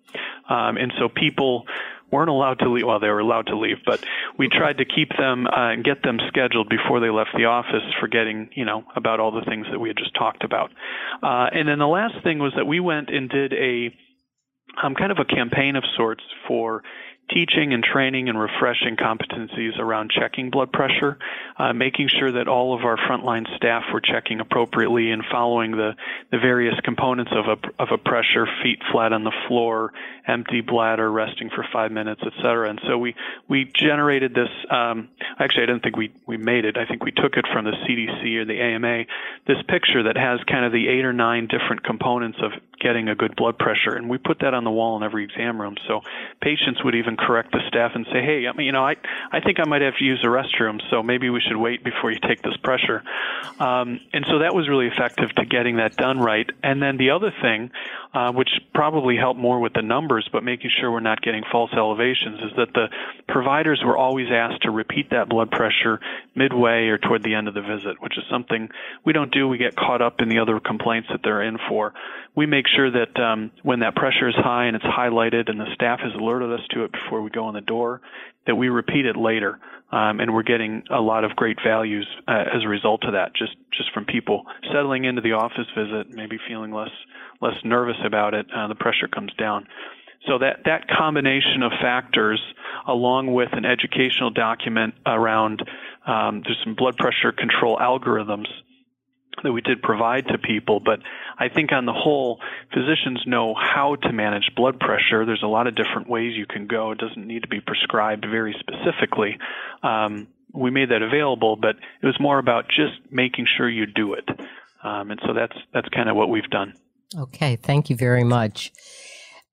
Um, 0.50 0.78
and 0.78 0.92
so 0.98 1.10
people 1.10 1.68
weren't 2.12 2.30
allowed 2.30 2.60
to 2.60 2.70
leave. 2.70 2.86
Well, 2.86 3.00
they 3.00 3.10
were 3.10 3.20
allowed 3.20 3.48
to 3.48 3.58
leave, 3.58 3.78
but 3.86 4.04
we 4.38 4.50
tried 4.50 4.80
to 4.80 4.86
keep 4.86 5.10
them 5.18 5.46
uh, 5.46 5.72
and 5.72 5.84
get 5.84 6.02
them 6.02 6.20
scheduled 6.28 6.70
before 6.70 7.00
they 7.00 7.10
left 7.10 7.32
the 7.38 7.46
office, 7.46 7.84
forgetting, 8.00 8.50
you 8.56 8.66
know, 8.66 8.84
about 8.96 9.20
all 9.20 9.32
the 9.32 9.46
things 9.48 9.68
that 9.72 9.80
we 9.80 9.90
had 9.90 9.98
just 9.98 10.16
talked 10.16 10.44
about. 10.44 10.72
Uh, 11.22 11.50
and 11.52 11.68
then 11.68 11.78
the 11.78 11.88
last 11.88 12.16
thing 12.24 12.40
was 12.40 12.54
that 12.56 12.66
we 12.66 12.80
went 12.80 13.10
and 13.10 13.30
did 13.30 13.54
a 13.54 13.94
um, 14.82 14.96
kind 14.96 15.12
of 15.12 15.20
a 15.20 15.26
campaign 15.26 15.76
of 15.76 15.84
sorts 15.96 16.24
for 16.48 16.84
teaching 17.30 17.74
and 17.74 17.84
training 17.84 18.30
and 18.30 18.40
refreshing 18.40 18.96
competencies 18.96 19.78
around 19.78 20.12
checking 20.12 20.50
blood 20.50 20.72
pressure, 20.72 21.18
uh, 21.58 21.74
making 21.74 22.10
sure 22.10 22.32
that 22.32 22.48
all 22.48 22.74
of 22.74 22.84
our 22.84 22.98
frontline 22.98 23.46
staff 23.56 23.84
were 23.94 24.02
checking 24.02 24.40
appropriately 24.40 25.12
and 25.12 25.24
following 25.32 25.72
the, 25.72 25.96
the 26.32 26.40
various 26.40 26.80
components 26.84 27.32
of 27.34 27.46
a, 27.46 27.82
of 27.82 27.90
a 27.92 27.98
pressure, 27.98 28.48
feet 28.64 28.80
flat 28.92 29.14
on 29.14 29.24
the 29.24 29.34
floor, 29.48 29.94
empty 30.30 30.62
bladder, 30.62 31.12
resting 31.12 31.50
for 31.50 31.66
five 31.74 31.92
minutes, 31.92 32.22
et 32.26 32.34
cetera. 32.38 32.70
And 32.70 32.80
so 32.88 32.98
we, 32.98 33.16
we 33.48 33.66
generated 33.66 34.34
this, 34.34 34.50
um, 34.70 35.10
actually 35.40 35.64
I 35.64 35.66
didn't 35.66 35.84
think 35.84 35.98
we, 35.98 36.14
we 36.28 36.38
made 36.38 36.66
it. 36.66 36.78
I 36.78 36.86
think 36.86 37.04
we 37.04 37.12
took 37.12 37.36
it 37.36 37.46
from 37.52 37.66
the 37.66 37.72
CDC 37.72 38.36
or 38.36 38.46
the 38.46 38.60
AMA, 38.62 39.06
this 39.48 39.58
picture 39.68 40.04
that 40.04 40.18
has 40.18 40.40
kind 40.46 40.66
of 40.66 40.72
the 40.72 40.88
eight 40.88 41.06
or 41.06 41.14
nine 41.14 41.48
different 41.48 41.84
components 41.84 42.38
of 42.42 42.52
getting 42.80 43.10
a 43.10 43.16
good 43.16 43.36
blood 43.36 43.58
pressure. 43.58 43.96
And 43.96 44.10
we 44.10 44.18
put 44.18 44.40
that 44.40 44.54
on 44.54 44.64
the 44.64 44.72
wall 44.72 44.98
in 44.98 45.04
every 45.04 45.24
exam 45.24 45.60
room. 45.60 45.76
So 45.88 46.02
patients 46.42 46.84
would 46.84 46.96
even 46.96 47.18
correct 47.18 47.52
the 47.52 47.60
staff 47.68 47.92
and 47.94 48.06
say, 48.12 48.22
"Hey, 48.22 48.48
I 48.48 48.54
mean, 48.54 48.66
you 48.68 48.72
know, 48.72 48.86
I 48.86 48.96
I 49.32 49.42
think 49.42 49.60
I 49.60 49.68
might 49.68 49.82
have 49.82 49.98
to 49.98 50.06
use 50.06 50.22
the 50.22 50.30
restroom, 50.30 50.82
so 50.90 51.04
maybe 51.04 51.30
we 51.30 51.42
should 51.42 51.58
wait 51.58 51.84
before 51.84 52.12
you 52.12 52.20
take 52.20 52.42
this 52.42 52.58
pressure." 52.58 53.04
Um, 53.60 54.00
and 54.14 54.26
so 54.28 54.40
that 54.40 54.56
was 54.56 54.68
really 54.70 54.88
effective 54.88 55.34
to 55.36 55.46
getting 55.46 55.78
that 55.78 55.96
done 55.96 56.20
right. 56.20 56.50
And 56.64 56.82
then 56.82 56.98
the 56.98 57.12
other 57.12 57.32
thing, 57.42 57.72
uh, 58.14 58.32
which 58.32 58.50
probably 58.74 59.16
helped 59.16 59.40
more 59.40 59.60
with 59.60 59.74
the 59.74 59.82
numbers, 59.82 60.28
but 60.32 60.44
making 60.44 60.72
sure 60.80 60.92
we're 60.92 61.00
not 61.00 61.22
getting 61.22 61.44
false 61.52 61.70
elevations, 61.74 62.40
is 62.40 62.52
that 62.58 62.74
the 62.74 62.88
providers 63.28 63.82
were 63.86 63.96
always 63.96 64.28
asked 64.32 64.64
to 64.64 64.72
repeat 64.72 65.12
that 65.12 65.30
blood 65.30 65.52
pressure 65.52 66.00
midway 66.36 66.88
or 66.88 66.98
toward 66.98 67.22
the 67.22 67.36
end 67.36 67.48
of 67.48 67.54
the 67.54 67.62
visit, 67.62 68.02
which 68.02 68.18
is 68.18 68.24
something 68.30 68.70
we 69.06 69.14
don't 69.14 69.32
do. 69.32 69.48
We 69.48 69.60
get 69.60 69.76
caught 69.76 70.02
up 70.02 70.22
in 70.22 70.30
the 70.30 70.40
other 70.40 70.60
complaints 70.60 71.10
that 71.12 71.22
they're 71.24 71.44
in 71.44 71.60
for. 71.68 71.94
We 72.36 72.48
make 72.48 72.66
sure 72.68 72.90
that 72.90 73.20
um, 73.20 73.52
when 73.62 73.82
that 73.82 73.96
pressure 73.96 74.28
is 74.28 74.36
high 74.36 74.66
and 74.66 74.76
it's 74.76 74.86
highlighted 74.86 75.50
and 75.50 75.60
the 75.60 75.72
staff 75.76 76.00
has 76.00 76.14
alerted 76.14 76.52
us 76.52 76.66
to 76.72 76.86
it 76.86 76.92
before 76.92 77.22
we 77.22 77.30
go 77.30 77.48
in 77.50 77.54
the 77.54 77.62
door, 77.62 78.02
that 78.48 78.56
we 78.56 78.70
repeat 78.70 79.06
it 79.06 79.18
later. 79.18 79.60
Um, 79.92 80.20
and 80.20 80.34
we're 80.34 80.44
getting 80.44 80.84
a 80.92 81.02
lot 81.02 81.24
of 81.24 81.36
great 81.36 81.58
values 81.66 82.08
uh, 82.28 82.44
as 82.54 82.64
a 82.64 82.68
result 82.68 83.06
of 83.06 83.14
that, 83.14 83.34
just 83.36 83.56
just 83.76 83.92
from 83.92 84.06
people 84.06 84.46
settling 84.72 85.06
into 85.06 85.20
the 85.22 85.32
office 85.32 85.66
visit, 85.76 86.12
maybe 86.12 86.38
feeling 86.48 86.72
less 86.72 86.92
less 87.42 87.56
nervous 87.64 87.98
about 88.06 88.34
it. 88.34 88.46
Uh, 88.56 88.68
the 88.68 88.76
pressure 88.76 89.08
comes 89.08 89.34
down. 89.34 89.68
So 90.28 90.38
that 90.40 90.62
that 90.66 90.88
combination 90.88 91.64
of 91.64 91.72
factors, 91.82 92.42
along 92.88 93.34
with 93.34 93.50
an 93.54 93.66
educational 93.66 94.32
document 94.32 94.96
around 95.06 95.64
um, 96.06 96.42
there's 96.44 96.60
some 96.64 96.76
blood 96.76 96.98
pressure 96.98 97.32
control 97.32 97.78
algorithms 97.78 98.48
that 99.44 99.52
we 99.54 99.62
did 99.62 99.82
provide 99.82 100.28
to 100.28 100.38
people. 100.38 100.80
But 100.80 101.00
I 101.38 101.50
think 101.50 101.72
on 101.72 101.86
the 101.86 101.94
whole, 101.94 102.40
physicians 102.74 103.24
know 103.26 103.54
how 103.56 103.96
to 103.96 104.12
manage 104.12 104.52
blood 104.56 104.80
pressure. 104.80 105.26
There's 105.26 105.44
a 105.44 105.48
lot 105.48 105.68
of 105.68 105.76
different 105.76 106.10
ways 106.10 106.36
you 106.36 106.46
can 106.46 106.68
go. 106.68 106.92
It 106.92 106.98
doesn't 106.98 107.26
need 107.26 107.44
to 107.44 107.48
be 107.48 107.62
prescribed 107.62 108.26
very 108.30 108.56
specifically. 108.60 109.38
Um, 109.84 110.28
we 110.54 110.72
made 110.72 110.90
that 110.90 111.02
available, 111.02 111.56
but 111.56 111.76
it 112.02 112.06
was 112.06 112.20
more 112.20 112.40
about 112.40 112.68
just 112.68 113.00
making 113.12 113.46
sure 113.56 113.70
you 113.70 113.86
do 113.86 114.14
it. 114.14 114.28
Um, 114.84 115.12
and 115.12 115.20
so 115.26 115.34
that's 115.34 115.56
that's 115.74 115.90
kind 115.90 116.10
of 116.10 116.16
what 116.16 116.30
we've 116.30 116.50
done. 116.50 116.74
Okay, 117.18 117.56
thank 117.56 117.90
you 117.90 117.96
very 117.96 118.24
much. 118.24 118.72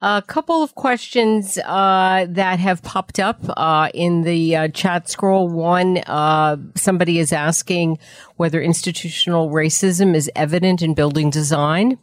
A 0.02 0.22
couple 0.26 0.62
of 0.62 0.74
questions 0.74 1.56
uh, 1.64 2.26
that 2.28 2.58
have 2.58 2.82
popped 2.82 3.18
up 3.18 3.40
uh, 3.56 3.88
in 3.94 4.22
the 4.22 4.54
uh, 4.54 4.68
chat 4.68 5.08
scroll. 5.08 5.48
One, 5.48 5.98
uh, 6.06 6.58
somebody 6.74 7.18
is 7.18 7.32
asking 7.32 7.98
whether 8.36 8.60
institutional 8.60 9.48
racism 9.50 10.14
is 10.14 10.30
evident 10.36 10.82
in 10.82 10.92
building 10.92 11.30
design 11.30 11.98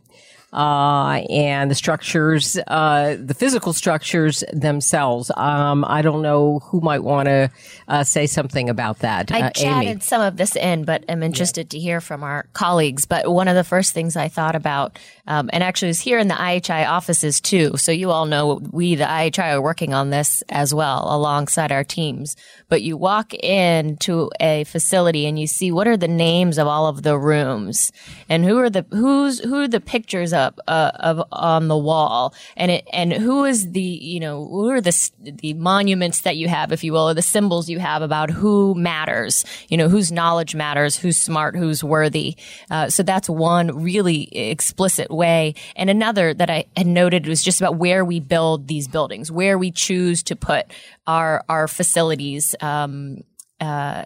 uh, 0.54 1.24
and 1.30 1.72
the 1.72 1.76
structures, 1.76 2.58
uh, 2.68 3.18
the 3.20 3.34
physical 3.34 3.74
structures 3.74 4.44
themselves. 4.54 5.32
Um, 5.36 5.84
I 5.88 6.04
don't 6.04 6.22
know 6.22 6.60
who 6.60 6.80
might 6.80 7.04
want 7.04 7.26
to 7.26 7.50
uh, 7.88 8.04
say 8.04 8.28
something 8.28 8.70
about 8.70 9.00
that. 9.00 9.32
I 9.32 9.42
uh, 9.42 9.50
chatted 9.50 9.90
Amy. 9.90 10.00
some 10.02 10.22
of 10.22 10.38
this 10.38 10.56
in, 10.56 10.86
but 10.86 11.04
I'm 11.10 11.24
interested 11.24 11.74
yeah. 11.74 11.80
to 11.80 11.84
hear 11.84 12.02
from 12.02 12.24
our 12.24 12.46
colleagues. 12.54 13.06
But 13.06 13.32
one 13.32 13.48
of 13.48 13.56
the 13.56 13.64
first 13.64 13.94
things 13.94 14.16
I 14.16 14.28
thought 14.28 14.56
about, 14.56 15.00
um, 15.26 15.50
and 15.52 15.64
actually 15.64 15.88
was 15.88 16.00
here 16.00 16.20
in 16.20 16.28
the 16.28 16.36
IHI 16.36 16.88
offices 16.88 17.42
too. 17.42 17.76
So 17.78 17.92
you 17.92 18.12
all 18.12 18.28
know 18.28 18.62
we, 18.72 18.94
the 18.94 19.06
IHI, 19.06 19.54
are 19.54 19.62
working 19.62 19.94
on 19.94 20.12
this 20.12 20.44
as 20.50 20.72
well 20.72 21.08
alongside 21.10 21.72
our 21.72 21.84
teams. 21.84 22.36
But 22.70 22.84
you 22.84 22.96
walk 22.96 23.34
into 23.34 24.30
a 24.40 24.66
facility 24.66 25.26
and 25.26 25.40
you 25.40 25.48
see 25.48 25.72
what 25.72 25.88
are 25.88 25.98
the 25.98 26.08
names 26.08 26.60
of 26.60 26.68
all 26.68 26.88
of 26.88 27.02
the 27.02 27.18
rooms 27.18 27.92
and 28.30 28.46
who 28.46 28.60
are 28.60 28.70
the 28.70 28.86
who's 28.92 29.40
who 29.40 29.62
are 29.62 29.68
the 29.68 29.80
pictures 29.80 30.32
of 30.32 30.43
up 30.44 30.60
uh, 30.68 30.92
of 30.96 31.24
on 31.32 31.68
the 31.68 31.78
wall, 31.78 32.34
and 32.56 32.70
it 32.72 32.88
and 32.94 33.12
who 33.14 33.46
is 33.46 33.72
the 33.72 33.82
you 33.82 34.20
know 34.20 34.46
who 34.46 34.70
are 34.70 34.82
the 34.82 35.12
the 35.20 35.54
monuments 35.54 36.22
that 36.22 36.38
you 36.38 36.48
have, 36.48 36.72
if 36.72 36.84
you 36.84 36.94
will, 36.94 37.10
or 37.10 37.14
the 37.14 37.22
symbols 37.22 37.70
you 37.70 37.80
have 37.80 38.02
about 38.02 38.30
who 38.30 38.76
matters, 38.76 39.46
you 39.70 39.78
know, 39.78 39.90
whose 39.90 40.12
knowledge 40.12 40.54
matters, 40.56 40.98
who's 40.98 41.18
smart, 41.18 41.56
who's 41.56 41.84
worthy. 41.84 42.36
Uh, 42.70 42.90
so 42.90 43.04
that's 43.04 43.30
one 43.30 43.84
really 43.84 44.24
explicit 44.36 45.10
way, 45.10 45.56
and 45.76 45.90
another 45.90 46.34
that 46.34 46.50
I 46.50 46.66
had 46.78 46.88
noted 46.88 47.28
was 47.28 47.44
just 47.44 47.62
about 47.62 47.78
where 47.78 48.06
we 48.06 48.20
build 48.20 48.68
these 48.68 48.88
buildings, 48.88 49.32
where 49.32 49.58
we 49.58 49.72
choose 49.72 50.24
to 50.24 50.36
put 50.36 50.66
our 51.08 51.44
our 51.50 51.68
facilities. 51.68 52.56
Um, 52.62 53.24
uh, 53.60 54.06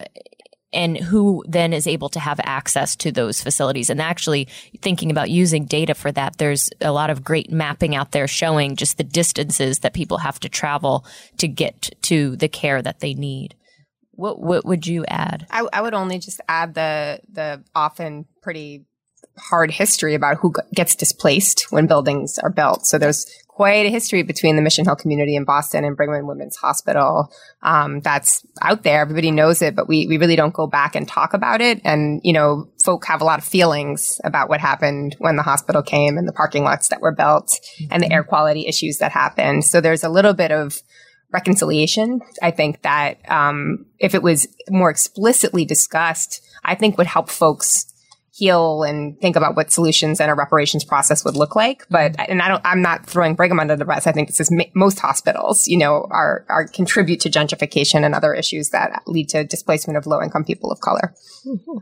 and 0.73 0.97
who 0.97 1.43
then 1.47 1.73
is 1.73 1.87
able 1.87 2.09
to 2.09 2.19
have 2.19 2.39
access 2.43 2.95
to 2.97 3.11
those 3.11 3.41
facilities. 3.41 3.89
And 3.89 4.01
actually 4.01 4.47
thinking 4.81 5.11
about 5.11 5.29
using 5.29 5.65
data 5.65 5.93
for 5.93 6.11
that, 6.11 6.37
there's 6.37 6.69
a 6.81 6.91
lot 6.91 7.09
of 7.09 7.23
great 7.23 7.51
mapping 7.51 7.95
out 7.95 8.11
there 8.11 8.27
showing 8.27 8.75
just 8.75 8.97
the 8.97 9.03
distances 9.03 9.79
that 9.79 9.93
people 9.93 10.19
have 10.19 10.39
to 10.41 10.49
travel 10.49 11.05
to 11.37 11.47
get 11.47 11.91
to 12.03 12.35
the 12.35 12.49
care 12.49 12.81
that 12.81 12.99
they 12.99 13.13
need. 13.13 13.55
What 14.11 14.41
what 14.41 14.65
would 14.65 14.87
you 14.87 15.05
add? 15.07 15.45
I, 15.51 15.67
I 15.71 15.81
would 15.81 15.93
only 15.93 16.17
just 16.17 16.41
add 16.49 16.73
the 16.73 17.19
the 17.31 17.63
often 17.75 18.25
pretty 18.41 18.85
hard 19.37 19.71
history 19.71 20.15
about 20.15 20.37
who 20.37 20.53
gets 20.73 20.95
displaced 20.95 21.67
when 21.69 21.85
buildings 21.85 22.39
are 22.39 22.49
built. 22.49 22.87
So 22.87 22.97
there's 22.97 23.25
quite 23.57 23.87
a 23.87 23.89
history 23.89 24.21
between 24.21 24.55
the 24.55 24.61
Mission 24.61 24.85
Hill 24.85 24.95
community 24.95 25.35
in 25.35 25.43
Boston 25.43 25.83
and 25.83 25.97
Brigham 25.97 26.13
and 26.13 26.27
Women's 26.27 26.55
Hospital. 26.57 27.33
Um, 27.63 28.01
that's 28.01 28.45
out 28.61 28.83
there. 28.83 29.01
Everybody 29.01 29.31
knows 29.31 29.63
it, 29.63 29.75
but 29.75 29.87
we, 29.87 30.05
we 30.05 30.19
really 30.19 30.35
don't 30.35 30.53
go 30.53 30.67
back 30.67 30.95
and 30.95 31.07
talk 31.07 31.33
about 31.33 31.59
it. 31.59 31.81
And, 31.83 32.21
you 32.23 32.33
know, 32.33 32.69
folk 32.85 33.05
have 33.07 33.19
a 33.19 33.23
lot 33.23 33.39
of 33.39 33.45
feelings 33.45 34.21
about 34.23 34.47
what 34.47 34.59
happened 34.59 35.15
when 35.17 35.37
the 35.37 35.41
hospital 35.41 35.81
came 35.81 36.19
and 36.19 36.27
the 36.27 36.33
parking 36.33 36.63
lots 36.63 36.89
that 36.89 37.01
were 37.01 37.15
built 37.15 37.47
mm-hmm. 37.47 37.87
and 37.89 38.03
the 38.03 38.13
air 38.13 38.23
quality 38.23 38.67
issues 38.67 38.99
that 38.99 39.11
happened. 39.11 39.65
So 39.65 39.81
there's 39.81 40.03
a 40.03 40.09
little 40.09 40.35
bit 40.35 40.51
of 40.51 40.79
reconciliation. 41.33 42.21
I 42.43 42.51
think 42.51 42.83
that, 42.83 43.17
um, 43.27 43.87
if 43.97 44.13
it 44.13 44.21
was 44.21 44.47
more 44.69 44.91
explicitly 44.91 45.65
discussed, 45.65 46.41
I 46.63 46.75
think 46.75 46.95
would 46.99 47.07
help 47.07 47.31
folks 47.31 47.91
heal 48.37 48.83
and 48.83 49.19
think 49.19 49.35
about 49.35 49.55
what 49.55 49.71
solutions 49.71 50.21
and 50.21 50.29
a 50.29 50.35
reparations 50.35 50.85
process 50.85 51.25
would 51.25 51.35
look 51.35 51.55
like. 51.55 51.87
But, 51.89 52.15
and 52.29 52.39
I 52.39 52.47
don't, 52.47 52.61
I'm 52.63 52.83
not 52.83 53.07
throwing 53.07 53.33
Brigham 53.33 53.59
under 53.59 53.75
the 53.75 53.83
bus. 53.83 54.05
I 54.05 54.11
think 54.11 54.27
this 54.27 54.39
is 54.39 54.55
most 54.75 54.99
hospitals, 54.99 55.67
you 55.67 55.77
know, 55.77 56.05
are, 56.11 56.45
are 56.47 56.67
contribute 56.67 57.19
to 57.21 57.31
gentrification 57.31 58.05
and 58.05 58.13
other 58.13 58.35
issues 58.35 58.69
that 58.69 59.01
lead 59.07 59.29
to 59.29 59.43
displacement 59.43 59.97
of 59.97 60.05
low 60.05 60.21
income 60.21 60.43
people 60.43 60.71
of 60.71 60.79
color. 60.81 61.15
Mm-hmm. 61.47 61.79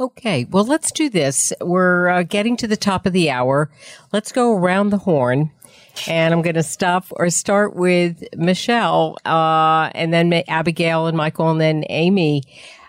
Okay, 0.00 0.44
well, 0.50 0.64
let's 0.64 0.90
do 0.90 1.08
this. 1.08 1.52
We're 1.60 2.08
uh, 2.08 2.22
getting 2.24 2.56
to 2.56 2.66
the 2.66 2.76
top 2.76 3.06
of 3.06 3.12
the 3.12 3.30
hour. 3.30 3.70
Let's 4.12 4.32
go 4.32 4.56
around 4.56 4.90
the 4.90 4.98
horn. 4.98 5.52
And 6.08 6.32
I'm 6.32 6.42
going 6.42 6.54
to 6.54 6.62
stop 6.62 7.04
or 7.10 7.30
start 7.30 7.76
with 7.76 8.22
Michelle, 8.34 9.18
uh, 9.26 9.90
and 9.94 10.12
then 10.12 10.32
Abigail 10.48 11.06
and 11.06 11.16
Michael, 11.16 11.50
and 11.50 11.60
then 11.60 11.84
Amy 11.90 12.42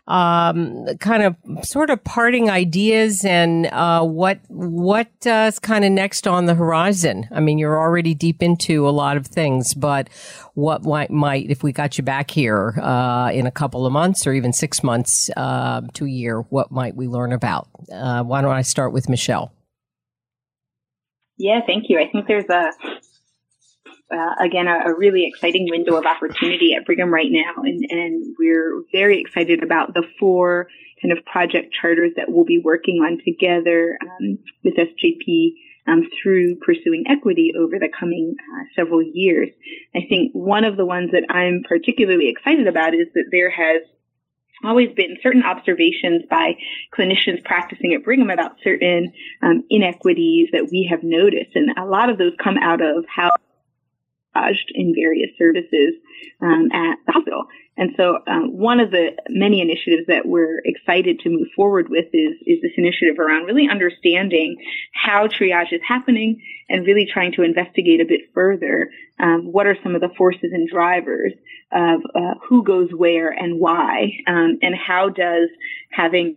um, 0.08 0.88
kind 1.00 1.24
of 1.24 1.36
sort 1.64 1.90
of 1.90 2.04
parting 2.04 2.50
ideas 2.50 3.24
and 3.24 3.68
uh, 3.68 4.04
what 4.04 4.40
what 4.48 5.10
uh, 5.26 5.52
kind 5.62 5.86
of 5.86 5.92
next 5.92 6.28
on 6.28 6.46
the 6.46 6.56
horizon. 6.56 7.28
I 7.32 7.40
mean, 7.40 7.58
you're 7.58 7.80
already 7.80 8.14
deep 8.14 8.42
into 8.42 8.88
a 8.88 8.92
lot 8.92 9.18
of 9.18 9.28
things, 9.28 9.74
but 9.74 10.10
what 10.54 10.84
might, 10.84 11.12
might 11.12 11.50
if 11.50 11.64
we 11.64 11.72
got 11.72 11.98
you 11.98 12.04
back 12.04 12.32
here 12.32 12.80
uh, 12.82 13.32
in 13.32 13.46
a 13.46 13.52
couple 13.52 13.86
of 13.86 13.94
months 13.94 14.26
or 14.26 14.34
even 14.34 14.54
six 14.54 14.84
months 14.84 15.30
uh, 15.38 15.82
to 15.94 16.06
a 16.06 16.10
year, 16.10 16.42
what 16.50 16.72
might 16.72 16.96
we 16.96 17.08
learn 17.08 17.32
about? 17.32 17.70
Uh, 17.92 18.24
why 18.24 18.42
don't 18.42 18.52
I 18.52 18.64
start 18.64 18.94
with 18.94 19.08
Michelle? 19.08 19.54
Yeah, 21.38 21.62
thank 21.66 21.86
you. 21.90 22.00
I 22.00 22.08
think 22.12 22.28
there's 22.28 22.50
a 22.50 22.72
uh, 24.12 24.36
again, 24.44 24.68
a, 24.68 24.92
a, 24.92 24.96
really 24.96 25.26
exciting 25.26 25.68
window 25.70 25.96
of 25.96 26.06
opportunity 26.06 26.74
at 26.74 26.86
Brigham 26.86 27.14
right 27.14 27.32
now. 27.32 27.64
And, 27.64 27.86
and 27.90 28.36
we're 28.38 28.84
very 28.92 29.20
excited 29.20 29.64
about 29.64 29.94
the 29.94 30.04
four 30.20 30.68
kind 31.02 31.18
of 31.18 31.24
project 31.26 31.74
charters 31.74 32.12
that 32.16 32.26
we'll 32.30 32.46
be 32.46 32.62
working 32.64 32.98
on 32.98 33.20
together 33.26 33.98
um, 34.02 34.38
with 34.64 34.76
SJP 34.76 35.54
um, 35.88 36.08
through 36.22 36.58
pursuing 36.58 37.06
equity 37.10 37.54
over 37.58 37.80
the 37.80 37.90
coming 37.98 38.36
uh, 38.40 38.64
several 38.76 39.02
years. 39.02 39.50
I 39.96 40.02
think 40.08 40.32
one 40.34 40.64
of 40.64 40.78
the 40.78 40.86
ones 40.86 41.12
that 41.12 41.26
I'm 41.34 41.64
particularly 41.68 42.30
excited 42.30 42.68
about 42.68 42.94
is 42.94 43.08
that 43.16 43.26
there 43.32 43.50
has 43.50 43.82
always 44.64 44.90
been 44.96 45.18
certain 45.24 45.44
observations 45.44 46.24
by 46.30 46.54
clinicians 46.96 47.44
practicing 47.44 47.94
at 47.94 48.04
Brigham 48.04 48.30
about 48.30 48.58
certain 48.64 49.12
um, 49.42 49.64
inequities 49.70 50.50
that 50.52 50.70
we 50.72 50.88
have 50.90 51.02
noticed. 51.02 51.56
And 51.56 51.72
a 51.78 51.86
lot 51.86 52.10
of 52.10 52.20
those 52.20 52.34
come 52.42 52.58
out 52.58 52.82
of 52.82 53.06
how 53.14 53.32
in 54.74 54.94
various 54.96 55.30
services 55.38 55.96
um, 56.42 56.70
at 56.72 56.98
the 57.06 57.12
hospital. 57.12 57.46
And 57.78 57.92
so 57.98 58.20
um, 58.28 58.58
one 58.58 58.80
of 58.80 58.92
the 58.92 59.12
many 59.30 59.62
initiatives 59.62 60.08
that 60.08 60.26
we're 60.26 60.60
excited 60.66 61.20
to 61.20 61.30
move 61.30 61.48
forward 61.56 61.88
with 61.90 62.06
is, 62.14 62.36
is 62.46 62.62
this 62.62 62.74
initiative 62.78 63.18
around 63.18 63.46
really 63.46 63.68
understanding 63.70 64.58
how 64.94 65.28
triage 65.28 65.72
is 65.72 65.82
happening 65.88 66.42
and 66.70 66.86
really 66.86 67.08
trying 67.12 67.32
to 67.34 67.44
investigate 67.44 68.02
a 68.02 68.06
bit 68.06 68.22
further 68.34 68.90
um, 69.20 69.52
what 69.52 69.68
are 69.68 69.78
some 69.84 69.96
of 69.96 70.02
the 70.02 70.10
forces 70.18 70.52
and 70.52 70.70
drivers 70.70 71.34
of 71.72 72.02
uh, 72.14 72.36
who 72.48 72.64
goes 72.64 72.90
where 72.92 73.30
and 73.30 73.60
why, 73.60 74.12
um, 74.28 74.60
and 74.62 74.76
how 74.76 75.10
does 75.10 75.50
having 75.90 76.36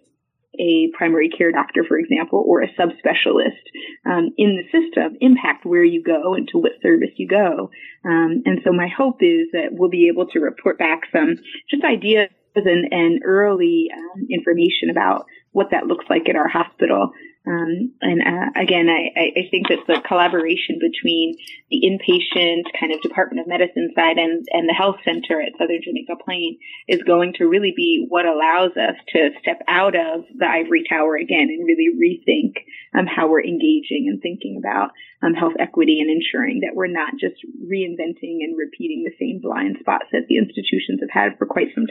a 0.59 0.91
primary 0.97 1.29
care 1.29 1.53
doctor, 1.53 1.85
for 1.87 1.99
example, 1.99 2.45
or 2.47 2.63
a 2.63 2.73
subspecialist 2.75 3.65
um, 4.07 4.31
in 4.37 4.57
the 4.57 4.65
system 4.73 5.17
impact 5.21 5.65
where 5.65 5.85
you 5.85 6.03
go 6.03 6.35
and 6.35 6.49
to 6.49 6.59
what 6.59 6.73
service 6.83 7.11
you 7.17 7.29
go. 7.29 7.71
Um, 8.05 8.43
and 8.45 8.61
so 8.65 8.73
my 8.73 8.89
hope 8.89 9.23
is 9.23 9.49
that 9.53 9.69
we'll 9.73 9.91
be 9.91 10.09
able 10.09 10.27
to 10.29 10.41
report 10.41 10.79
back 10.79 11.03
some 11.13 11.37
just 11.71 11.85
ideas 11.85 12.29
and, 12.55 12.93
and 12.93 13.23
early 13.25 13.89
um, 13.93 14.27
information 14.31 14.91
about 14.91 15.27
what 15.53 15.69
that 15.71 15.87
looks 15.87 16.05
like 16.09 16.29
at 16.29 16.37
our 16.37 16.49
hospital 16.49 17.11
um, 17.47 17.92
and 18.01 18.22
uh, 18.22 18.59
again, 18.59 18.88
I, 18.88 19.12
I 19.36 19.49
think 19.51 19.68
that 19.68 19.84
the 19.86 20.01
collaboration 20.09 20.78
between 20.80 21.36
the 21.70 21.84
inpatient 21.84 22.64
kind 22.80 22.90
of 22.90 23.03
Department 23.03 23.40
of 23.40 23.47
Medicine 23.47 23.92
side 23.95 24.16
and, 24.16 24.47
and 24.51 24.66
the 24.66 24.72
health 24.72 24.97
center 25.05 25.42
at 25.42 25.53
Southern 25.59 25.80
Jamaica 25.84 26.16
Plain 26.24 26.59
is 26.88 27.03
going 27.03 27.34
to 27.34 27.45
really 27.45 27.74
be 27.76 28.07
what 28.09 28.24
allows 28.24 28.70
us 28.80 28.97
to 29.09 29.28
step 29.42 29.61
out 29.68 29.95
of 29.95 30.24
the 30.34 30.49
ivory 30.49 30.84
tower 30.88 31.16
again 31.16 31.53
and 31.53 31.66
really 31.66 31.92
rethink 31.92 32.64
um, 32.99 33.07
how 33.07 33.28
we're 33.28 33.45
engaging 33.45 34.09
and 34.09 34.22
thinking 34.22 34.57
about 34.57 34.92
um, 35.22 35.34
health 35.34 35.55
equity 35.59 36.01
and 36.01 36.09
ensuring 36.09 36.61
that 36.61 36.74
we're 36.74 36.86
not 36.86 37.12
just 37.20 37.36
reinventing 37.61 38.40
and 38.40 38.57
repeating 38.57 39.05
the 39.05 39.16
same 39.20 39.42
blind 39.42 39.76
spots 39.80 40.07
that 40.12 40.24
the 40.30 40.38
institutions 40.38 41.01
have 41.01 41.12
had 41.12 41.36
for 41.36 41.45
quite 41.45 41.68
some 41.74 41.86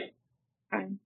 time. 0.72 0.98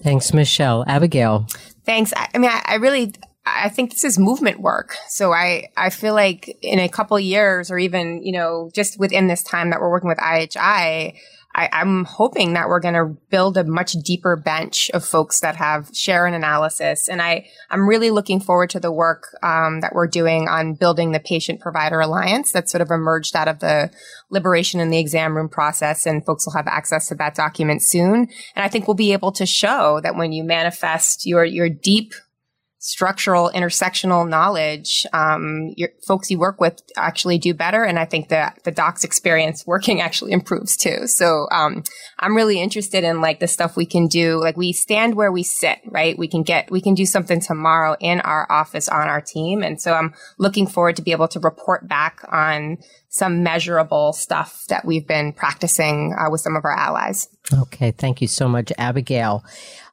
Thanks, 0.00 0.32
Michelle. 0.32 0.84
Abigail. 0.86 1.46
Thanks. 1.84 2.12
I, 2.16 2.28
I 2.34 2.38
mean, 2.38 2.50
I, 2.50 2.62
I 2.64 2.74
really 2.76 3.12
I 3.56 3.68
think 3.68 3.92
this 3.92 4.04
is 4.04 4.18
movement 4.18 4.60
work. 4.60 4.96
So 5.08 5.32
I, 5.32 5.68
I 5.76 5.90
feel 5.90 6.14
like 6.14 6.58
in 6.62 6.78
a 6.78 6.88
couple 6.88 7.18
years 7.20 7.70
or 7.70 7.78
even, 7.78 8.22
you 8.22 8.32
know, 8.32 8.70
just 8.74 8.98
within 8.98 9.26
this 9.26 9.42
time 9.42 9.70
that 9.70 9.80
we're 9.80 9.90
working 9.90 10.08
with 10.08 10.18
IHI, 10.18 11.14
I, 11.54 11.68
am 11.72 12.04
hoping 12.04 12.52
that 12.52 12.68
we're 12.68 12.78
going 12.78 12.94
to 12.94 13.16
build 13.30 13.56
a 13.56 13.64
much 13.64 13.92
deeper 13.92 14.36
bench 14.36 14.90
of 14.90 15.04
folks 15.04 15.40
that 15.40 15.56
have 15.56 15.90
share 15.92 16.26
an 16.26 16.34
analysis. 16.34 17.08
And 17.08 17.20
I, 17.20 17.48
I'm 17.70 17.88
really 17.88 18.10
looking 18.10 18.38
forward 18.38 18.70
to 18.70 18.80
the 18.80 18.92
work 18.92 19.36
um, 19.42 19.80
that 19.80 19.94
we're 19.94 20.06
doing 20.06 20.48
on 20.48 20.74
building 20.74 21.12
the 21.12 21.20
patient 21.20 21.60
provider 21.60 22.00
alliance 22.00 22.52
that 22.52 22.68
sort 22.68 22.82
of 22.82 22.90
emerged 22.90 23.34
out 23.34 23.48
of 23.48 23.58
the 23.58 23.90
liberation 24.30 24.78
in 24.78 24.90
the 24.90 24.98
exam 24.98 25.36
room 25.36 25.48
process. 25.48 26.06
And 26.06 26.24
folks 26.24 26.46
will 26.46 26.52
have 26.52 26.68
access 26.68 27.08
to 27.08 27.16
that 27.16 27.34
document 27.34 27.82
soon. 27.82 28.28
And 28.54 28.64
I 28.64 28.68
think 28.68 28.86
we'll 28.86 28.94
be 28.94 29.12
able 29.12 29.32
to 29.32 29.46
show 29.46 30.00
that 30.02 30.16
when 30.16 30.32
you 30.32 30.44
manifest 30.44 31.26
your, 31.26 31.44
your 31.44 31.68
deep 31.68 32.14
structural 32.88 33.50
intersectional 33.54 34.26
knowledge 34.26 35.04
um, 35.12 35.74
your 35.76 35.90
folks 36.06 36.30
you 36.30 36.38
work 36.38 36.58
with 36.58 36.80
actually 36.96 37.36
do 37.36 37.52
better 37.52 37.84
and 37.84 37.98
i 37.98 38.04
think 38.04 38.30
that 38.30 38.58
the 38.64 38.70
docs 38.70 39.04
experience 39.04 39.66
working 39.66 40.00
actually 40.08 40.32
improves 40.32 40.76
too. 40.76 41.06
So 41.06 41.46
um, 41.52 41.82
i'm 42.18 42.34
really 42.34 42.60
interested 42.60 43.04
in 43.04 43.20
like 43.20 43.40
the 43.40 43.46
stuff 43.46 43.76
we 43.76 43.84
can 43.84 44.06
do. 44.06 44.40
Like 44.40 44.56
we 44.56 44.72
stand 44.72 45.14
where 45.14 45.30
we 45.30 45.42
sit 45.42 45.80
right? 45.84 46.18
We 46.18 46.28
can 46.28 46.42
get 46.42 46.70
we 46.70 46.80
can 46.80 46.94
do 46.94 47.04
something 47.04 47.40
tomorrow 47.40 47.94
in 48.00 48.20
our 48.20 48.50
office 48.50 48.88
on 48.88 49.08
our 49.08 49.20
team 49.20 49.62
and 49.62 49.80
so 49.80 49.92
i'm 49.92 50.14
looking 50.38 50.66
forward 50.66 50.96
to 50.96 51.02
be 51.02 51.12
able 51.12 51.28
to 51.28 51.40
report 51.40 51.86
back 51.88 52.20
on 52.30 52.78
some 53.10 53.42
measurable 53.42 54.12
stuff 54.12 54.64
that 54.68 54.84
we've 54.84 55.06
been 55.06 55.32
practicing 55.32 56.14
uh, 56.18 56.30
with 56.30 56.40
some 56.40 56.56
of 56.56 56.64
our 56.64 56.76
allies 56.76 57.28
okay 57.52 57.90
thank 57.90 58.20
you 58.20 58.28
so 58.28 58.48
much 58.48 58.72
abigail 58.78 59.44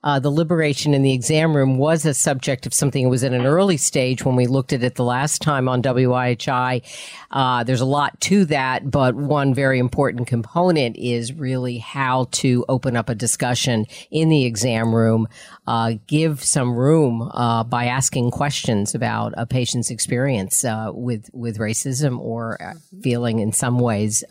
uh, 0.05 0.19
the 0.19 0.29
liberation 0.29 0.93
in 0.93 1.01
the 1.01 1.13
exam 1.13 1.55
room 1.55 1.77
was 1.77 2.05
a 2.05 2.13
subject 2.13 2.67
of 2.67 2.73
something 2.75 3.03
that 3.03 3.09
was 3.09 3.23
at 3.23 3.33
an 3.33 3.45
early 3.45 3.75
stage 3.75 4.23
when 4.23 4.35
we 4.35 4.45
looked 4.45 4.71
at 4.71 4.83
it 4.83 4.95
the 4.95 5.03
last 5.03 5.41
time 5.41 5.67
on 5.67 5.81
WIHI. 5.81 6.83
Uh, 7.31 7.63
there's 7.63 7.81
a 7.81 7.85
lot 7.85 8.21
to 8.21 8.45
that, 8.45 8.91
but 8.91 9.15
one 9.15 9.55
very 9.55 9.79
important 9.79 10.27
component 10.27 10.95
is 10.95 11.33
really 11.33 11.79
how 11.79 12.27
to 12.31 12.63
open 12.69 12.95
up 12.95 13.09
a 13.09 13.15
discussion 13.15 13.87
in 14.11 14.29
the 14.29 14.45
exam 14.45 14.93
room, 14.93 15.27
uh, 15.68 15.93
give 16.07 16.43
some 16.43 16.76
room 16.76 17.22
uh, 17.34 17.63
by 17.63 17.86
asking 17.86 18.32
questions 18.32 18.93
about 18.93 19.34
a 19.38 19.45
patient's 19.45 19.89
experience 19.89 20.63
uh, 20.63 20.91
with 20.93 21.30
with 21.34 21.57
racism 21.57 22.20
or 22.20 22.61
uh, 22.61 22.74
feeling 23.01 23.39
in 23.39 23.51
some 23.51 23.80
ways 23.80 24.24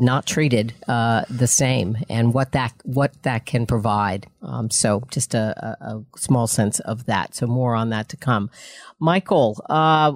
not 0.00 0.26
treated 0.26 0.74
the 0.86 1.46
same, 1.46 1.96
and 2.08 2.34
what 2.34 2.52
that 2.52 2.72
what 2.84 3.22
that 3.22 3.46
can 3.46 3.66
provide. 3.66 4.26
Um, 4.42 4.70
so 4.70 5.02
just 5.10 5.34
a, 5.34 5.76
a, 5.80 6.02
small 6.16 6.46
sense 6.46 6.80
of 6.80 7.06
that. 7.06 7.34
So 7.34 7.46
more 7.46 7.74
on 7.74 7.90
that 7.90 8.08
to 8.10 8.16
come. 8.16 8.50
Michael, 8.98 9.60
uh, 9.68 10.12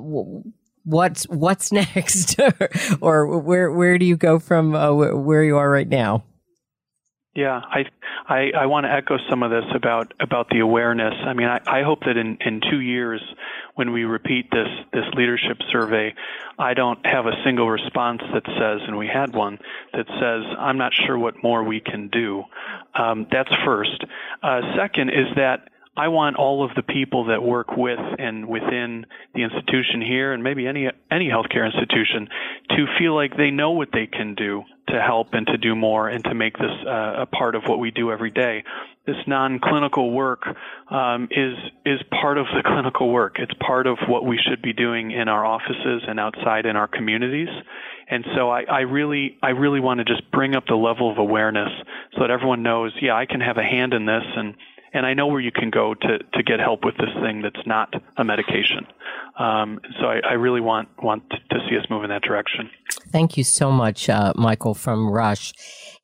what's 0.84 1.24
what's 1.24 1.72
next, 1.72 2.40
or 3.01 3.38
where 3.38 3.70
where 3.70 3.99
do 3.99 4.05
you 4.05 4.16
go 4.16 4.38
from 4.38 4.74
uh, 4.74 4.93
where 4.93 5.45
you 5.45 5.57
are 5.57 5.70
right 5.70 5.88
now? 5.88 6.24
Yeah, 7.34 7.62
I, 7.64 7.86
I, 8.28 8.50
I 8.54 8.66
want 8.66 8.84
to 8.84 8.92
echo 8.92 9.16
some 9.30 9.42
of 9.42 9.50
this 9.50 9.64
about, 9.74 10.12
about 10.20 10.50
the 10.50 10.58
awareness. 10.58 11.14
I 11.24 11.32
mean, 11.32 11.48
I, 11.48 11.60
I 11.66 11.82
hope 11.82 12.00
that 12.00 12.18
in, 12.18 12.36
in 12.44 12.60
two 12.70 12.80
years, 12.80 13.22
when 13.74 13.90
we 13.92 14.04
repeat 14.04 14.50
this, 14.50 14.68
this 14.92 15.06
leadership 15.14 15.56
survey, 15.70 16.14
I 16.58 16.74
don't 16.74 17.04
have 17.06 17.24
a 17.24 17.32
single 17.42 17.70
response 17.70 18.20
that 18.34 18.44
says, 18.44 18.86
and 18.86 18.98
we 18.98 19.06
had 19.06 19.34
one, 19.34 19.58
that 19.94 20.06
says, 20.20 20.44
I'm 20.58 20.76
not 20.76 20.92
sure 20.92 21.18
what 21.18 21.42
more 21.42 21.64
we 21.64 21.80
can 21.80 22.08
do. 22.08 22.44
Um, 22.94 23.26
that's 23.32 23.52
first. 23.64 24.04
Uh, 24.42 24.60
second 24.76 25.08
is 25.08 25.28
that 25.36 25.70
I 25.95 26.09
want 26.09 26.36
all 26.36 26.64
of 26.64 26.70
the 26.74 26.82
people 26.82 27.26
that 27.26 27.43
work 27.43 27.76
with 27.76 27.99
and 28.18 28.49
within 28.49 29.05
the 29.34 29.43
institution 29.43 30.01
here 30.01 30.32
and 30.32 30.43
maybe 30.43 30.66
any 30.66 30.88
any 31.11 31.28
healthcare 31.28 31.66
institution 31.66 32.28
to 32.70 32.86
feel 32.99 33.14
like 33.14 33.36
they 33.36 33.51
know 33.51 33.72
what 33.72 33.88
they 33.93 34.07
can 34.07 34.34
do 34.34 34.62
to 34.88 35.01
help 35.01 35.28
and 35.32 35.47
to 35.47 35.59
do 35.59 35.76
more 35.76 36.09
and 36.09 36.24
to 36.24 36.34
make 36.34 36.57
this 36.57 36.70
uh, 36.86 37.22
a 37.22 37.26
part 37.26 37.55
of 37.55 37.64
what 37.66 37.78
we 37.78 37.90
do 37.90 38.11
every 38.11 38.30
day. 38.30 38.64
This 39.07 39.16
non-clinical 39.26 40.12
work 40.12 40.45
um, 40.90 41.28
is 41.30 41.57
is 41.84 42.01
part 42.22 42.38
of 42.38 42.47
the 42.55 42.62
clinical 42.64 43.11
work. 43.11 43.36
It's 43.38 43.53
part 43.61 43.86
of 43.86 43.99
what 44.09 44.24
we 44.24 44.38
should 44.38 44.62
be 44.62 44.72
doing 44.72 45.11
in 45.11 45.28
our 45.28 45.45
offices 45.45 46.05
and 46.09 46.18
outside 46.18 46.64
in 46.64 46.74
our 46.74 46.88
communities. 46.88 47.49
And 48.09 48.24
so 48.34 48.49
I, 48.49 48.62
I 48.62 48.80
really 48.80 49.36
I 49.43 49.51
really 49.51 49.80
want 49.80 49.99
to 49.99 50.05
just 50.05 50.30
bring 50.30 50.55
up 50.55 50.64
the 50.66 50.74
level 50.74 51.11
of 51.11 51.18
awareness 51.18 51.70
so 52.14 52.20
that 52.20 52.30
everyone 52.30 52.62
knows, 52.62 52.93
yeah, 53.03 53.14
I 53.14 53.26
can 53.26 53.43
have 53.43 53.59
a 53.59 53.62
hand 53.62 53.93
in 53.93 54.07
this 54.07 54.24
and 54.36 54.55
and 54.93 55.07
I 55.07 55.14
know 55.14 55.26
where 55.26 55.40
you 55.40 55.53
can 55.53 55.70
go 55.70 55.95
to, 55.95 56.18
to 56.18 56.43
get 56.43 56.61
help 56.61 56.84
with 56.84 56.97
this 56.97 57.12
thing 57.22 57.43
that's 57.43 57.66
not 57.66 57.95
a 58.16 58.24
medication. 58.24 58.86
Um, 59.38 59.80
so 59.99 60.07
I, 60.07 60.20
I, 60.30 60.32
really 60.34 60.61
want 60.61 60.88
want 61.03 61.22
to 61.30 61.59
see 61.68 61.78
us 61.78 61.86
move 61.88 62.05
in 62.05 62.11
that 62.11 62.22
direction. 62.22 62.70
Thank 63.11 63.38
you 63.38 63.45
so 63.45 63.72
much, 63.72 64.11
uh, 64.11 64.34
Michael 64.36 64.74
from 64.74 65.11
Rush. 65.11 65.55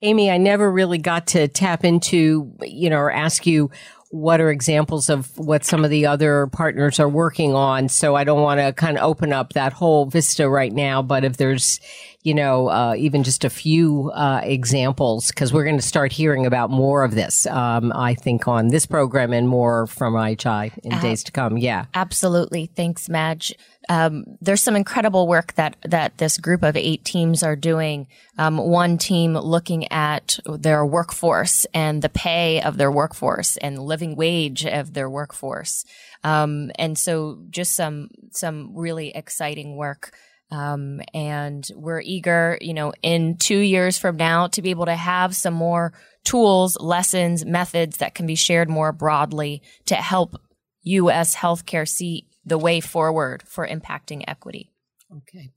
Amy, 0.01 0.31
I 0.31 0.39
never 0.39 0.73
really 0.73 0.97
got 0.97 1.27
to 1.29 1.47
tap 1.47 1.85
into, 1.85 2.51
you 2.63 2.89
know, 2.89 2.97
or 2.97 3.13
ask 3.13 3.47
you 3.47 3.71
what 4.11 4.41
are 4.41 4.51
examples 4.51 5.11
of 5.11 5.37
what 5.39 5.65
some 5.65 5.85
of 5.85 5.91
the 5.91 6.07
other 6.07 6.47
partners 6.47 6.99
are 6.99 7.09
working 7.09 7.55
on. 7.55 7.89
So 7.89 8.15
I 8.15 8.25
don't 8.25 8.41
want 8.41 8.61
to 8.61 8.73
kind 8.73 8.97
of 8.97 9.05
open 9.05 9.33
up 9.33 9.53
that 9.53 9.75
whole 9.75 10.07
vista 10.07 10.49
right 10.49 10.73
now. 10.73 11.03
But 11.03 11.25
if 11.25 11.37
there's, 11.37 11.81
you 12.29 12.35
know, 12.35 12.69
uh, 12.69 12.95
even 12.99 13.25
just 13.25 13.43
a 13.43 13.49
few 13.51 14.11
uh, 14.15 14.43
examples, 14.45 15.29
because 15.29 15.51
we're 15.51 15.65
going 15.65 15.79
to 15.79 15.83
start 15.83 16.13
hearing 16.13 16.45
about 16.45 16.69
more 16.69 17.03
of 17.03 17.15
this, 17.15 17.47
um, 17.47 17.91
I 17.95 18.13
think, 18.13 18.47
on 18.47 18.69
this 18.69 18.85
program 18.85 19.33
and 19.33 19.49
more 19.49 19.87
from 19.87 20.13
IHI 20.13 20.77
in 20.85 20.93
uh, 20.93 21.01
days 21.01 21.25
to 21.25 21.33
come. 21.33 21.57
Yeah. 21.57 21.87
Absolutely. 21.95 22.67
Thanks, 22.67 23.09
Madge 23.09 23.55
um, 23.89 24.25
there's 24.41 24.63
some 24.63 24.77
incredible 24.77 25.27
work 25.27 25.55
that 25.55 25.77
that 25.83 26.19
this 26.19 26.37
group 26.37 26.63
of 26.63 26.77
eight 26.77 27.05
teams 27.05 27.43
are 27.43 27.57
doing. 27.57 28.07
Um, 28.37 28.59
one 28.59 28.99
team 28.99 29.35
looking 29.35 29.91
at 29.91 30.39
their 30.45 30.85
workforce 30.85 31.67
and 31.73 32.03
the 32.03 32.09
pay 32.09 32.61
of 32.61 32.77
their 32.77 32.93
workforce 32.93 33.57
and 33.57 33.79
living 33.79 34.15
wage 34.15 34.67
of 34.67 34.93
their 34.93 35.09
workforce, 35.09 35.85
um, 36.23 36.71
and 36.79 36.99
so 36.99 37.39
just 37.51 37.75
some 37.75 38.11
some 38.31 38.73
really 38.75 39.11
exciting 39.15 39.77
work. 39.77 40.13
Um, 40.51 41.01
and 41.13 41.67
we're 41.75 42.01
eager, 42.01 42.59
you 42.61 42.73
know, 42.73 42.93
in 43.03 43.37
two 43.37 43.59
years 43.59 43.99
from 43.99 44.17
now 44.17 44.47
to 44.49 44.63
be 44.63 44.71
able 44.71 44.87
to 44.87 44.95
have 44.95 45.37
some 45.37 45.55
more 45.55 45.93
tools, 46.25 46.77
lessons, 46.81 47.45
methods 47.45 47.99
that 47.99 48.15
can 48.15 48.27
be 48.27 48.35
shared 48.35 48.69
more 48.69 48.93
broadly 48.93 49.63
to 49.87 49.95
help 49.95 50.41
U.S. 50.83 51.37
healthcare 51.37 51.87
see 51.87 52.27
the 52.45 52.59
way 52.59 52.81
forward 52.81 53.43
for 53.47 53.67
impacting 53.67 54.25
equity. 54.27 54.73
Okay. 55.15 55.51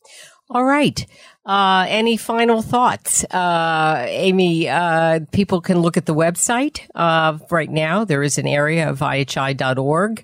All 0.49 0.63
right. 0.63 1.05
Uh, 1.45 1.85
any 1.87 2.15
final 2.17 2.61
thoughts? 2.61 3.23
Uh, 3.25 4.05
Amy, 4.07 4.69
uh, 4.69 5.21
people 5.31 5.61
can 5.61 5.79
look 5.79 5.97
at 5.97 6.05
the 6.05 6.15
website, 6.15 6.81
uh, 6.95 7.37
right 7.49 7.69
now. 7.69 8.05
There 8.05 8.23
is 8.23 8.37
an 8.37 8.47
area 8.47 8.89
of 8.89 8.99
IHI.org. 8.99 10.23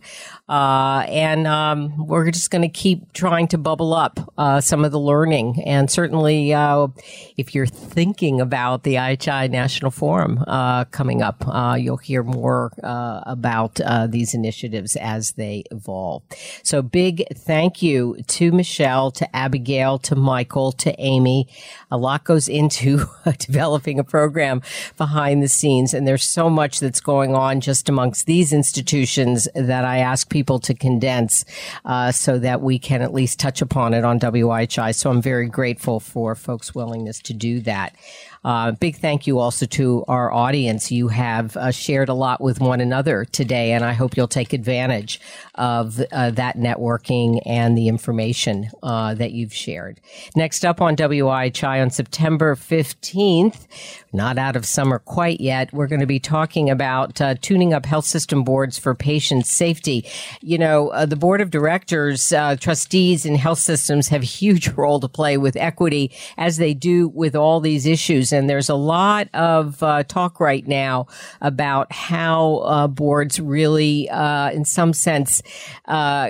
Uh, 0.49 1.03
and 1.09 1.45
um, 1.45 2.07
we're 2.07 2.31
just 2.31 2.49
going 2.51 2.61
to 2.61 2.69
keep 2.69 3.11
trying 3.11 3.47
to 3.49 3.57
bubble 3.57 3.93
up 3.93 4.33
uh, 4.37 4.61
some 4.61 4.85
of 4.85 4.91
the 4.93 4.99
learning. 4.99 5.61
And 5.65 5.91
certainly, 5.91 6.53
uh, 6.53 6.87
if 7.35 7.53
you're 7.53 7.65
thinking 7.65 8.39
about 8.39 8.83
the 8.83 8.95
IHI 8.95 9.49
National 9.49 9.91
Forum 9.91 10.43
uh, 10.47 10.85
coming 10.85 11.21
up, 11.21 11.43
uh, 11.45 11.75
you'll 11.77 11.97
hear 11.97 12.23
more 12.23 12.71
uh, 12.81 13.21
about 13.25 13.79
these 14.09 14.33
initiatives 14.33 14.95
as 14.95 15.33
they 15.33 15.63
evolve. 15.71 16.23
So, 16.63 16.81
big 16.81 17.25
thank 17.35 17.81
you 17.81 18.17
to 18.27 18.51
Michelle, 18.51 19.11
to 19.11 19.35
Abigail, 19.35 19.97
to 19.99 20.15
Michael, 20.15 20.71
to 20.73 20.95
Amy. 20.99 21.47
A 21.91 21.97
lot 21.97 22.23
goes 22.23 22.47
into 22.47 23.05
developing 23.39 23.99
a 23.99 24.03
program 24.03 24.61
behind 24.97 25.43
the 25.43 25.47
scenes, 25.47 25.93
and 25.93 26.07
there's 26.07 26.23
so 26.23 26.49
much 26.49 26.79
that's 26.79 27.01
going 27.01 27.35
on 27.35 27.59
just 27.59 27.89
amongst 27.89 28.27
these 28.27 28.53
institutions 28.53 29.47
that 29.53 29.83
I 29.83 29.97
ask 29.97 30.29
people 30.29 30.36
people 30.37 30.59
to 30.59 30.75
condense 30.75 31.43
uh, 31.85 32.11
so 32.11 32.37
that 32.37 32.61
we 32.61 32.77
can 32.77 33.01
at 33.01 33.11
least 33.11 33.39
touch 33.39 33.59
upon 33.59 33.95
it 33.95 34.03
on 34.03 34.19
WIHI. 34.19 34.93
So 34.93 35.09
I'm 35.09 35.19
very 35.19 35.47
grateful 35.47 35.99
for 35.99 36.35
folks' 36.35 36.75
willingness 36.75 37.19
to 37.21 37.33
do 37.33 37.59
that. 37.61 37.95
Uh, 38.43 38.71
big 38.71 38.95
thank 38.97 39.25
you 39.25 39.39
also 39.39 39.65
to 39.65 40.05
our 40.07 40.31
audience. 40.31 40.91
You 40.91 41.07
have 41.07 41.57
uh, 41.57 41.71
shared 41.71 42.07
a 42.07 42.13
lot 42.13 42.39
with 42.39 42.59
one 42.59 42.81
another 42.81 43.25
today, 43.25 43.71
and 43.71 43.83
I 43.83 43.93
hope 43.93 44.15
you'll 44.15 44.27
take 44.27 44.53
advantage 44.53 45.19
of 45.57 46.01
uh, 46.11 46.31
that 46.31 46.57
networking 46.57 47.41
and 47.45 47.77
the 47.77 47.87
information 47.87 48.69
uh, 48.83 49.13
that 49.15 49.31
you've 49.31 49.53
shared. 49.53 49.99
Next 50.35 50.65
up 50.65 50.81
on 50.81 50.95
WIHI 50.95 51.81
on 51.81 51.89
September 51.89 52.55
15th, 52.55 53.67
not 54.13 54.37
out 54.37 54.55
of 54.55 54.65
summer 54.65 54.99
quite 54.99 55.41
yet, 55.41 55.73
we're 55.73 55.87
going 55.87 55.99
to 55.99 56.07
be 56.07 56.19
talking 56.19 56.69
about 56.69 57.19
uh, 57.19 57.35
tuning 57.41 57.73
up 57.73 57.85
health 57.85 58.05
system 58.05 58.43
boards 58.43 58.77
for 58.77 58.95
patient 58.95 59.45
safety. 59.45 60.05
You 60.41 60.57
know, 60.57 60.89
uh, 60.89 61.05
the 61.05 61.15
board 61.15 61.41
of 61.41 61.51
directors, 61.51 62.29
trustees 62.59 63.25
in 63.25 63.35
health 63.35 63.59
systems 63.59 64.07
have 64.07 64.21
a 64.21 64.25
huge 64.37 64.69
role 64.69 64.99
to 64.99 65.07
play 65.07 65.37
with 65.37 65.55
equity 65.55 66.11
as 66.37 66.57
they 66.57 66.73
do 66.73 67.09
with 67.09 67.35
all 67.35 67.59
these 67.59 67.85
issues 67.85 68.31
and 68.31 68.49
there's 68.49 68.69
a 68.69 68.75
lot 68.75 69.27
of 69.33 69.81
uh, 69.81 70.03
talk 70.03 70.39
right 70.39 70.67
now 70.67 71.07
about 71.41 71.91
how 71.91 72.57
uh, 72.57 72.87
boards 72.87 73.39
really, 73.39 74.09
uh, 74.09 74.51
in 74.51 74.65
some 74.65 74.93
sense, 74.93 75.41
uh, 75.85 76.29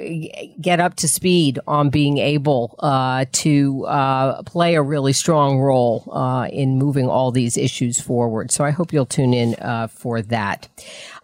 get 0.59 0.79
up 0.79 0.95
to 0.95 1.07
speed 1.07 1.59
on 1.67 1.89
being 1.89 2.17
able 2.17 2.75
uh, 2.79 3.25
to 3.31 3.85
uh, 3.85 4.43
play 4.43 4.75
a 4.75 4.81
really 4.81 5.13
strong 5.13 5.59
role 5.59 6.47
in 6.51 6.77
moving 6.77 7.07
all 7.07 7.31
these 7.31 7.57
issues 7.57 7.99
forward. 7.99 8.51
So 8.51 8.63
I 8.63 8.71
hope 8.71 8.93
you'll 8.93 9.05
tune 9.05 9.33
in 9.33 9.55
for 9.89 10.21
that. 10.21 10.67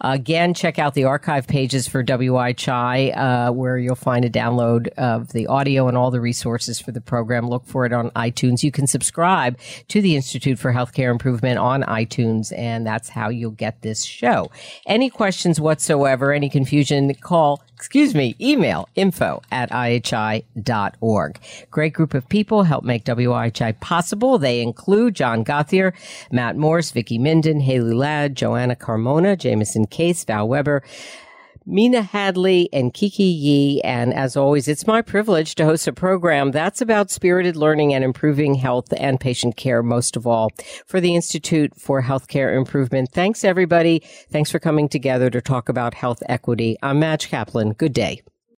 Again, 0.04 0.54
check 0.54 0.80
out 0.80 0.96
the 0.96 1.06
archive 1.06 1.48
pages 1.48 1.88
for 1.88 2.04
WIHI, 2.04 3.18
uh, 3.18 3.52
where 3.54 3.78
you'll 3.78 3.96
find 3.96 4.26
a 4.26 4.30
download 4.30 4.90
of 4.98 5.32
the 5.32 5.48
audio 5.48 5.88
and 5.88 5.98
all 5.98 6.12
the 6.12 6.20
resources 6.20 6.80
for 6.80 6.92
the 6.92 7.00
program. 7.00 7.48
Look 7.48 7.66
for 7.66 7.86
it 7.86 7.94
on 7.94 8.10
iTunes. 8.12 8.64
You 8.64 8.72
can 8.72 8.86
subscribe 8.86 9.58
to 9.88 10.02
the 10.02 10.16
Institute 10.16 10.60
for 10.60 10.74
Healthcare 10.74 11.10
Improvement 11.10 11.58
on 11.58 11.84
iTunes, 11.84 12.52
and 12.58 12.86
that's 12.86 13.10
how 13.10 13.30
you'll 13.30 13.52
get 13.52 13.82
this 13.82 14.04
show. 14.04 14.52
Any 14.86 15.10
questions 15.10 15.60
whatsoever, 15.60 16.34
any 16.34 16.50
confusion, 16.50 17.14
call 17.16 17.64
excuse 17.84 18.16
me, 18.16 18.34
email 18.40 18.88
info 18.96 19.42
at 19.52 19.70
ihi.org. 19.72 21.40
Great 21.70 21.92
group 21.92 22.14
of 22.14 22.30
people 22.30 22.64
help 22.64 22.86
make 22.86 23.04
WIHI 23.04 23.78
possible. 23.82 24.38
They 24.38 24.62
include 24.62 25.16
John 25.16 25.44
Gothier, 25.44 25.92
Matt 26.32 26.56
Morse, 26.56 26.92
Vicki 26.92 27.18
Minden, 27.18 27.60
Haley 27.60 27.94
Ladd, 27.94 28.36
Joanna 28.36 28.78
Carmona, 28.78 29.38
Jameson 29.38 29.86
Case, 29.94 30.26
Val 30.26 30.48
Weber, 30.48 30.84
Mina 31.66 32.02
Hadley 32.02 32.70
and 32.74 32.94
Kiki 32.94 33.24
Yee. 33.24 33.82
And 33.84 34.14
as 34.14 34.36
always, 34.36 34.68
it's 34.68 34.86
my 34.86 35.02
privilege 35.02 35.56
to 35.56 35.66
host 35.66 35.88
a 35.88 35.94
program 35.94 36.52
that's 36.52 36.82
about 36.82 37.10
spirited 37.10 37.56
learning 37.56 37.94
and 37.94 38.04
improving 38.04 38.56
health 38.56 38.94
and 38.98 39.20
patient 39.20 39.56
care, 39.56 39.82
most 39.82 40.18
of 40.18 40.28
all 40.28 40.50
for 40.86 41.00
the 41.00 41.16
Institute 41.16 41.74
for 41.78 42.02
Healthcare 42.02 42.56
Improvement. 42.58 43.12
Thanks, 43.12 43.44
everybody. 43.44 44.02
Thanks 44.30 44.52
for 44.52 44.60
coming 44.60 44.90
together 44.90 45.30
to 45.30 45.42
talk 45.42 45.70
about 45.70 45.94
health 45.94 46.22
equity. 46.28 46.78
I'm 46.84 47.00
Madge 47.00 47.30
Kaplan. 47.30 47.74
Good 47.74 47.94
day. 47.94 48.24